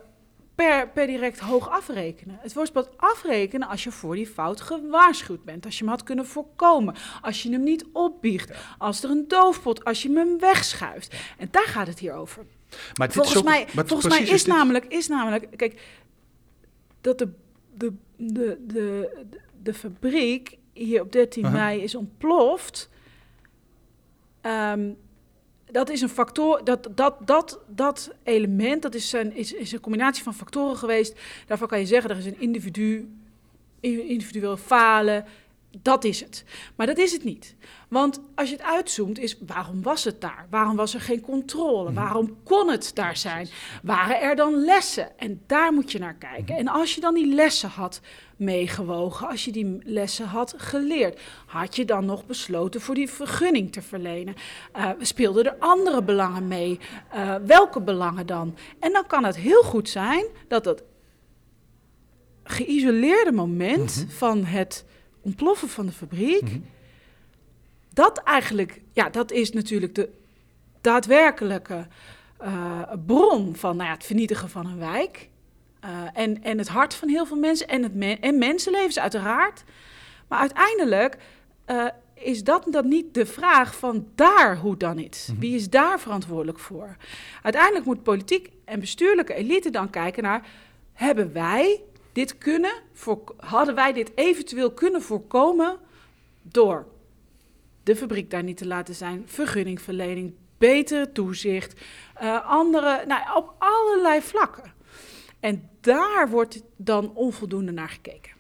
per, 0.56 0.89
per 0.89 1.08
direct 1.08 1.39
hoog 1.39 1.70
afrekenen. 1.70 2.38
Het 2.41 2.53
wordt 2.53 2.72
pas 2.72 2.86
afrekenen 2.97 3.68
als 3.68 3.84
je 3.84 3.91
voor 3.91 4.16
die 4.16 4.28
fout 4.28 4.62
gewaarschuwd 4.62 5.43
bent. 5.43 5.66
Als 5.66 5.78
je 5.78 5.84
hem 5.84 5.93
had 5.93 6.03
kunnen 6.03 6.26
voorkomen. 6.26 6.95
Als 7.22 7.43
je 7.43 7.51
hem 7.51 7.64
niet 7.64 7.86
opbiecht. 7.93 8.51
Als 8.78 9.03
er 9.03 9.10
een 9.10 9.28
doofpot, 9.28 9.86
als 9.86 10.01
je 10.01 10.14
hem 10.14 10.39
wegschuift. 10.39 11.16
En 11.38 11.47
daar 11.51 11.68
gaat 11.68 11.88
het 11.88 11.99
hier 11.99 12.14
over. 12.14 12.45
Maar 12.93 13.12
Volgens 13.12 13.38
ook, 13.38 13.43
mij, 13.43 13.68
maar 13.74 13.88
volgens 13.88 14.18
mij 14.18 14.28
is, 14.28 14.45
namelijk, 14.45 14.86
is 14.86 15.08
namelijk, 15.08 15.47
kijk, 15.56 15.82
dat 17.01 17.18
de, 17.18 17.30
de, 17.74 17.93
de, 18.18 18.58
de, 18.68 19.12
de 19.62 19.74
fabriek 19.74 20.58
hier 20.74 21.01
op 21.01 21.12
13 21.12 21.45
Aha. 21.45 21.58
mei 21.58 21.82
is 21.82 21.95
ontploft. 21.95 22.89
Ehm, 24.45 24.91
dat 25.71 25.89
is 25.89 26.01
een 26.01 26.09
factor, 26.09 26.63
dat, 26.63 26.87
dat, 26.91 27.15
dat, 27.27 27.59
dat 27.67 28.11
element, 28.23 28.81
dat 28.81 28.95
is 28.95 29.13
een, 29.13 29.35
is, 29.35 29.53
is 29.53 29.71
een 29.71 29.79
combinatie 29.79 30.23
van 30.23 30.33
factoren 30.33 30.77
geweest. 30.77 31.19
Daarvan 31.47 31.67
kan 31.67 31.79
je 31.79 31.85
zeggen, 31.85 32.09
er 32.09 32.17
is 32.17 32.25
een 32.25 32.39
individu, 32.39 33.09
individueel 33.79 34.57
falen. 34.57 35.25
Dat 35.82 36.03
is 36.03 36.19
het. 36.19 36.43
Maar 36.76 36.88
dat 36.88 36.97
is 36.97 37.11
het 37.11 37.23
niet. 37.23 37.55
Want 37.88 38.21
als 38.36 38.49
je 38.49 38.55
het 38.55 38.65
uitzoomt, 38.65 39.19
is 39.19 39.38
waarom 39.45 39.82
was 39.82 40.03
het 40.03 40.21
daar? 40.21 40.47
Waarom 40.49 40.76
was 40.76 40.93
er 40.93 41.01
geen 41.01 41.21
controle? 41.21 41.93
Waarom 41.93 42.38
kon 42.43 42.69
het 42.69 42.91
daar 42.93 43.17
zijn? 43.17 43.47
Waren 43.84 44.21
er 44.21 44.36
dan 44.36 44.55
lessen? 44.55 45.19
En 45.19 45.41
daar 45.47 45.73
moet 45.73 45.91
je 45.91 45.99
naar 45.99 46.15
kijken. 46.15 46.57
En 46.57 46.67
als 46.67 46.95
je 46.95 47.01
dan 47.01 47.13
die 47.13 47.34
lessen 47.34 47.69
had 47.69 48.01
meegewogen, 48.36 49.28
als 49.28 49.45
je 49.45 49.51
die 49.51 49.78
lessen 49.84 50.26
had 50.26 50.53
geleerd, 50.57 51.19
had 51.45 51.76
je 51.76 51.86
dan 51.86 52.05
nog 52.05 52.26
besloten 52.26 52.82
voor 52.82 52.95
die 52.95 53.09
vergunning 53.09 53.71
te 53.71 53.82
verlenen? 53.82 54.36
Eh, 54.71 54.89
speelden 54.99 55.45
er 55.45 55.55
andere 55.59 56.03
belangen 56.03 56.47
mee? 56.47 56.80
Eh, 57.11 57.36
welke 57.45 57.82
belangen 57.82 58.26
dan? 58.26 58.55
En 58.80 58.93
dan 58.93 59.07
kan 59.07 59.23
het 59.23 59.36
heel 59.36 59.63
goed 59.63 59.89
zijn 59.89 60.26
dat 60.47 60.65
het 60.65 60.84
geïsoleerde 62.43 63.32
moment 63.32 64.05
van 64.09 64.43
het 64.43 64.86
ontploffen 65.26 65.69
van 65.69 65.86
de 65.86 65.91
fabriek, 65.91 66.41
Mhm. 66.41 66.59
dat 67.93 68.17
eigenlijk, 68.23 68.82
ja, 68.93 69.09
dat 69.09 69.32
is 69.32 69.51
natuurlijk 69.51 69.95
de 69.95 70.09
daadwerkelijke 70.82 71.88
eh, 72.38 72.82
bron 73.05 73.55
van 73.55 73.76
nou 73.76 73.88
ja, 73.89 73.95
het 73.95 74.05
vernietigen 74.05 74.49
van 74.49 74.65
een 74.65 74.78
wijk. 74.80 75.30
Eh, 75.80 75.89
en, 76.13 76.43
en 76.43 76.57
het 76.57 76.67
hart 76.67 76.93
van 76.93 77.09
heel 77.09 77.26
veel 77.26 77.38
mensen 77.38 77.67
en, 77.67 77.84
het 77.84 77.95
men- 77.95 78.21
en 78.21 78.38
mensenlevens 78.38 78.99
uiteraard. 78.99 79.63
Maar 80.28 80.39
uiteindelijk 80.39 81.17
eh, 81.65 81.86
is 82.13 82.43
dat 82.43 82.65
dan 82.69 82.88
niet 82.88 83.13
de 83.13 83.26
vraag 83.26 83.76
van 83.78 84.07
daar 84.15 84.57
hoe 84.57 84.78
dan 84.78 84.95
niet? 84.95 85.34
Wie 85.39 85.55
is 85.55 85.69
daar 85.69 85.99
verantwoordelijk 85.99 86.59
voor? 86.59 86.95
Uiteindelijk 87.41 87.86
moet 87.86 88.03
politiek 88.03 88.49
en 88.65 88.80
bestuurlijke 88.80 89.34
elite 89.34 89.69
dan 89.69 89.89
kijken 89.89 90.23
naar... 90.23 90.47
hebben 90.93 91.34
wij 91.34 91.82
dit 92.16 92.38
kunnen, 92.38 92.74
voor, 92.93 93.22
hadden 93.38 93.76
wij 93.76 93.93
dit 93.93 94.11
eventueel 94.16 94.72
kunnen 94.72 95.01
voorkomen 95.01 95.78
door 96.41 96.86
de 97.84 97.95
fabriek 97.95 98.32
daar 98.32 98.43
niet 98.43 98.57
te 98.57 98.68
laten 98.68 98.95
zijn, 98.95 99.24
vergunningverlening, 99.26 100.34
betere 100.57 101.11
toezicht, 101.11 101.82
eh, 102.13 102.49
andere, 102.49 103.03
nou, 103.07 103.38
op 103.38 103.53
allerlei 103.57 104.22
vlakken. 104.22 104.74
En 105.39 105.70
daar 105.82 106.30
wordt 106.30 106.61
dan 106.76 107.11
onvoldoende 107.13 107.72
naar 107.72 107.89
gekeken. 107.89 108.32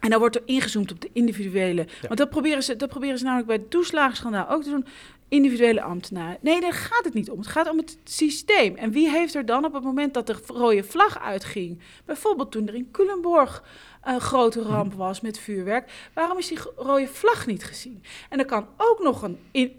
En 0.00 0.10
dan 0.10 0.18
wordt 0.18 0.36
er 0.36 0.42
ingezoomd 0.44 0.92
op 0.92 1.00
de 1.00 1.10
individuele. 1.12 1.86
Want 2.00 2.18
dat 2.18 2.30
proberen, 2.30 2.62
ze, 2.62 2.76
dat 2.76 2.88
proberen 2.88 3.18
ze 3.18 3.24
namelijk 3.24 3.48
bij 3.48 3.56
het 3.56 3.70
toeslagenschandaal 3.70 4.48
ook 4.48 4.62
te 4.62 4.70
doen. 4.70 4.86
Individuele 5.28 5.82
ambtenaren. 5.82 6.38
Nee, 6.40 6.60
daar 6.60 6.72
gaat 6.72 7.04
het 7.04 7.14
niet 7.14 7.30
om. 7.30 7.38
Het 7.38 7.46
gaat 7.46 7.70
om 7.70 7.76
het 7.76 7.98
systeem. 8.04 8.76
En 8.76 8.90
wie 8.90 9.10
heeft 9.10 9.34
er 9.34 9.46
dan 9.46 9.64
op 9.64 9.72
het 9.72 9.82
moment 9.82 10.14
dat 10.14 10.26
de 10.26 10.36
rode 10.46 10.84
vlag 10.84 11.20
uitging... 11.20 11.78
bijvoorbeeld 12.04 12.50
toen 12.50 12.68
er 12.68 12.74
in 12.74 12.90
Culemborg 12.90 13.64
een 14.02 14.20
grote 14.20 14.62
ramp 14.62 14.94
was 14.94 15.20
met 15.20 15.38
vuurwerk... 15.38 16.10
waarom 16.12 16.38
is 16.38 16.48
die 16.48 16.58
rode 16.76 17.06
vlag 17.06 17.46
niet 17.46 17.64
gezien? 17.64 18.02
En 18.28 18.38
er 18.38 18.44
kan 18.44 18.66
ook 18.76 19.02
nog 19.02 19.22
een, 19.22 19.38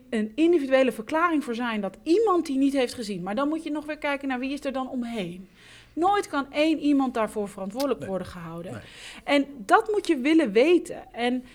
een 0.09 0.31
individuele 0.35 0.91
verklaring 0.91 1.43
voor 1.43 1.55
zijn... 1.55 1.81
dat 1.81 1.97
iemand 2.03 2.45
die 2.45 2.57
niet 2.57 2.73
heeft 2.73 2.93
gezien. 2.93 3.23
Maar 3.23 3.35
dan 3.35 3.47
moet 3.47 3.63
je 3.63 3.71
nog 3.71 3.85
weer 3.85 3.97
kijken 3.97 4.27
naar 4.27 4.39
wie 4.39 4.53
is 4.53 4.65
er 4.65 4.73
dan 4.73 4.89
omheen. 4.89 5.49
Nooit 5.93 6.27
kan 6.27 6.51
één 6.51 6.79
iemand 6.79 7.13
daarvoor 7.13 7.49
verantwoordelijk 7.49 8.05
worden 8.05 8.27
gehouden. 8.27 8.71
Nee. 8.71 8.81
En 9.23 9.45
dat 9.65 9.91
moet 9.91 10.07
je 10.07 10.17
willen 10.17 10.51
weten. 10.51 11.13
En 11.13 11.33
eh, 11.33 11.49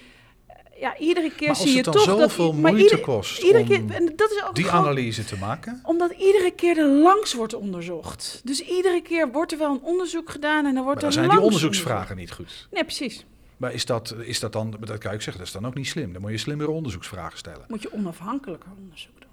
ja, 0.85 0.99
iedere 0.99 1.30
keer 1.30 1.49
Maar 1.49 1.57
als 1.57 1.59
zie 1.59 1.70
je 1.70 1.76
het 1.76 1.85
dan 1.85 1.95
toch 1.95 2.07
dat... 2.07 2.18
zoveel 2.30 2.53
maar 2.53 2.70
moeite 2.72 2.89
ieder- 2.91 3.05
kost 3.05 3.43
iedere 3.43 3.62
om 3.62 3.68
keer, 3.68 3.97
en 3.97 4.12
dat 4.16 4.30
is 4.30 4.43
ook 4.45 4.55
die 4.55 4.64
gewoon- 4.64 4.85
analyse 4.85 5.24
te 5.24 5.37
maken. 5.37 5.80
omdat 5.82 6.11
iedere 6.11 6.51
keer 6.57 6.78
er 6.78 6.89
langs 6.89 7.35
wordt 7.35 7.55
onderzocht. 7.55 8.41
Dus 8.45 8.61
iedere 8.61 9.03
keer 9.03 9.30
wordt 9.32 9.53
er 9.53 9.59
wel 9.59 9.70
een 9.70 9.82
onderzoek 9.82 10.30
gedaan 10.30 10.66
en 10.66 10.74
dan 10.74 10.85
wordt 10.85 11.03
Maar 11.03 11.11
dan 11.11 11.22
er 11.22 11.26
zijn 11.26 11.28
die 11.28 11.47
onderzoeksvragen 11.47 12.16
niet 12.16 12.32
goed. 12.32 12.68
Nee, 12.70 12.85
precies. 12.85 13.24
Maar 13.57 13.72
is 13.72 13.85
dat, 13.87 14.14
is 14.24 14.41
dat 14.41 14.53
dan, 14.53 14.70
dat 14.80 14.99
kan 14.99 15.12
ik 15.12 15.20
zeggen, 15.20 15.37
dat 15.39 15.47
is 15.47 15.53
dan 15.53 15.66
ook 15.66 15.74
niet 15.74 15.87
slim. 15.87 16.12
Dan 16.12 16.22
moet 16.22 16.30
je 16.30 16.39
slimmere 16.39 16.70
onderzoeksvragen 16.70 17.39
stellen. 17.39 17.64
Moet 17.68 17.82
je 17.82 17.93
onafhankelijker 17.93 18.68
onderzoek 18.82 19.20
doen. 19.20 19.28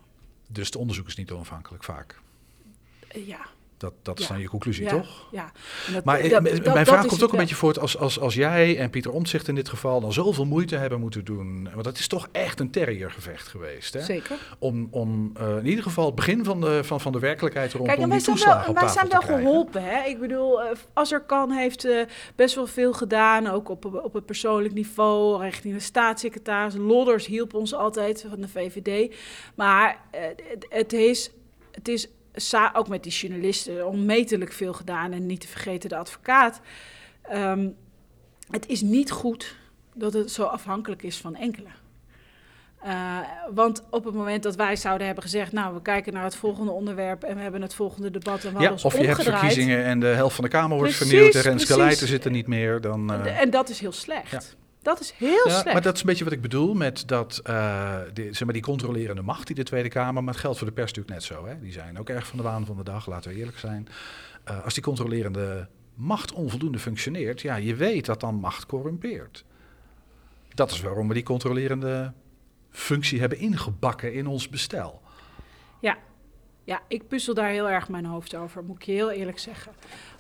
Dus 0.47 0.71
de 0.71 0.77
onderzoek 0.79 1.07
is 1.07 1.15
niet 1.15 1.31
onafhankelijk 1.31 1.83
vaak. 1.83 2.19
Eh, 3.07 3.27
ja. 3.27 3.39
Dat, 3.81 3.93
dat 4.01 4.19
is 4.19 4.27
dan 4.27 4.39
je 4.39 4.47
conclusie, 4.49 4.83
ja, 4.83 4.89
toch? 4.89 5.27
Ja. 5.31 5.51
Dat- 5.93 6.03
Maar 6.03 6.19
eh, 6.19 6.29
dat- 6.29 6.41
mijn 6.41 6.55
dat 6.63 6.87
vraag 6.87 6.99
komt 6.99 7.11
het 7.11 7.23
ook 7.23 7.31
een 7.31 7.37
beetje 7.37 7.55
voort 7.55 7.79
als, 7.79 7.97
als, 7.97 8.19
als 8.19 8.33
jij 8.33 8.77
en 8.77 8.89
Pieter 8.89 9.11
Omtzigt 9.11 9.47
in 9.47 9.55
dit 9.55 9.69
geval 9.69 10.01
dan 10.01 10.13
zoveel 10.13 10.45
moeite 10.45 10.75
hebben 10.75 10.99
moeten 10.99 11.25
doen. 11.25 11.69
Want 11.73 11.83
dat 11.83 11.97
is 11.97 12.07
toch 12.07 12.27
echt 12.31 12.59
een 12.59 12.71
terriergevecht 12.71 13.47
geweest. 13.47 13.93
Hè? 13.93 14.01
Zeker. 14.01 14.37
Om, 14.59 14.87
om 14.91 15.31
eh, 15.37 15.57
in 15.57 15.65
ieder 15.67 15.83
geval 15.83 16.05
het 16.05 16.15
begin 16.15 16.43
van 16.45 16.61
de, 16.61 16.83
van, 16.83 17.01
van 17.01 17.11
de 17.11 17.19
werkelijkheid 17.19 17.71
rondom 17.71 17.87
Kijk, 17.87 17.99
en 18.01 18.07
wij 18.09 18.17
die 18.17 18.25
zijn 18.25 18.35
toeslagen 18.37 18.73
wel, 18.73 18.83
wij 18.83 18.93
zijn 18.93 19.09
wel 19.09 19.21
geholpen. 19.21 19.83
Hè? 19.83 20.03
Ik 20.07 20.19
bedoel, 20.19 20.61
eh, 20.63 20.71
als 20.93 21.11
er 21.11 21.21
kan, 21.21 21.51
heeft 21.51 21.87
best 22.35 22.55
wel 22.55 22.67
veel 22.67 22.93
gedaan. 22.93 23.47
Ook 23.47 23.69
op, 23.69 23.85
op 24.03 24.13
het 24.13 24.25
persoonlijk 24.25 24.73
niveau, 24.73 25.41
richting 25.43 25.73
de 25.73 25.79
staatssecretaris. 25.79 26.75
Lodders 26.75 27.25
hielp 27.25 27.53
ons 27.53 27.73
altijd 27.73 28.25
van 28.29 28.41
de 28.41 28.47
VVD. 28.47 29.15
Maar 29.55 29.99
het, 30.11 30.65
het 30.69 30.93
is, 30.93 31.31
het 31.71 31.87
is 31.87 32.07
ook 32.73 32.87
met 32.87 33.03
die 33.03 33.11
journalisten 33.11 33.87
onmetelijk 33.87 34.51
veel 34.51 34.73
gedaan. 34.73 35.11
En 35.11 35.25
niet 35.25 35.41
te 35.41 35.47
vergeten 35.47 35.89
de 35.89 35.97
advocaat. 35.97 36.61
Ehm, 37.21 37.67
het 38.51 38.67
is 38.67 38.81
niet 38.81 39.11
goed 39.11 39.55
dat 39.93 40.13
het 40.13 40.31
zo 40.31 40.43
afhankelijk 40.43 41.03
is 41.03 41.17
van 41.17 41.35
enkelen. 41.35 41.71
Eh, 42.81 43.17
want 43.53 43.83
op 43.89 44.05
het 44.05 44.13
moment 44.13 44.43
dat 44.43 44.55
wij 44.55 44.75
zouden 44.75 45.05
hebben 45.05 45.23
gezegd... 45.23 45.51
nou, 45.51 45.73
we 45.73 45.81
kijken 45.81 46.13
naar 46.13 46.23
het 46.23 46.35
volgende 46.35 46.71
onderwerp... 46.71 47.23
en 47.23 47.35
we 47.35 47.41
hebben 47.41 47.61
het 47.61 47.73
volgende 47.73 48.11
debat 48.11 48.43
en 48.43 48.53
we 48.53 48.61
Ja, 48.61 48.73
of 48.83 48.97
je 48.97 49.05
hebt 49.05 49.23
verkiezingen 49.23 49.83
en 49.83 49.99
de 49.99 50.05
helft 50.05 50.35
van 50.35 50.43
de 50.43 50.49
Kamer 50.49 50.77
wordt 50.77 50.95
Precies, 50.95 51.09
vernieuwd 51.09 51.35
en 51.35 51.41
Renske. 51.41 51.77
Leijten 51.77 52.07
zit 52.07 52.25
er 52.25 52.31
niet 52.31 52.47
meer. 52.47 52.81
Dan, 52.81 53.13
eh, 53.13 53.41
En 53.41 53.49
dat 53.49 53.69
is 53.69 53.79
heel 53.79 53.91
slecht. 53.91 54.31
Ja. 54.31 54.41
Dat 54.81 54.99
is 54.99 55.11
heel 55.11 55.47
ja, 55.47 55.59
slecht. 55.59 55.73
maar 55.73 55.81
dat 55.81 55.93
is 55.93 55.99
een 56.01 56.05
beetje 56.05 56.23
wat 56.23 56.33
ik 56.33 56.41
bedoel 56.41 56.73
met 56.73 57.07
dat, 57.07 57.39
eh, 57.43 57.99
de, 58.13 58.23
zeg 58.23 58.43
maar 58.43 58.53
die 58.53 58.61
controlerende 58.61 59.21
macht 59.21 59.47
die 59.47 59.55
de 59.55 59.63
Tweede 59.63 59.89
Kamer, 59.89 60.23
maar 60.23 60.33
het 60.33 60.41
geldt 60.41 60.57
voor 60.57 60.67
de 60.67 60.73
pers 60.73 60.93
natuurlijk 60.93 61.15
net 61.15 61.23
zo. 61.23 61.45
Hè? 61.45 61.59
Die 61.59 61.71
zijn 61.71 61.99
ook 61.99 62.09
erg 62.09 62.27
van 62.27 62.37
de 62.37 62.43
waan 62.43 62.65
van 62.65 62.77
de 62.77 62.83
dag, 62.83 63.05
laten 63.05 63.31
we 63.31 63.37
eerlijk 63.37 63.57
zijn. 63.57 63.87
Eh, 64.43 64.63
als 64.63 64.73
die 64.73 64.83
controlerende 64.83 65.67
macht 65.93 66.33
onvoldoende 66.33 66.79
functioneert, 66.79 67.41
ja, 67.41 67.55
je 67.55 67.75
weet 67.75 68.05
dat 68.05 68.19
dan 68.19 68.35
macht 68.35 68.65
corrumpeert. 68.65 69.45
Dat 70.53 70.71
is 70.71 70.81
waarom 70.81 71.07
we 71.07 71.13
die 71.13 71.23
controlerende 71.23 72.13
functie 72.69 73.19
hebben 73.19 73.37
ingebakken 73.37 74.13
in 74.13 74.27
ons 74.27 74.49
bestel. 74.49 75.01
Ja, 75.79 75.97
ik 76.87 77.07
puzzel 77.07 77.33
daar 77.33 77.49
heel 77.49 77.69
erg 77.69 77.89
mijn 77.89 78.05
hoofd 78.05 78.35
over, 78.35 78.63
moet 78.63 78.75
ik 78.75 78.83
je 78.83 78.91
heel 78.91 79.11
eerlijk 79.11 79.39
zeggen. 79.39 79.73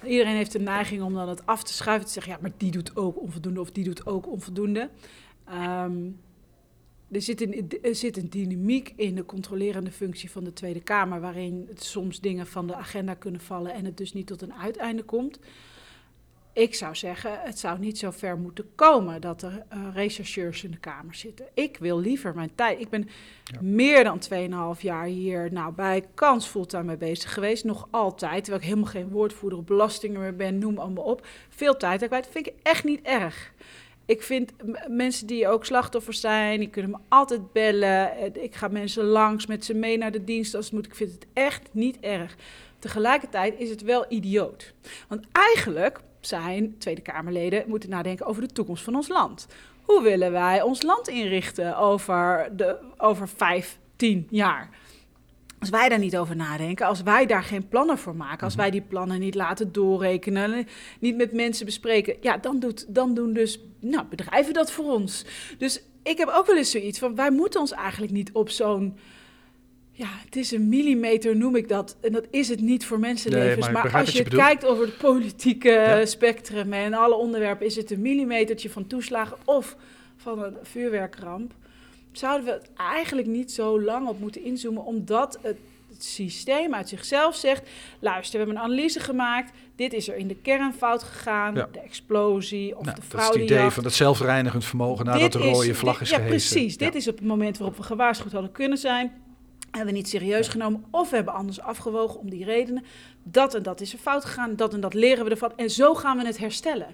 Iedereen 0.05 0.35
heeft 0.35 0.51
de 0.51 0.59
neiging 0.59 1.01
om 1.01 1.13
dan 1.13 1.29
het 1.29 1.45
af 1.45 1.63
te 1.63 1.73
schuiven. 1.73 2.07
Te 2.07 2.13
zeggen, 2.13 2.33
ja, 2.33 2.37
maar 2.41 2.51
die 2.57 2.71
doet 2.71 2.95
ook 2.95 3.21
onvoldoende 3.21 3.59
of 3.59 3.71
die 3.71 3.83
doet 3.83 4.05
ook 4.05 4.27
onvoldoende. 4.27 4.89
Ehm, 5.45 6.09
er, 7.11 7.21
zit 7.21 7.41
een, 7.41 7.71
er 7.81 7.95
zit 7.95 8.17
een 8.17 8.29
dynamiek 8.29 8.93
in 8.95 9.15
de 9.15 9.25
controlerende 9.25 9.91
functie 9.91 10.31
van 10.31 10.43
de 10.43 10.53
Tweede 10.53 10.81
Kamer... 10.81 11.19
waarin 11.19 11.65
het 11.67 11.83
soms 11.83 12.19
dingen 12.19 12.47
van 12.47 12.67
de 12.67 12.75
agenda 12.75 13.13
kunnen 13.13 13.41
vallen... 13.41 13.73
en 13.73 13.85
het 13.85 13.97
dus 13.97 14.13
niet 14.13 14.27
tot 14.27 14.41
een 14.41 14.53
uiteinde 14.53 15.03
komt. 15.03 15.39
Ik 16.53 16.75
zou 16.75 16.95
zeggen, 16.95 17.39
het 17.41 17.59
zou 17.59 17.79
niet 17.79 17.97
zo 17.97 18.11
ver 18.11 18.37
moeten 18.37 18.69
komen... 18.75 19.21
dat 19.21 19.41
er 19.41 19.63
eh, 19.69 19.79
rechercheurs 19.93 20.63
in 20.63 20.71
de 20.71 20.77
Kamer 20.77 21.15
zitten. 21.15 21.45
Ik 21.53 21.77
wil 21.77 21.99
liever 21.99 22.35
mijn 22.35 22.51
tijd... 22.55 22.79
Ik 22.79 22.89
ben 22.89 23.09
meer 23.59 24.03
dan 24.03 24.19
2,5 24.75 24.81
jaar 24.81 25.05
hier 25.05 25.51
nou, 25.51 25.73
bij 25.73 26.03
kans 26.13 26.47
fulltime 26.47 26.83
mee 26.83 26.97
bezig 26.97 27.33
geweest. 27.33 27.63
Nog 27.63 27.87
altijd, 27.91 28.43
terwijl 28.43 28.63
ik 28.63 28.69
helemaal 28.69 28.91
geen 28.91 29.09
woordvoerder 29.09 29.59
op 29.59 29.67
belastingen 29.67 30.21
meer 30.21 30.35
ben, 30.35 30.57
noem 30.57 30.77
allemaal 30.77 31.03
op. 31.03 31.27
Veel 31.49 31.77
tijd 31.77 32.07
kwijt, 32.07 32.27
vind 32.31 32.47
ik 32.47 32.53
echt 32.63 32.83
niet 32.83 33.01
erg. 33.01 33.53
Ik 34.05 34.21
vind 34.21 34.51
mensen 34.87 35.27
die 35.27 35.47
ook 35.47 35.65
slachtoffers 35.65 36.19
zijn, 36.19 36.59
die 36.59 36.69
kunnen 36.69 36.91
me 36.91 36.97
altijd 37.07 37.51
bellen. 37.51 38.17
Eh, 38.17 38.43
Ik 38.43 38.55
ga 38.55 38.67
mensen 38.67 39.03
langs 39.03 39.45
met 39.45 39.65
ze 39.65 39.73
mee 39.73 39.97
naar 39.97 40.11
de 40.11 40.23
dienst 40.23 40.55
als 40.55 40.65
het 40.65 40.73
moet. 40.73 40.85
Ik 40.85 40.95
vind 40.95 41.11
het 41.11 41.25
echt 41.33 41.69
niet 41.71 41.99
erg. 41.99 42.35
Tegelijkertijd 42.79 43.59
is 43.59 43.69
het 43.69 43.81
wel 43.81 44.05
idioot. 44.09 44.73
Want 45.07 45.25
eigenlijk 45.31 45.99
zijn 46.21 46.77
Tweede 46.77 47.01
Kamerleden 47.01 47.63
moeten 47.67 47.89
nadenken 47.89 48.25
over 48.25 48.41
de 48.41 48.53
toekomst 48.53 48.83
van 48.83 48.95
ons 48.95 49.07
land. 49.07 49.47
Hoe 49.81 50.01
willen 50.01 50.31
wij 50.31 50.61
ons 50.61 50.81
land 50.81 51.07
inrichten 51.07 51.77
over, 51.77 52.49
de, 52.55 52.77
over 52.97 53.27
5, 53.27 53.77
tien 53.95 54.27
jaar. 54.29 54.69
Als 55.59 55.69
wij 55.69 55.89
daar 55.89 55.99
niet 55.99 56.17
over 56.17 56.35
nadenken, 56.35 56.85
als 56.85 57.01
wij 57.03 57.25
daar 57.25 57.43
geen 57.43 57.67
plannen 57.67 57.97
voor 57.97 58.15
maken, 58.15 58.43
als 58.43 58.53
Mhm. 58.53 58.61
wij 58.61 58.71
die 58.71 58.81
plannen 58.81 59.19
niet 59.19 59.35
laten 59.35 59.71
doorrekenen, 59.71 60.67
niet 60.99 61.15
met 61.15 61.33
mensen 61.33 61.65
bespreken, 61.65 62.15
ja, 62.21 62.37
dan, 62.37 62.59
doet, 62.59 62.95
dan 62.95 63.13
doen 63.13 63.33
dus 63.33 63.59
nou, 63.79 64.05
bedrijven 64.09 64.53
dat 64.53 64.71
voor 64.71 64.93
ons. 64.93 65.25
Dus 65.57 65.81
ik 66.03 66.17
heb 66.17 66.29
ook 66.35 66.45
wel 66.45 66.57
eens 66.57 66.71
zoiets 66.71 66.99
van, 66.99 67.15
wij 67.15 67.31
moeten 67.31 67.59
ons 67.59 67.71
eigenlijk 67.71 68.11
niet 68.11 68.31
op 68.31 68.49
zo'n, 68.49 68.97
ja, 70.01 70.07
het 70.25 70.35
is 70.35 70.51
een 70.51 70.69
millimeter 70.69 71.35
noem 71.35 71.55
ik 71.55 71.67
dat, 71.67 71.97
en 72.01 72.11
dat 72.11 72.25
is 72.31 72.49
het 72.49 72.61
niet 72.61 72.85
voor 72.85 72.99
mensenlevens, 72.99 73.65
Nee, 73.65 73.73
maar 73.73 73.95
als 73.97 74.11
je 74.11 74.23
kijkt 74.23 74.65
over 74.65 74.85
het 74.85 74.97
politieke 74.97 75.69
Ja. 75.69 76.05
spectrum 76.05 76.73
en 76.73 76.93
alle 76.93 77.15
onderwerpen, 77.15 77.65
is 77.65 77.75
het 77.75 77.91
een 77.91 78.01
millimetertje 78.01 78.69
van 78.69 78.87
toeslagen 78.87 79.37
of 79.45 79.75
van 80.17 80.43
een 80.43 80.55
vuurwerkramp 80.63 81.53
zouden 82.11 82.45
we 82.45 82.51
het 82.51 82.69
eigenlijk 82.75 83.27
niet 83.27 83.51
zo 83.51 83.81
lang 83.81 84.07
op 84.07 84.19
moeten 84.19 84.43
inzoomen, 84.43 84.85
omdat 84.85 85.39
het, 85.41 85.57
het 85.89 86.03
systeem 86.03 86.73
uit 86.73 86.89
zichzelf 86.89 87.35
zegt: 87.35 87.69
luister, 87.99 88.31
we 88.39 88.45
hebben 88.45 88.55
een 88.63 88.69
analyse 88.71 88.99
gemaakt, 88.99 89.51
dit 89.75 89.93
is 89.93 90.07
er 90.09 90.15
in 90.15 90.27
de 90.27 90.35
kern 90.35 90.73
fout 90.73 91.03
gegaan, 91.03 91.55
Ja. 91.55 91.69
de 91.71 91.79
explosie 91.79 92.77
of 92.77 92.85
Nou, 92.85 92.95
de 92.95 93.01
dat 93.09 93.19
is 93.21 93.27
het 93.27 93.35
idee 93.35 93.69
van 93.69 93.83
dat 93.83 93.93
zelfreinigend 93.93 94.65
vermogen 94.65 95.05
nadat 95.05 95.21
Dit 95.21 95.31
de 95.31 95.37
rode 95.49 95.69
is- 95.69 95.77
vlag 95.77 95.93
dit- 95.93 96.01
is 96.01 96.09
Ja, 96.09 96.15
gehesen. 96.17 96.49
precies. 96.53 96.77
Dit 96.77 96.93
Ja. 96.93 96.99
is 96.99 97.07
op 97.07 97.17
het 97.17 97.27
moment 97.27 97.57
waarop 97.57 97.77
we 97.77 97.83
gewaarschuwd 97.83 98.31
hadden 98.31 98.51
kunnen 98.51 98.77
zijn. 98.77 99.11
Hebben 99.71 99.93
we 99.93 99.99
niet 99.99 100.09
serieus 100.09 100.47
genomen 100.47 100.83
of 100.89 101.09
we 101.09 101.15
hebben 101.15 101.33
anders 101.33 101.61
afgewogen 101.61 102.19
om 102.19 102.29
die 102.29 102.45
redenen. 102.45 102.83
Dat 103.23 103.53
en 103.53 103.63
dat 103.63 103.81
is 103.81 103.93
er 103.93 103.99
fout 103.99 104.25
gegaan, 104.25 104.55
dat 104.55 104.73
en 104.73 104.81
dat 104.81 104.93
leren 104.93 105.25
we 105.25 105.31
ervan. 105.31 105.53
En 105.55 105.69
zo 105.69 105.93
gaan 105.93 106.17
we 106.17 106.25
het 106.25 106.37
herstellen. 106.37 106.87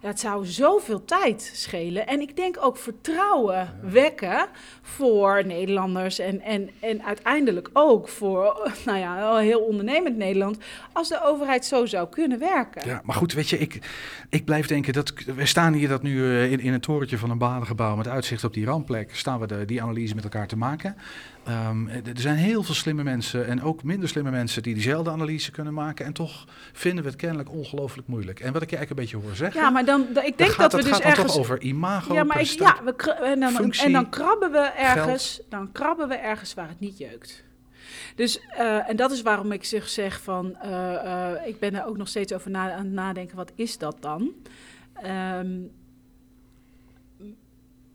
Het 0.00 0.20
zou 0.20 0.46
zoveel 0.46 1.04
tijd 1.04 1.50
schelen. 1.54 2.06
En 2.06 2.20
ik 2.20 2.36
denk 2.36 2.56
ook 2.60 2.76
vertrouwen 2.76 3.80
wekken 3.82 4.46
voor 4.82 5.46
Nederlanders. 5.46 6.18
En, 6.18 6.40
en, 6.40 6.70
en 6.80 7.04
uiteindelijk 7.04 7.70
ook 7.72 8.08
voor 8.08 8.70
nou 8.86 8.98
ja, 8.98 9.36
heel 9.36 9.60
ondernemend 9.60 10.16
Nederland. 10.16 10.58
Als 10.92 11.08
de 11.08 11.22
overheid 11.24 11.64
zo 11.64 11.86
zou 11.86 12.08
kunnen 12.08 12.38
werken. 12.38 12.88
Ja, 12.88 13.00
maar 13.04 13.16
goed, 13.16 13.32
weet 13.32 13.48
je, 13.48 13.58
ik, 13.58 13.78
ik 14.28 14.44
blijf 14.44 14.66
denken 14.66 14.92
dat 14.92 15.12
we 15.36 15.46
staan 15.46 15.72
hier 15.72 15.88
dat 15.88 16.02
nu 16.02 16.24
eh, 16.24 16.52
in, 16.52 16.60
in 16.60 16.72
een 16.72 16.80
torentje 16.80 17.18
van 17.18 17.30
een 17.30 17.38
banengebouw 17.38 17.96
met 17.96 18.08
uitzicht 18.08 18.44
op 18.44 18.54
die 18.54 18.66
rampplek, 18.66 19.16
staan 19.16 19.40
we 19.40 19.46
de, 19.46 19.64
die 19.64 19.82
analyse 19.82 20.14
met 20.14 20.24
elkaar 20.24 20.46
te 20.46 20.56
maken. 20.56 20.96
Ehm, 21.46 21.88
er 21.88 22.20
zijn 22.20 22.36
heel 22.36 22.62
veel 22.62 22.74
slimme 22.74 23.02
mensen 23.02 23.46
en 23.46 23.62
ook 23.62 23.82
minder 23.82 24.08
slimme 24.08 24.30
mensen 24.30 24.62
die 24.62 24.74
diezelfde 24.74 25.10
analyse 25.10 25.50
kunnen 25.50 25.74
maken. 25.74 26.06
En 26.06 26.12
toch 26.12 26.46
vinden 26.72 27.04
we 27.04 27.10
het 27.10 27.18
kennelijk 27.18 27.50
ongelooflijk 27.50 28.08
moeilijk. 28.08 28.40
En 28.40 28.52
wat 28.52 28.62
ik 28.62 28.70
je 28.70 28.76
eigenlijk 28.76 28.90
een 28.90 29.18
beetje 29.18 29.28
hoor 29.28 29.36
zeggen, 29.36 29.60
Ja, 29.60 29.70
maar 29.70 29.84
dan, 29.84 30.06
dan- 30.12 30.24
ik 30.24 30.38
denk 30.38 30.50
gaat, 30.50 30.70
dat 30.70 30.80
we 30.80 30.88
dus 30.88 30.96
gaat 30.96 31.02
ergens 31.02 31.32
toch 31.32 31.38
over 31.40 31.60
imago, 31.60 32.14
Ja, 32.14 32.24
maar 32.24 32.40
ik, 32.40 32.46
ja, 32.46 32.76
we 32.84 33.12
en, 33.12 33.40
dan, 33.40 33.52
functie, 33.52 33.84
en 33.84 33.92
dan 33.92 34.10
krabben 34.10 34.52
we 34.52 34.58
ergens, 34.58 35.40
dan 35.48 35.72
krabben 35.72 36.08
we 36.08 36.14
ergens 36.14 36.54
waar 36.54 36.68
het 36.68 36.80
niet 36.80 36.98
jeukt. 36.98 37.44
Dus, 38.14 38.40
eh, 38.40 38.88
en 38.88 38.96
dat 38.96 39.10
is 39.10 39.22
waarom 39.22 39.52
ik 39.52 39.64
zeg, 39.64 39.88
zeg 39.88 40.20
van, 40.22 40.56
eh, 40.56 41.32
eh, 41.34 41.46
ik 41.46 41.58
ben 41.58 41.74
er 41.74 41.86
ook 41.86 41.96
nog 41.96 42.08
steeds 42.08 42.32
over 42.32 42.50
na, 42.50 42.72
aan 42.72 42.84
het 42.84 42.92
nadenken, 42.92 43.36
wat 43.36 43.52
is 43.54 43.78
dat 43.78 43.96
dan? 44.00 44.32
Ehm, 44.92 45.58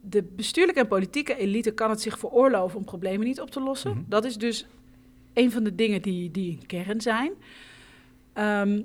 de 0.01 0.23
bestuurlijke 0.23 0.79
en 0.81 0.87
politieke 0.87 1.35
elite 1.37 1.71
kan 1.71 1.89
het 1.89 2.01
zich 2.01 2.19
veroorloven 2.19 2.77
om 2.77 2.85
problemen 2.85 3.27
niet 3.27 3.41
op 3.41 3.51
te 3.51 3.59
lossen. 3.61 3.91
Mhm. 3.91 3.99
Dat 4.07 4.25
is 4.25 4.35
dus 4.37 4.67
een 5.33 5.51
van 5.51 5.63
de 5.63 5.75
dingen 5.75 6.01
die, 6.01 6.31
die 6.31 6.57
een 6.61 6.65
kern 6.65 7.01
zijn. 7.01 7.31
Ehm, 8.33 8.81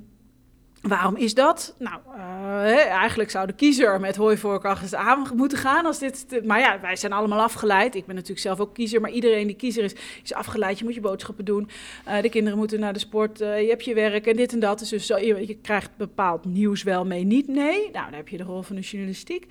waarom 0.83 1.17
is 1.17 1.35
dat? 1.35 1.75
Nou, 1.79 2.01
eh, 2.17 2.87
eigenlijk 2.87 3.31
zou 3.31 3.47
de 3.47 3.53
kiezer 3.53 4.01
met 4.01 4.17
hooivork 4.17 4.65
achter 4.65 4.99
aan 4.99 5.27
moeten 5.35 5.59
gaan. 5.59 5.87
Als 5.87 5.99
dit, 5.99 6.29
te- 6.29 6.43
maar 6.45 6.59
ja, 6.61 6.81
wij 6.81 6.97
zijn 6.97 7.13
allemaal 7.13 7.41
afgeleid. 7.41 7.95
Ik 7.95 8.07
ben 8.07 8.15
natuurlijk 8.15 8.41
zelf 8.41 8.61
ook 8.61 8.75
kiezer, 8.75 9.01
maar 9.01 9.11
iedereen 9.11 9.47
die 9.47 9.57
kiezer 9.57 9.85
is, 9.85 9.95
is 10.23 10.33
afgeleid. 10.35 10.79
Je 10.79 10.85
moet 10.85 10.95
je 10.95 11.01
boodschappen 11.01 11.45
doen. 11.45 11.69
Eh, 12.05 12.23
de 12.23 12.29
kinderen 12.29 12.59
moeten 12.59 12.81
naar 12.81 12.93
de 12.93 12.99
sport. 12.99 13.41
eh, 13.41 13.61
je 13.63 13.69
hebt 13.69 13.85
je 13.85 13.95
werk 13.95 14.27
en 14.27 14.37
dit 14.37 14.53
en 14.53 14.61
dat. 14.61 14.79
Dus, 14.79 14.89
dus 14.89 15.07
zo, 15.07 15.19
je, 15.19 15.47
je 15.47 15.57
krijgt 15.63 15.91
bepaald 15.97 16.45
nieuws 16.45 16.83
wel 16.83 17.05
mee, 17.05 17.25
niet 17.25 17.49
nee. 17.49 17.91
Nou, 17.93 18.05
dan 18.05 18.15
heb 18.15 18.29
je 18.29 18.37
de 18.37 18.43
rol 18.45 18.63
van 18.63 18.77
de 18.77 18.83
journalistiek. 18.83 19.47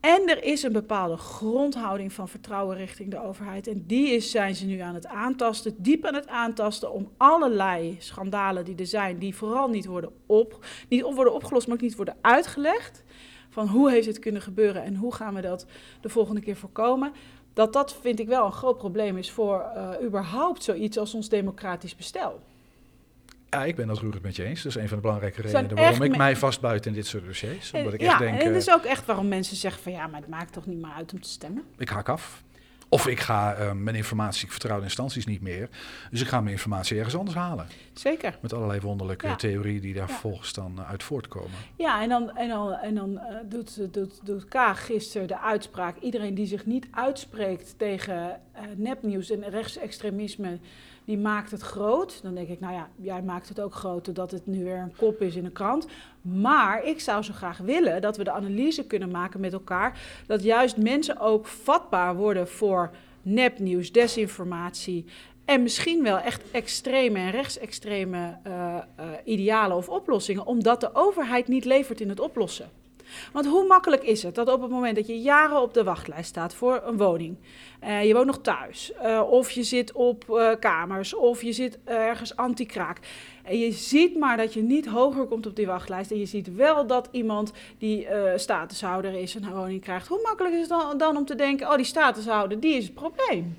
En 0.00 0.28
er 0.28 0.44
is 0.44 0.62
een 0.62 0.72
bepaalde 0.72 1.16
grondhouding 1.16 2.12
van 2.12 2.28
vertrouwen 2.28 2.76
richting 2.76 3.10
de 3.10 3.22
overheid. 3.22 3.66
En 3.66 3.84
die 3.86 4.10
is, 4.10 4.30
zijn 4.30 4.54
ze 4.54 4.66
nu 4.66 4.78
aan 4.78 4.94
het 4.94 5.06
aantasten, 5.06 5.74
diep 5.78 6.04
aan 6.04 6.14
het 6.14 6.28
aantasten, 6.28 6.92
om 6.92 7.10
allerlei 7.16 7.96
schandalen 7.98 8.64
die 8.64 8.76
er 8.76 8.86
zijn, 8.86 9.18
die 9.18 9.34
vooral 9.34 9.68
niet 9.68 9.86
worden, 9.86 10.10
op, 10.26 10.64
niet 10.88 11.02
worden 11.02 11.34
opgelost, 11.34 11.66
maar 11.66 11.76
ook 11.76 11.82
niet 11.82 11.96
worden 11.96 12.16
uitgelegd. 12.20 13.04
Van 13.48 13.68
hoe 13.68 13.90
heeft 13.90 14.06
het 14.06 14.18
kunnen 14.18 14.42
gebeuren 14.42 14.82
en 14.82 14.94
hoe 14.94 15.14
gaan 15.14 15.34
we 15.34 15.40
dat 15.40 15.66
de 16.00 16.08
volgende 16.08 16.40
keer 16.40 16.56
voorkomen. 16.56 17.12
Dat 17.52 17.72
dat 17.72 17.96
vind 18.00 18.20
ik 18.20 18.28
wel 18.28 18.46
een 18.46 18.52
groot 18.52 18.78
probleem 18.78 19.16
is 19.16 19.30
voor 19.30 19.60
eh, 19.60 19.90
überhaupt 20.02 20.62
zoiets 20.62 20.98
als 20.98 21.14
ons 21.14 21.28
democratisch 21.28 21.96
bestel. 21.96 22.40
Ja, 23.50 23.64
ik 23.64 23.76
ben 23.76 23.86
dat 23.86 23.98
roerend 23.98 24.22
met 24.22 24.36
je 24.36 24.44
eens. 24.44 24.62
Dat 24.62 24.76
is 24.76 24.82
een 24.82 24.88
van 24.88 24.96
de 24.96 25.02
belangrijke 25.02 25.42
redenen 25.42 25.76
waarom 25.76 26.02
ik 26.02 26.16
mij 26.16 26.36
vastbuit 26.36 26.86
in 26.86 26.92
dit 26.92 27.06
soort 27.06 27.24
dossiers. 27.24 27.72
Omdat 27.72 27.92
ik 27.92 28.00
ja, 28.00 28.06
echt 28.10 28.18
denk, 28.18 28.32
en 28.32 28.38
dat 28.38 28.48
eh, 28.48 28.56
is 28.56 28.70
ook 28.70 28.84
echt 28.84 29.06
waarom 29.06 29.28
mensen 29.28 29.56
zeggen 29.56 29.82
van 29.82 29.92
ja, 29.92 30.06
maar 30.06 30.20
het 30.20 30.28
maakt 30.28 30.52
toch 30.52 30.66
niet 30.66 30.78
meer 30.80 30.92
uit 30.96 31.12
om 31.12 31.20
te 31.20 31.28
stemmen. 31.28 31.62
ik 31.78 31.88
haak 31.88 32.08
af. 32.08 32.44
Of 32.88 33.06
ik 33.06 33.20
ga 33.20 33.54
eh, 33.54 33.72
mijn 33.72 33.96
informatie, 33.96 34.44
ik 34.44 34.50
vertrouw 34.50 34.76
de 34.78 34.82
instanties 34.82 35.26
niet 35.26 35.40
meer. 35.40 35.68
Dus 36.10 36.20
ik 36.20 36.26
ga 36.26 36.40
mijn 36.40 36.52
informatie 36.52 36.96
ergens 36.96 37.16
anders 37.16 37.36
halen. 37.36 37.66
Zeker. 37.92 38.38
Met 38.40 38.52
allerlei 38.52 38.80
wonderlijke 38.80 39.26
Ja. 39.26 39.36
theorieën 39.36 39.80
die 39.80 39.94
daar 39.94 40.08
Ja. 40.08 40.14
volgens 40.14 40.52
dan 40.52 40.78
eh, 40.78 40.90
uit 40.90 41.02
voortkomen. 41.02 41.58
Ja, 41.76 42.02
en 42.02 42.08
dan, 42.08 42.36
en 42.36 42.48
dan, 42.48 42.72
en 42.72 42.94
dan 42.94 43.18
eh, 43.18 43.36
doet, 43.44 43.92
doet, 43.94 44.20
doet 44.24 44.44
Kaag 44.44 44.86
gisteren 44.86 45.28
de 45.28 45.40
uitspraak. 45.40 45.96
Iedereen 46.00 46.34
die 46.34 46.46
zich 46.46 46.66
niet 46.66 46.86
uitspreekt 46.90 47.74
tegen 47.78 48.40
eh, 48.52 48.62
nepnieuws 48.76 49.30
en 49.30 49.50
rechtsextremisme, 49.50 50.58
die 51.06 51.18
maakt 51.18 51.50
het 51.50 51.60
groot. 51.60 52.22
Dan 52.22 52.34
denk 52.34 52.48
ik, 52.48 52.60
nou 52.60 52.74
ja, 52.74 52.88
jij 52.96 53.22
maakt 53.22 53.48
het 53.48 53.60
ook 53.60 53.74
groot 53.74 54.04
doordat 54.04 54.30
het 54.30 54.46
nu 54.46 54.64
weer 54.64 54.78
een 54.78 54.96
kop 54.96 55.20
is 55.20 55.36
in 55.36 55.44
een 55.44 55.52
krant. 55.52 55.86
Maar 56.20 56.84
ik 56.84 57.00
zou 57.00 57.22
zo 57.22 57.32
graag 57.32 57.58
willen 57.58 58.00
dat 58.00 58.16
we 58.16 58.24
de 58.24 58.32
analyse 58.32 58.86
kunnen 58.86 59.10
maken 59.10 59.40
met 59.40 59.52
elkaar. 59.52 60.00
Dat 60.26 60.42
juist 60.42 60.76
mensen 60.76 61.20
ook 61.20 61.46
vatbaar 61.46 62.16
worden 62.16 62.48
voor 62.48 62.90
nepnieuws, 63.22 63.92
desinformatie. 63.92 65.04
En 65.44 65.62
misschien 65.62 66.02
wel 66.02 66.18
echt 66.18 66.42
extreme 66.50 67.18
en 67.18 67.30
rechtsextreme 67.30 68.36
eh, 68.42 68.76
eh, 68.76 68.82
idealen 69.24 69.76
of 69.76 69.88
oplossingen, 69.88 70.46
omdat 70.46 70.80
de 70.80 70.94
overheid 70.94 71.48
niet 71.48 71.64
levert 71.64 72.00
in 72.00 72.08
het 72.08 72.20
oplossen. 72.20 72.70
Want 73.32 73.46
hoe 73.46 73.66
makkelijk 73.66 74.02
is 74.02 74.22
het 74.22 74.34
dat 74.34 74.52
op 74.52 74.60
het 74.60 74.70
moment 74.70 74.96
dat 74.96 75.06
je 75.06 75.20
jaren 75.20 75.60
op 75.60 75.74
de 75.74 75.84
wachtlijst 75.84 76.28
staat 76.28 76.54
voor 76.54 76.82
een 76.84 76.96
woning, 76.96 77.36
eh, 77.80 78.04
je 78.04 78.14
woont 78.14 78.26
nog 78.26 78.40
thuis, 78.40 78.92
eh, 78.92 79.22
of 79.30 79.50
je 79.50 79.62
zit 79.62 79.92
op 79.92 80.30
eh, 80.30 80.50
kamers, 80.60 81.14
of 81.14 81.42
je 81.42 81.52
zit 81.52 81.78
ergens 81.84 82.36
anti-kraak, 82.36 82.98
en 83.44 83.58
je 83.58 83.72
ziet 83.72 84.16
maar 84.16 84.36
dat 84.36 84.54
je 84.54 84.62
niet 84.62 84.86
hoger 84.86 85.26
komt 85.26 85.46
op 85.46 85.56
die 85.56 85.66
wachtlijst, 85.66 86.10
en 86.10 86.18
je 86.18 86.26
ziet 86.26 86.54
wel 86.54 86.86
dat 86.86 87.08
iemand 87.10 87.52
die 87.78 88.06
statushouder 88.36 89.14
is 89.14 89.34
een 89.34 89.52
woning 89.52 89.80
krijgt, 89.80 90.08
hoe 90.08 90.20
makkelijk 90.22 90.54
is 90.54 90.60
het 90.60 90.68
dan, 90.68 90.98
dan 90.98 91.16
om 91.16 91.24
te 91.24 91.34
denken, 91.34 91.68
oh 91.68 91.76
die 91.76 91.84
statushouder, 91.84 92.60
die 92.60 92.76
is 92.76 92.84
het 92.84 92.94
probleem. 92.94 93.56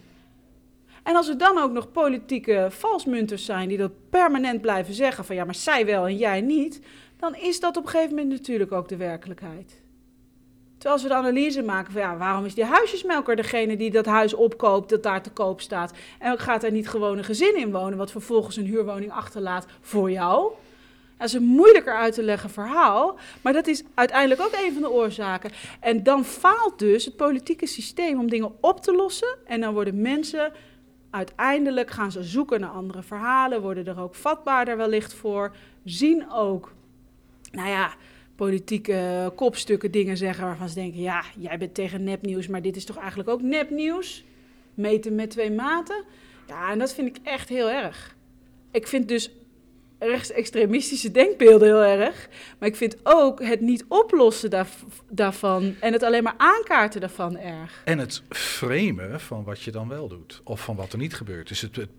En 1.08 1.16
als 1.16 1.28
er 1.28 1.38
dan 1.38 1.58
ook 1.58 1.72
nog 1.72 1.92
politieke 1.92 2.68
valsmunters 2.70 3.46
zijn 3.46 3.68
die 3.68 3.78
dat 3.78 3.92
permanent 4.10 4.62
blijven 4.62 4.94
zeggen 4.94 5.26
van 5.26 5.36
ja, 5.36 5.46
maar 5.46 5.56
zij 5.56 5.86
wel 5.86 6.08
en 6.08 6.18
jij 6.18 6.42
niet, 6.42 6.82
dan 7.18 7.36
is 7.36 7.60
dat 7.60 7.78
op 7.78 7.84
een 7.84 7.90
gegeven 7.90 8.16
moment 8.16 8.30
natuurlijk 8.34 8.72
ook 8.72 8.88
de 8.88 8.98
werkelijkheid. 8.98 9.82
Terwijl 10.78 10.94
als 10.94 11.04
we 11.04 11.10
de 11.10 11.28
analyse 11.28 11.62
maken 11.62 11.92
van 11.92 12.02
ja, 12.02 12.18
waarom 12.18 12.46
is 12.46 12.54
die 12.54 12.64
huisjesmelker 12.64 13.36
degene 13.36 13.78
die 13.78 13.92
dat 13.92 14.06
huis 14.06 14.34
opkoopt, 14.34 14.90
dat 14.90 15.04
daar 15.04 15.22
te 15.22 15.30
koop 15.30 15.62
staat, 15.62 15.94
en 16.20 16.40
gaat 16.40 16.64
er 16.64 16.72
niet 16.72 16.90
gewoon 16.90 17.18
een 17.18 17.24
gezin 17.24 17.58
in 17.58 17.72
wonen, 17.72 17.98
wat 17.98 18.12
vervolgens 18.12 18.56
een 18.56 18.66
huurwoning 18.66 19.12
achterlaat 19.12 19.66
voor 19.82 20.12
jou? 20.12 20.52
Dat 21.18 21.28
is 21.28 21.34
een 21.34 21.44
moeilijker 21.44 21.96
uit 21.96 22.14
te 22.14 22.24
leggen 22.24 22.50
verhaal, 22.50 23.18
maar 23.42 23.54
dat 23.54 23.68
is 23.68 23.84
uiteindelijk 23.94 24.42
ook 24.42 24.54
een 24.64 24.74
van 24.74 24.82
de 24.82 24.92
oorzaken. 24.92 25.52
En 25.80 26.04
dan 26.04 26.26
faalt 26.26 26.80
dus 26.80 27.06
het 27.06 27.16
politieke 27.16 27.66
systeem 27.66 28.20
om 28.20 28.30
dingen 28.30 28.52
op 28.62 28.82
te 28.82 28.94
lossen 28.96 29.38
en 29.46 29.62
dan 29.62 29.74
worden 29.74 30.02
mensen 30.02 30.52
uiteindelijk 31.10 31.92
gaan 31.92 32.12
ze 32.12 32.24
zoeken 32.24 32.60
naar 32.60 32.70
andere 32.70 33.04
verhalen, 33.04 33.62
worden 33.62 33.88
er 33.88 34.00
ook 34.00 34.16
vatbaarder 34.16 34.78
wellicht 34.78 35.14
voor, 35.14 35.56
zien 35.84 36.32
ook, 36.32 36.72
nou 37.52 37.70
ja, 37.70 37.96
politieke 38.36 39.32
kopstukken 39.36 39.92
dingen 39.92 40.18
zeggen 40.18 40.46
waarvan 40.46 40.70
ze 40.70 40.76
denken, 40.76 41.02
ja, 41.02 41.24
jij 41.38 41.58
bent 41.58 41.74
tegen 41.74 42.04
nepnieuws, 42.04 42.48
maar 42.48 42.62
dit 42.62 42.76
is 42.76 42.86
toch 42.86 42.98
eigenlijk 42.98 43.30
ook 43.30 43.42
nepnieuws? 43.42 44.26
Meten 44.74 45.16
met 45.16 45.30
twee 45.30 45.52
maten? 45.52 46.04
Ja, 46.48 46.72
en 46.72 46.80
dat 46.80 46.94
vind 46.94 47.18
ik 47.18 47.24
echt 47.24 47.50
heel 47.50 47.70
erg. 47.70 48.16
Ik 48.72 48.88
vind 48.88 49.08
dus 49.08 49.32
rechtsextremistische 50.00 51.12
denkbeelden 51.12 51.68
heel 51.68 52.00
erg. 52.00 52.30
Maar 52.60 52.70
ik 52.70 52.76
vind 52.76 52.98
ook 53.04 53.44
het 53.44 53.62
niet 53.62 53.86
oplossen 53.88 54.50
daarv- 54.50 54.84
daarvan 55.10 55.76
en 55.80 55.94
het 55.94 56.04
alleen 56.04 56.24
maar 56.24 56.36
aankaarten 56.38 57.02
daarvan 57.02 57.38
erg. 57.38 57.82
En 57.86 58.00
het 58.00 58.22
framen 58.30 59.20
van 59.20 59.44
wat 59.44 59.62
je 59.62 59.72
dan 59.72 59.88
wel 59.88 60.08
doet. 60.08 60.42
Of 60.44 60.62
van 60.62 60.76
wat 60.76 60.92
er 60.92 60.98
niet 60.98 61.14
gebeurt. 61.14 61.48
Dus 61.48 61.62
het, 61.62 61.76
het, 61.76 61.90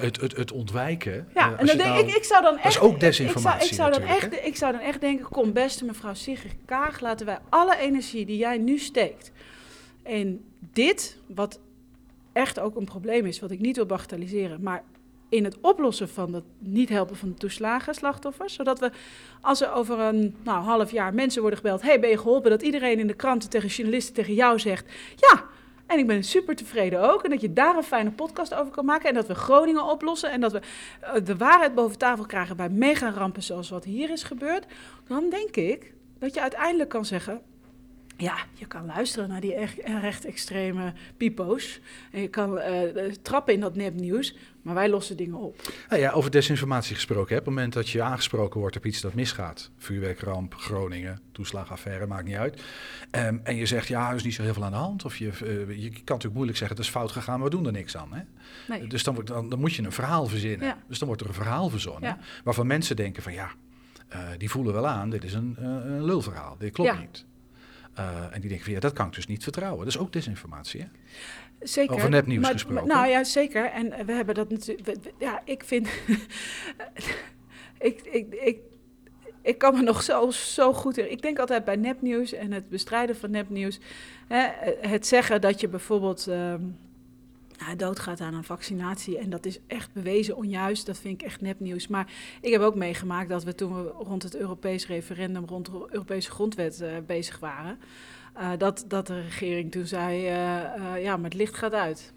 het, 0.00 0.20
het, 0.20 0.36
het 0.36 0.52
ontwijken. 0.52 1.28
Ja, 1.34 1.50
en 1.58 1.66
dan 1.66 1.76
denk 1.76 1.88
nou- 1.88 2.06
ik, 2.06 2.14
ik 2.14 2.24
zou 2.24 2.42
dan 2.42 2.54
echt... 2.54 2.62
dat 2.62 2.72
is 2.72 2.78
ook 2.78 3.00
desinformatie 3.00 3.68
Ik 3.68 3.74
zou, 3.74 3.88
ik, 3.90 3.96
zou 3.98 4.08
dan 4.08 4.16
echt, 4.16 4.46
ik 4.46 4.56
zou 4.56 4.72
dan 4.72 4.80
echt 4.80 5.00
denken, 5.00 5.28
kom 5.28 5.52
beste 5.52 5.84
mevrouw 5.84 6.14
Sigrid 6.14 6.54
Kaag, 6.64 7.00
laten 7.00 7.26
wij 7.26 7.38
alle 7.48 7.78
energie 7.78 8.26
die 8.26 8.36
jij 8.36 8.58
nu 8.58 8.78
steekt 8.78 9.30
in 10.02 10.44
dit, 10.72 11.18
wat 11.26 11.60
echt 12.32 12.60
ook 12.60 12.76
een 12.76 12.84
probleem 12.84 13.26
is, 13.26 13.40
wat 13.40 13.50
ik 13.50 13.60
niet 13.60 13.76
wil 13.76 13.86
bagatelliseren. 13.86 14.62
Maar 14.62 14.82
in 15.28 15.44
het 15.44 15.60
oplossen 15.60 16.08
van 16.08 16.32
het 16.32 16.44
niet 16.58 16.88
helpen 16.88 17.16
van 17.16 17.28
de 17.28 17.34
toeslagen 17.34 17.94
slachtoffers. 17.94 18.54
Zodat 18.54 18.78
we, 18.78 18.90
als 19.40 19.60
er 19.60 19.72
over 19.72 19.98
een 19.98 20.36
nou, 20.42 20.64
half 20.64 20.90
jaar 20.90 21.14
mensen 21.14 21.40
worden 21.40 21.58
gebeld... 21.58 21.82
hey, 21.82 22.00
ben 22.00 22.10
je 22.10 22.18
geholpen? 22.18 22.50
Dat 22.50 22.62
iedereen 22.62 22.98
in 22.98 23.06
de 23.06 23.14
kranten 23.14 23.50
tegen 23.50 23.68
journalisten 23.68 24.14
tegen 24.14 24.34
jou 24.34 24.58
zegt... 24.58 24.86
ja, 25.16 25.44
en 25.86 25.98
ik 25.98 26.06
ben 26.06 26.24
super 26.24 26.56
tevreden 26.56 27.12
ook. 27.12 27.24
En 27.24 27.30
dat 27.30 27.40
je 27.40 27.52
daar 27.52 27.76
een 27.76 27.82
fijne 27.82 28.10
podcast 28.10 28.54
over 28.54 28.72
kan 28.72 28.84
maken. 28.84 29.08
En 29.08 29.14
dat 29.14 29.26
we 29.26 29.34
Groningen 29.34 29.84
oplossen. 29.84 30.30
En 30.30 30.40
dat 30.40 30.52
we 30.52 30.60
eh, 31.00 31.24
de 31.24 31.36
waarheid 31.36 31.74
boven 31.74 31.98
tafel 31.98 32.26
krijgen 32.26 32.56
bij 32.56 32.68
mega-rampen 32.68 33.42
zoals 33.42 33.70
wat 33.70 33.84
hier 33.84 34.10
is 34.10 34.22
gebeurd. 34.22 34.66
Dan 35.06 35.30
denk 35.30 35.56
ik 35.56 35.94
dat 36.18 36.34
je 36.34 36.40
uiteindelijk 36.40 36.90
kan 36.90 37.04
zeggen... 37.04 37.40
Ja, 38.18 38.36
je 38.54 38.66
kan 38.66 38.86
luisteren 38.86 39.28
naar 39.28 39.40
die 39.40 39.54
echt 39.54 39.78
rechtsextreme 39.84 40.92
pipo's. 41.16 41.80
En 42.12 42.20
je 42.20 42.28
kan 42.28 42.58
uh, 42.58 43.12
trappen 43.22 43.54
in 43.54 43.60
dat 43.60 43.76
nepnieuws. 43.76 44.36
Maar 44.66 44.74
wij 44.74 44.88
lossen 44.88 45.16
dingen 45.16 45.38
op. 45.38 45.72
Nou 45.88 46.00
ja, 46.00 46.10
over 46.10 46.30
desinformatie 46.30 46.94
gesproken. 46.94 47.34
Hè? 47.34 47.40
Op 47.40 47.46
het 47.46 47.54
moment 47.54 47.72
dat 47.72 47.88
je 47.88 48.02
aangesproken 48.02 48.60
wordt 48.60 48.76
op 48.76 48.86
iets 48.86 49.00
dat 49.00 49.14
misgaat. 49.14 49.70
Vuurwerkramp, 49.78 50.54
Groningen, 50.54 51.20
toeslagaffaire, 51.32 52.06
maakt 52.06 52.24
niet 52.24 52.36
uit. 52.36 52.62
Um, 53.10 53.40
en 53.42 53.56
je 53.56 53.66
zegt, 53.66 53.88
ja, 53.88 54.10
er 54.10 54.16
is 54.16 54.24
niet 54.24 54.34
zo 54.34 54.42
heel 54.42 54.52
veel 54.52 54.64
aan 54.64 54.70
de 54.70 54.76
hand. 54.76 55.04
Of 55.04 55.16
je, 55.16 55.24
uh, 55.26 55.82
je 55.82 55.90
kan 55.90 56.00
natuurlijk 56.04 56.34
moeilijk 56.34 56.58
zeggen, 56.58 56.76
het 56.76 56.86
is 56.86 56.92
fout 56.92 57.12
gegaan, 57.12 57.42
we 57.42 57.50
doen 57.50 57.66
er 57.66 57.72
niks 57.72 57.96
aan. 57.96 58.12
Hè? 58.12 58.22
Nee. 58.68 58.86
Dus 58.86 59.02
dan, 59.02 59.14
wordt, 59.14 59.28
dan, 59.28 59.48
dan, 59.48 59.60
moet 59.60 59.74
je 59.74 59.82
een 59.82 59.92
verhaal 59.92 60.26
verzinnen. 60.26 60.66
Ja. 60.66 60.78
Dus 60.88 60.98
dan 60.98 61.06
wordt 61.06 61.22
er 61.22 61.28
een 61.28 61.34
verhaal 61.34 61.68
verzonnen. 61.68 62.08
Ja. 62.08 62.18
Waarvan 62.44 62.66
mensen 62.66 62.96
denken 62.96 63.22
van, 63.22 63.32
ja, 63.32 63.50
uh, 64.14 64.18
die 64.38 64.50
voelen 64.50 64.72
wel 64.72 64.86
aan, 64.86 65.10
dit 65.10 65.24
is 65.24 65.34
een, 65.34 65.56
een 65.58 66.04
lulverhaal. 66.04 66.56
Dit 66.58 66.72
klopt 66.72 67.00
niet. 67.00 67.24
Uh, 67.98 68.34
en 68.34 68.40
die 68.40 68.48
denken 68.48 68.64
van 68.64 68.72
ja, 68.72 68.80
dat 68.80 68.92
kan 68.92 69.06
ik 69.06 69.14
dus 69.14 69.26
niet 69.26 69.42
vertrouwen. 69.42 69.84
Dat 69.84 69.94
is 69.94 70.00
ook 70.00 70.12
desinformatie. 70.12 70.80
Hè? 70.80 70.86
Zeker. 71.68 71.94
Over 71.94 72.10
nepnieuws 72.10 72.42
maar, 72.42 72.52
gesproken. 72.52 72.86
nou 72.86 73.06
ja, 73.08 73.24
zeker. 73.24 73.64
En 73.64 74.06
we 74.06 74.12
hebben 74.12 74.34
dat 74.34 74.50
natuurlijk. 74.50 74.96
Ja, 75.18 75.40
ik 75.44 75.64
vind. 75.64 75.88
ik, 77.78 78.00
ik, 78.02 78.34
ik, 78.34 78.58
ik 79.42 79.58
kan 79.58 79.74
me 79.74 79.82
nog 79.82 80.02
zo, 80.02 80.30
zo 80.30 80.72
goed. 80.72 80.98
Ik 80.98 81.22
denk 81.22 81.38
altijd 81.38 81.64
bij 81.64 81.76
nepnieuws 81.76 82.32
en 82.32 82.52
het 82.52 82.68
bestrijden 82.68 83.16
van 83.16 83.30
nepnieuws. 83.30 83.80
Hè, 84.28 84.46
het 84.88 85.06
zeggen 85.06 85.40
dat 85.40 85.60
je 85.60 85.68
bijvoorbeeld. 85.68 86.28
Nou, 87.58 87.76
doodgaat 87.76 88.20
aan 88.20 88.34
een 88.34 88.44
vaccinatie. 88.44 89.18
En 89.18 89.30
dat 89.30 89.46
is 89.46 89.58
echt 89.66 89.92
bewezen 89.92 90.36
onjuist. 90.36 90.86
Dat 90.86 90.98
vind 90.98 91.20
ik 91.20 91.26
echt 91.26 91.40
nepnieuws. 91.40 91.86
Maar 91.86 92.12
ik 92.40 92.52
heb 92.52 92.60
ook 92.60 92.74
meegemaakt 92.74 93.28
dat 93.28 93.44
we 93.44 93.54
toen 93.54 93.74
we 93.74 93.88
rond 93.88 94.22
het 94.22 94.36
Europees 94.36 94.86
referendum, 94.86 95.44
rond 95.44 95.66
de 95.66 95.86
Europese 95.90 96.30
grondwet 96.30 96.80
uh, 96.82 96.88
bezig 97.06 97.38
waren. 97.38 97.78
Uh, 98.38 98.50
dat, 98.58 98.84
dat 98.88 99.06
de 99.06 99.20
regering 99.20 99.72
toen 99.72 99.86
zei, 99.86 100.20
uh, 100.20 101.02
ja, 101.02 101.16
maar 101.16 101.30
het 101.30 101.34
licht 101.34 101.56
gaat 101.56 101.72
uit. 101.72 102.12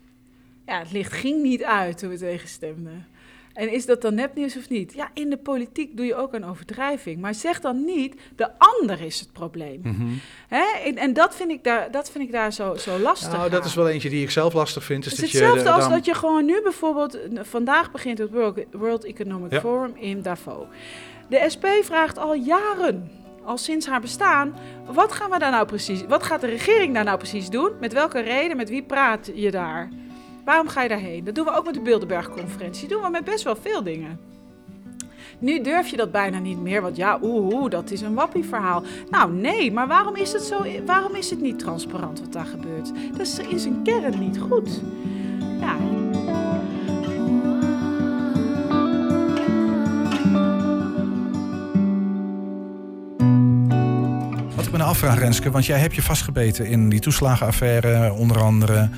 Ja, 0.66 0.80
het 0.80 0.92
licht 0.92 1.14
ging 1.14 1.42
niet 1.42 1.64
uit 1.64 1.98
toen 1.98 2.10
we 2.10 2.18
tegenstemden. 2.18 3.08
En 3.54 3.72
is 3.72 3.86
dat 3.86 4.02
dan 4.02 4.16
nepnieuws 4.16 4.58
of 4.58 4.70
niet? 4.70 4.94
Ja, 4.94 5.10
in 5.14 5.30
de 5.30 5.38
politiek 5.38 5.98
doe 5.98 6.06
je 6.06 6.16
ook 6.16 6.34
een 6.34 6.46
overdrijving. 6.46 7.22
Maar 7.22 7.34
zeg 7.34 7.60
dan 7.60 7.86
niet, 7.86 8.16
de 8.36 8.50
ander 8.58 9.02
is 9.02 9.20
het 9.20 9.32
probleem. 9.32 9.80
Mm 9.84 10.20
Hè? 10.48 10.64
En, 10.86 10.98
en, 10.98 11.14
dat 11.14 11.36
vind 11.36 11.52
ik 11.52 11.64
daar, 11.64 11.92
dat 11.92 12.12
vind 12.12 12.24
ik 12.24 12.32
daar 12.32 12.54
zo, 12.54 12.76
zo 12.76 13.00
lastig 13.00 13.32
Nou, 13.32 13.50
dat 13.50 13.66
is 13.66 13.74
wel 13.74 13.90
eentje 13.90 14.10
die 14.10 14.24
ik 14.24 14.32
zelf 14.32 14.54
lastig 14.54 14.84
vind. 14.84 15.06
Is 15.06 15.12
het 15.12 15.22
is 15.22 15.32
hetzelfde 15.32 15.64
je, 15.64 15.72
als 15.72 15.90
dat 15.90 16.06
je 16.06 16.14
gewoon 16.14 16.46
nu 16.46 16.62
bijvoorbeeld... 16.62 17.20
Vandaag 17.42 17.92
begint 17.92 18.18
het 18.18 18.32
World, 18.32 18.60
World 18.72 19.04
Economic 19.04 19.52
ja. 19.52 19.60
Forum 19.60 19.96
in 19.96 20.22
Davos. 20.22 20.66
De 21.30 21.46
SP 21.54 21.66
vraagt 21.82 22.18
al 22.18 22.34
jaren 22.34 23.12
al 23.44 23.58
sinds 23.58 23.88
haar 23.88 24.02
bestaan. 24.02 24.56
Wat 24.86 25.12
gaan 25.12 25.30
we 25.30 25.40
daar 25.40 25.52
nou 25.52 25.66
precies? 25.66 26.06
Wat 26.06 26.24
gaat 26.24 26.42
de 26.42 26.48
regering 26.48 26.94
daar 26.94 27.04
nou 27.04 27.18
precies 27.18 27.50
doen? 27.50 27.72
Met 27.80 27.94
welke 27.94 28.20
reden? 28.20 28.58
Met 28.58 28.70
wie 28.70 28.84
praat 28.84 29.32
je 29.34 29.52
daar? 29.52 29.90
Waarom 30.46 30.68
ga 30.68 30.82
je 30.82 30.90
daarheen? 30.90 31.24
Dat 31.24 31.36
doen 31.36 31.46
we 31.46 31.52
ook 31.52 31.66
met 31.66 31.74
de 31.74 31.82
Bilderberg-conferentie. 31.82 32.88
Dat 32.88 32.98
doen 32.98 33.06
we 33.06 33.10
met 33.10 33.24
best 33.24 33.44
wel 33.44 33.56
veel 33.56 33.84
dingen. 33.84 34.20
Nu 35.40 35.62
durf 35.62 35.88
je 35.88 35.98
dat 35.98 36.12
bijna 36.12 36.40
niet 36.40 36.62
meer, 36.62 36.82
want 36.82 36.96
ja, 36.96 37.20
oeh, 37.22 37.70
dat 37.70 37.92
is 37.92 38.02
een 38.02 38.14
wappieverhaal. 38.14 38.84
Nou 39.10 39.32
nee, 39.32 39.72
maar 39.72 39.88
waarom 39.88 40.16
is 40.16 40.34
het, 40.34 40.42
zo, 40.42 40.66
waarom 40.86 41.16
is 41.16 41.30
het 41.30 41.42
niet 41.42 41.60
transparant 41.60 42.20
wat 42.20 42.34
daar 42.34 42.46
gebeurt? 42.46 42.92
Dat 43.12 43.20
is 43.20 43.40
in 43.40 43.60
zijn 43.60 43.84
kern 43.84 44.20
niet 44.20 44.40
goed. 44.40 44.82
Ja. 45.60 45.99
Me 54.80 54.86
nou 54.86 54.98
afvraag, 54.98 55.20
Renske, 55.20 55.52
want 55.52 55.66
jij 55.66 55.80
hebt 55.80 55.96
je 55.96 56.02
vastgebeten 56.02 56.66
in 56.66 56.90
die 56.90 57.00
toeslagenaffaire, 57.00 58.14
onder 58.14 58.42
andere. 58.42 58.90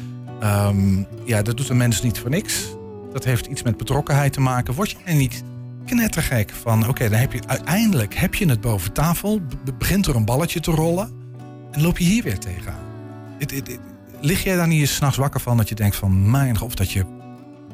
Um, 0.44 1.08
ja, 1.26 1.42
dat 1.42 1.58
doet 1.58 1.70
een 1.70 1.78
mens 1.78 2.02
niet 2.02 2.20
voor 2.20 2.30
niks. 2.30 2.76
Dat 3.14 3.24
heeft 3.24 3.46
iets 3.46 3.64
met 3.64 3.78
betrokkenheid 3.78 4.34
te 4.34 4.42
maken. 4.42 4.74
Word 4.74 4.90
je 4.90 5.14
niet 5.14 5.44
knettergek 5.86 6.52
van, 6.62 6.88
oké, 6.88 7.10
dan 7.10 7.20
heb 7.20 7.34
je 7.34 7.40
uiteindelijk 7.48 8.16
heb 8.16 8.36
je 8.36 8.50
het 8.50 8.62
boven 8.62 8.94
tafel, 8.94 9.42
begint 9.78 10.06
er 10.06 10.16
een 10.16 10.26
balletje 10.26 10.60
te 10.60 10.72
rollen 10.72 11.12
en 11.72 11.82
loop 11.82 11.98
je 11.98 12.04
hier 12.04 12.24
weer 12.24 12.40
tegenaan. 12.40 12.86
It, 13.38 13.80
lig 14.20 14.44
jij 14.44 14.56
daar 14.56 14.68
niet 14.68 14.80
eens 14.80 14.96
s'nachts 14.96 15.18
wakker 15.18 15.40
van 15.40 15.58
dat 15.58 15.70
je 15.70 15.76
denkt 15.76 15.96
van, 15.96 16.32
mijn 16.32 16.58
god, 16.58 16.78
dat 16.78 16.92
je 16.92 17.06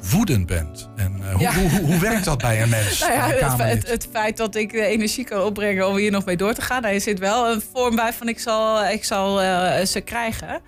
woedend 0.00 0.46
bent. 0.46 0.88
En 0.96 1.16
uh, 1.20 1.32
hoe, 1.32 1.40
ja. 1.40 1.52
hoe, 1.52 1.70
hoe, 1.70 1.80
hoe, 1.80 1.98
werkt 1.98 2.24
dat 2.24 2.38
bij 2.38 2.62
een 2.62 2.68
mens? 2.68 3.00
nou 3.00 3.12
ja, 3.12 3.26
het, 3.26 3.58
het, 3.58 3.88
het, 3.88 4.08
feit 4.12 4.36
dat 4.36 4.54
ik 4.54 4.72
de 4.72 4.84
energie 4.84 5.24
kan 5.24 5.42
opbrengen 5.42 5.88
om 5.88 5.96
hier 5.96 6.10
nog 6.10 6.24
mee 6.24 6.36
door 6.36 6.54
te 6.54 6.60
gaan, 6.60 6.82
daar 6.82 7.00
zit 7.00 7.18
wel 7.18 7.52
een 7.52 7.62
vorm 7.72 7.96
bij 7.96 8.12
van 8.12 8.28
ik 8.28 8.38
zal, 8.38 8.84
ik 8.84 9.04
zal 9.04 9.42
uh, 9.42 9.84
ze 9.84 10.00
krijgen. 10.00 10.60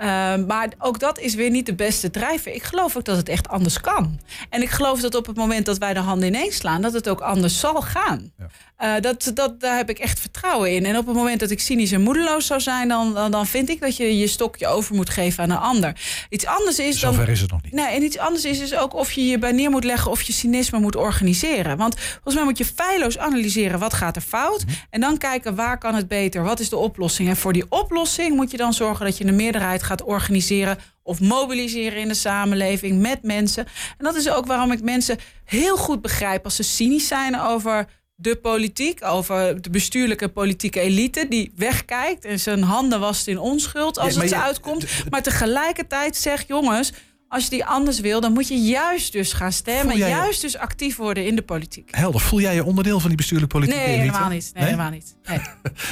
Uh, 0.00 0.06
maar 0.46 0.68
ook 0.78 0.98
dat 0.98 1.18
is 1.18 1.34
weer 1.34 1.50
niet 1.50 1.66
de 1.66 1.74
beste 1.74 2.10
drijver. 2.10 2.52
Ik 2.54 2.62
geloof 2.62 2.96
ook 2.96 3.04
dat 3.04 3.16
het 3.16 3.28
echt 3.28 3.48
anders 3.48 3.80
kan. 3.80 4.20
En 4.50 4.62
ik 4.62 4.70
geloof 4.70 5.00
dat 5.00 5.14
op 5.14 5.26
het 5.26 5.36
moment 5.36 5.66
dat 5.66 5.78
wij 5.78 5.94
de 5.94 6.00
handen 6.00 6.28
ineens 6.28 6.56
slaan, 6.56 6.82
dat 6.82 6.92
het 6.92 7.08
ook 7.08 7.20
anders 7.20 7.60
zal 7.60 7.80
gaan. 7.82 8.32
Ja. 8.38 8.46
Uh, 8.82 9.00
dat, 9.00 9.30
dat, 9.34 9.60
daar 9.60 9.76
heb 9.76 9.90
ik 9.90 9.98
echt 9.98 10.20
vertrouwen 10.20 10.74
in. 10.74 10.86
En 10.86 10.96
op 10.96 11.06
het 11.06 11.14
moment 11.14 11.40
dat 11.40 11.50
ik 11.50 11.60
cynisch 11.60 11.92
en 11.92 12.00
moedeloos 12.00 12.46
zou 12.46 12.60
zijn, 12.60 12.88
dan, 12.88 13.14
dan, 13.14 13.30
dan 13.30 13.46
vind 13.46 13.68
ik 13.68 13.80
dat 13.80 13.96
je 13.96 14.18
je 14.18 14.26
stokje 14.26 14.66
over 14.66 14.94
moet 14.94 15.10
geven 15.10 15.42
aan 15.44 15.50
een 15.50 15.56
ander. 15.56 16.00
Iets 16.28 16.46
anders 16.46 16.78
is 16.78 16.98
Zover 16.98 17.24
dan. 17.24 17.34
is 17.34 17.40
het 17.40 17.50
nog 17.50 17.62
niet. 17.62 17.72
Nee, 17.72 17.86
en 17.86 18.02
iets 18.02 18.18
anders 18.18 18.44
is 18.44 18.58
dus 18.58 18.76
ook 18.76 18.94
of 18.94 19.12
je 19.12 19.26
je 19.26 19.38
bij 19.38 19.52
neer 19.52 19.70
moet 19.70 19.84
leggen 19.84 20.10
of 20.10 20.22
je 20.22 20.32
cynisme 20.32 20.78
moet 20.78 20.96
organiseren. 20.96 21.76
Want 21.76 22.00
volgens 22.00 22.34
mij 22.34 22.44
moet 22.44 22.58
je 22.58 22.64
feilloos 22.64 23.18
analyseren 23.18 23.78
wat 23.78 23.94
gaat 23.94 24.16
er 24.16 24.22
fout. 24.22 24.64
Mm-hmm. 24.64 24.82
En 24.90 25.00
dan 25.00 25.18
kijken 25.18 25.54
waar 25.54 25.78
kan 25.78 25.94
het 25.94 26.08
beter, 26.08 26.42
wat 26.42 26.60
is 26.60 26.68
de 26.68 26.76
oplossing. 26.76 27.28
En 27.28 27.36
voor 27.36 27.52
die 27.52 27.64
oplossing 27.68 28.36
moet 28.36 28.50
je 28.50 28.56
dan 28.56 28.72
zorgen 28.72 29.04
dat 29.04 29.18
je 29.18 29.24
een 29.24 29.36
meerderheid 29.36 29.82
gaat 29.82 29.89
organiseren 29.98 30.78
of 31.02 31.20
mobiliseren 31.20 31.98
in 31.98 32.08
de 32.08 32.14
samenleving 32.14 33.00
met 33.00 33.22
mensen. 33.22 33.66
En 33.98 34.04
dat 34.04 34.14
is 34.14 34.30
ook 34.30 34.46
waarom 34.46 34.72
ik 34.72 34.82
mensen 34.82 35.18
heel 35.44 35.76
goed 35.76 36.02
begrijp 36.02 36.44
als 36.44 36.56
ze 36.56 36.62
cynisch 36.62 37.06
zijn 37.06 37.40
over 37.40 37.86
de 38.14 38.36
politiek, 38.36 39.04
over 39.04 39.62
de 39.62 39.70
bestuurlijke 39.70 40.28
politieke 40.28 40.80
elite 40.80 41.26
die 41.28 41.52
wegkijkt 41.56 42.24
en 42.24 42.40
zijn 42.40 42.62
handen 42.62 43.00
wast 43.00 43.26
in 43.26 43.38
onschuld 43.38 43.98
als 43.98 44.14
ja, 44.14 44.20
het 44.20 44.30
je, 44.30 44.40
uitkomt. 44.40 44.86
Maar 45.10 45.22
tegelijkertijd 45.22 46.16
zegt 46.16 46.48
jongens, 46.48 46.92
als 47.28 47.44
je 47.44 47.50
die 47.50 47.64
anders 47.64 48.00
wil, 48.00 48.20
dan 48.20 48.32
moet 48.32 48.48
je 48.48 48.56
juist 48.56 49.12
dus 49.12 49.32
gaan 49.32 49.52
stemmen. 49.52 49.96
Juist 49.96 50.40
dus 50.40 50.56
actief 50.56 50.96
worden 50.96 51.26
in 51.26 51.36
de 51.36 51.42
politiek. 51.42 51.88
Helder. 51.90 52.20
Voel 52.20 52.40
jij 52.40 52.54
je 52.54 52.64
onderdeel 52.64 53.00
van 53.00 53.08
die 53.08 53.16
bestuurlijke 53.16 53.56
politiek? 53.56 53.76
Nee, 53.76 53.98
helemaal 53.98 54.28
niet. 54.28 54.50
Nee, 54.54 54.62
nee? 54.62 54.64
helemaal 54.64 54.90
niet. 54.90 55.16
Nee. 55.28 55.40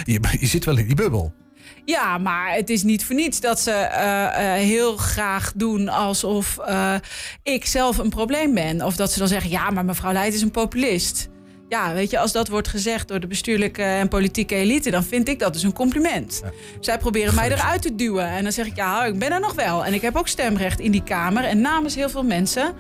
je, 0.20 0.36
je 0.40 0.46
zit 0.46 0.64
wel 0.64 0.76
in 0.76 0.86
die 0.86 0.96
bubbel. 0.96 1.34
Ja, 1.84 2.18
maar 2.18 2.54
het 2.54 2.70
is 2.70 2.82
niet 2.82 3.04
voor 3.04 3.14
niets 3.14 3.40
dat 3.40 3.60
ze 3.60 3.70
uh, 3.70 3.96
uh, 3.96 4.52
heel 4.52 4.96
graag 4.96 5.52
doen 5.54 5.88
alsof 5.88 6.58
uh, 6.68 6.94
ik 7.42 7.66
zelf 7.66 7.98
een 7.98 8.08
probleem 8.08 8.54
ben. 8.54 8.82
Of 8.82 8.96
dat 8.96 9.12
ze 9.12 9.18
dan 9.18 9.28
zeggen, 9.28 9.50
ja, 9.50 9.70
maar 9.70 9.84
mevrouw 9.84 10.12
Leijt 10.12 10.34
is 10.34 10.42
een 10.42 10.50
populist. 10.50 11.28
Ja, 11.68 11.92
weet 11.92 12.10
je, 12.10 12.18
als 12.18 12.32
dat 12.32 12.48
wordt 12.48 12.68
gezegd 12.68 13.08
door 13.08 13.20
de 13.20 13.26
bestuurlijke 13.26 13.82
en 13.82 14.08
politieke 14.08 14.54
elite, 14.54 14.90
dan 14.90 15.04
vind 15.04 15.28
ik 15.28 15.38
dat 15.38 15.52
dus 15.52 15.62
een 15.62 15.72
compliment. 15.72 16.40
Ja. 16.44 16.50
Zij 16.80 16.98
proberen 16.98 17.34
mij 17.34 17.50
eruit 17.50 17.82
te 17.82 17.94
duwen. 17.94 18.28
En 18.28 18.42
dan 18.42 18.52
zeg 18.52 18.66
ik, 18.66 18.76
ja, 18.76 19.04
ik 19.04 19.18
ben 19.18 19.32
er 19.32 19.40
nog 19.40 19.54
wel. 19.54 19.84
En 19.84 19.94
ik 19.94 20.02
heb 20.02 20.16
ook 20.16 20.28
stemrecht 20.28 20.80
in 20.80 20.90
die 20.90 21.02
Kamer 21.02 21.44
en 21.44 21.60
namens 21.60 21.94
heel 21.94 22.08
veel 22.08 22.24
mensen. 22.24 22.74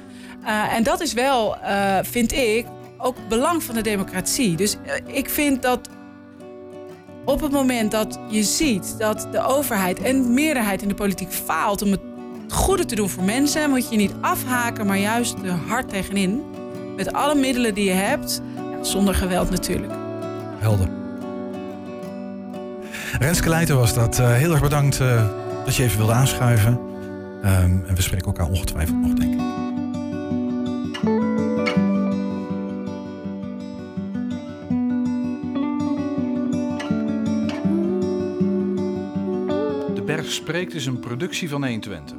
En 0.70 0.82
dat 0.82 1.00
is 1.00 1.12
wel, 1.12 1.56
vind 2.02 2.32
ik, 2.32 2.66
ook 2.98 3.16
belang 3.28 3.62
van 3.62 3.74
de 3.74 3.82
democratie. 3.82 4.56
Dus 4.56 4.76
ik 5.06 5.30
vind 5.30 5.62
dat 5.62 5.88
op 7.28 7.40
het 7.40 7.52
moment 7.52 7.90
dat 7.90 8.18
je 8.28 8.42
ziet 8.42 8.94
dat 8.98 9.28
de 9.32 9.44
overheid 9.44 10.02
en 10.02 10.22
de 10.22 10.28
meerderheid 10.28 10.82
in 10.82 10.88
de 10.88 10.94
politiek 10.94 11.32
faalt 11.32 11.82
om 11.82 11.90
het 11.90 12.00
goede 12.48 12.84
te 12.84 12.94
doen 12.94 13.08
voor 13.08 13.24
mensen, 13.24 13.70
moet 13.70 13.90
je 13.90 13.96
niet 13.96 14.12
afhaken, 14.20 14.86
maar 14.86 14.98
juist 14.98 15.34
er 15.44 15.50
hard 15.50 15.88
tegenin. 15.88 16.42
Met 16.96 17.12
alle 17.12 17.34
middelen 17.34 17.74
die 17.74 17.84
je 17.84 17.90
hebt, 17.90 18.40
zonder 18.82 19.14
geweld 19.14 19.50
natuurlijk. 19.50 19.92
Helder. 20.58 20.88
Renske 23.18 23.48
Leijten 23.48 23.76
was 23.76 23.94
dat. 23.94 24.18
Uh, 24.18 24.32
heel 24.32 24.50
erg 24.50 24.60
bedankt 24.60 25.00
uh, 25.00 25.24
dat 25.64 25.76
je 25.76 25.82
even 25.82 25.98
wilde 25.98 26.12
aanschuiven. 26.12 26.72
Um, 27.44 27.84
en 27.86 27.94
we 27.94 28.02
spreken 28.02 28.26
elkaar 28.26 28.48
ongetwijfeld 28.48 29.00
nog, 29.00 29.14
denk 29.14 29.34
ik. 29.34 29.37
Spreekt 40.48 40.74
is 40.74 40.86
een 40.86 40.98
productie 40.98 41.48
van 41.48 41.62
120. 41.64 42.16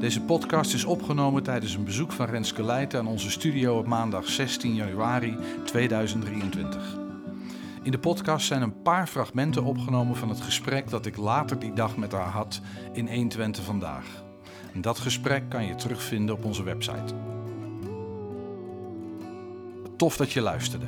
Deze 0.00 0.20
podcast 0.20 0.74
is 0.74 0.84
opgenomen 0.84 1.42
tijdens 1.42 1.74
een 1.74 1.84
bezoek 1.84 2.12
van 2.12 2.26
Renske 2.26 2.62
Leijten 2.62 2.98
aan 2.98 3.06
onze 3.06 3.30
studio 3.30 3.78
op 3.78 3.86
maandag 3.86 4.28
16 4.28 4.74
januari 4.74 5.36
2023. 5.64 6.96
In 7.82 7.90
de 7.90 7.98
podcast 7.98 8.46
zijn 8.46 8.62
een 8.62 8.82
paar 8.82 9.06
fragmenten 9.06 9.64
opgenomen 9.64 10.16
van 10.16 10.28
het 10.28 10.40
gesprek 10.40 10.90
dat 10.90 11.06
ik 11.06 11.16
later 11.16 11.58
die 11.58 11.72
dag 11.72 11.96
met 11.96 12.12
haar 12.12 12.30
had 12.30 12.60
in 12.92 13.08
120 13.08 13.64
vandaag. 13.64 14.06
Dat 14.74 14.98
gesprek 14.98 15.48
kan 15.48 15.66
je 15.66 15.74
terugvinden 15.74 16.34
op 16.34 16.44
onze 16.44 16.62
website. 16.62 17.14
Tof 19.96 20.16
dat 20.16 20.32
je 20.32 20.40
luisterde. 20.40 20.86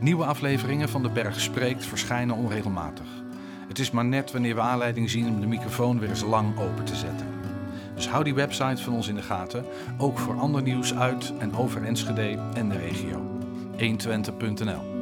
Nieuwe 0.00 0.24
afleveringen 0.24 0.88
van 0.88 1.02
De 1.02 1.10
Berg 1.10 1.40
Spreekt 1.40 1.86
verschijnen 1.86 2.36
onregelmatig. 2.36 3.23
Het 3.74 3.82
is 3.82 3.90
maar 3.90 4.04
net 4.04 4.32
wanneer 4.32 4.54
we 4.54 4.60
aanleiding 4.60 5.10
zien 5.10 5.28
om 5.28 5.40
de 5.40 5.46
microfoon 5.46 5.98
weer 5.98 6.08
eens 6.08 6.22
lang 6.22 6.58
open 6.58 6.84
te 6.84 6.96
zetten. 6.96 7.26
Dus 7.94 8.08
hou 8.08 8.24
die 8.24 8.34
website 8.34 8.82
van 8.82 8.92
ons 8.92 9.08
in 9.08 9.14
de 9.14 9.22
gaten, 9.22 9.64
ook 9.98 10.18
voor 10.18 10.38
ander 10.38 10.62
nieuws 10.62 10.94
uit 10.94 11.32
en 11.38 11.56
over 11.56 11.84
Enschede 11.84 12.38
en 12.54 12.68
de 12.68 12.78
regio. 12.78 13.40
120.nl 13.78 14.92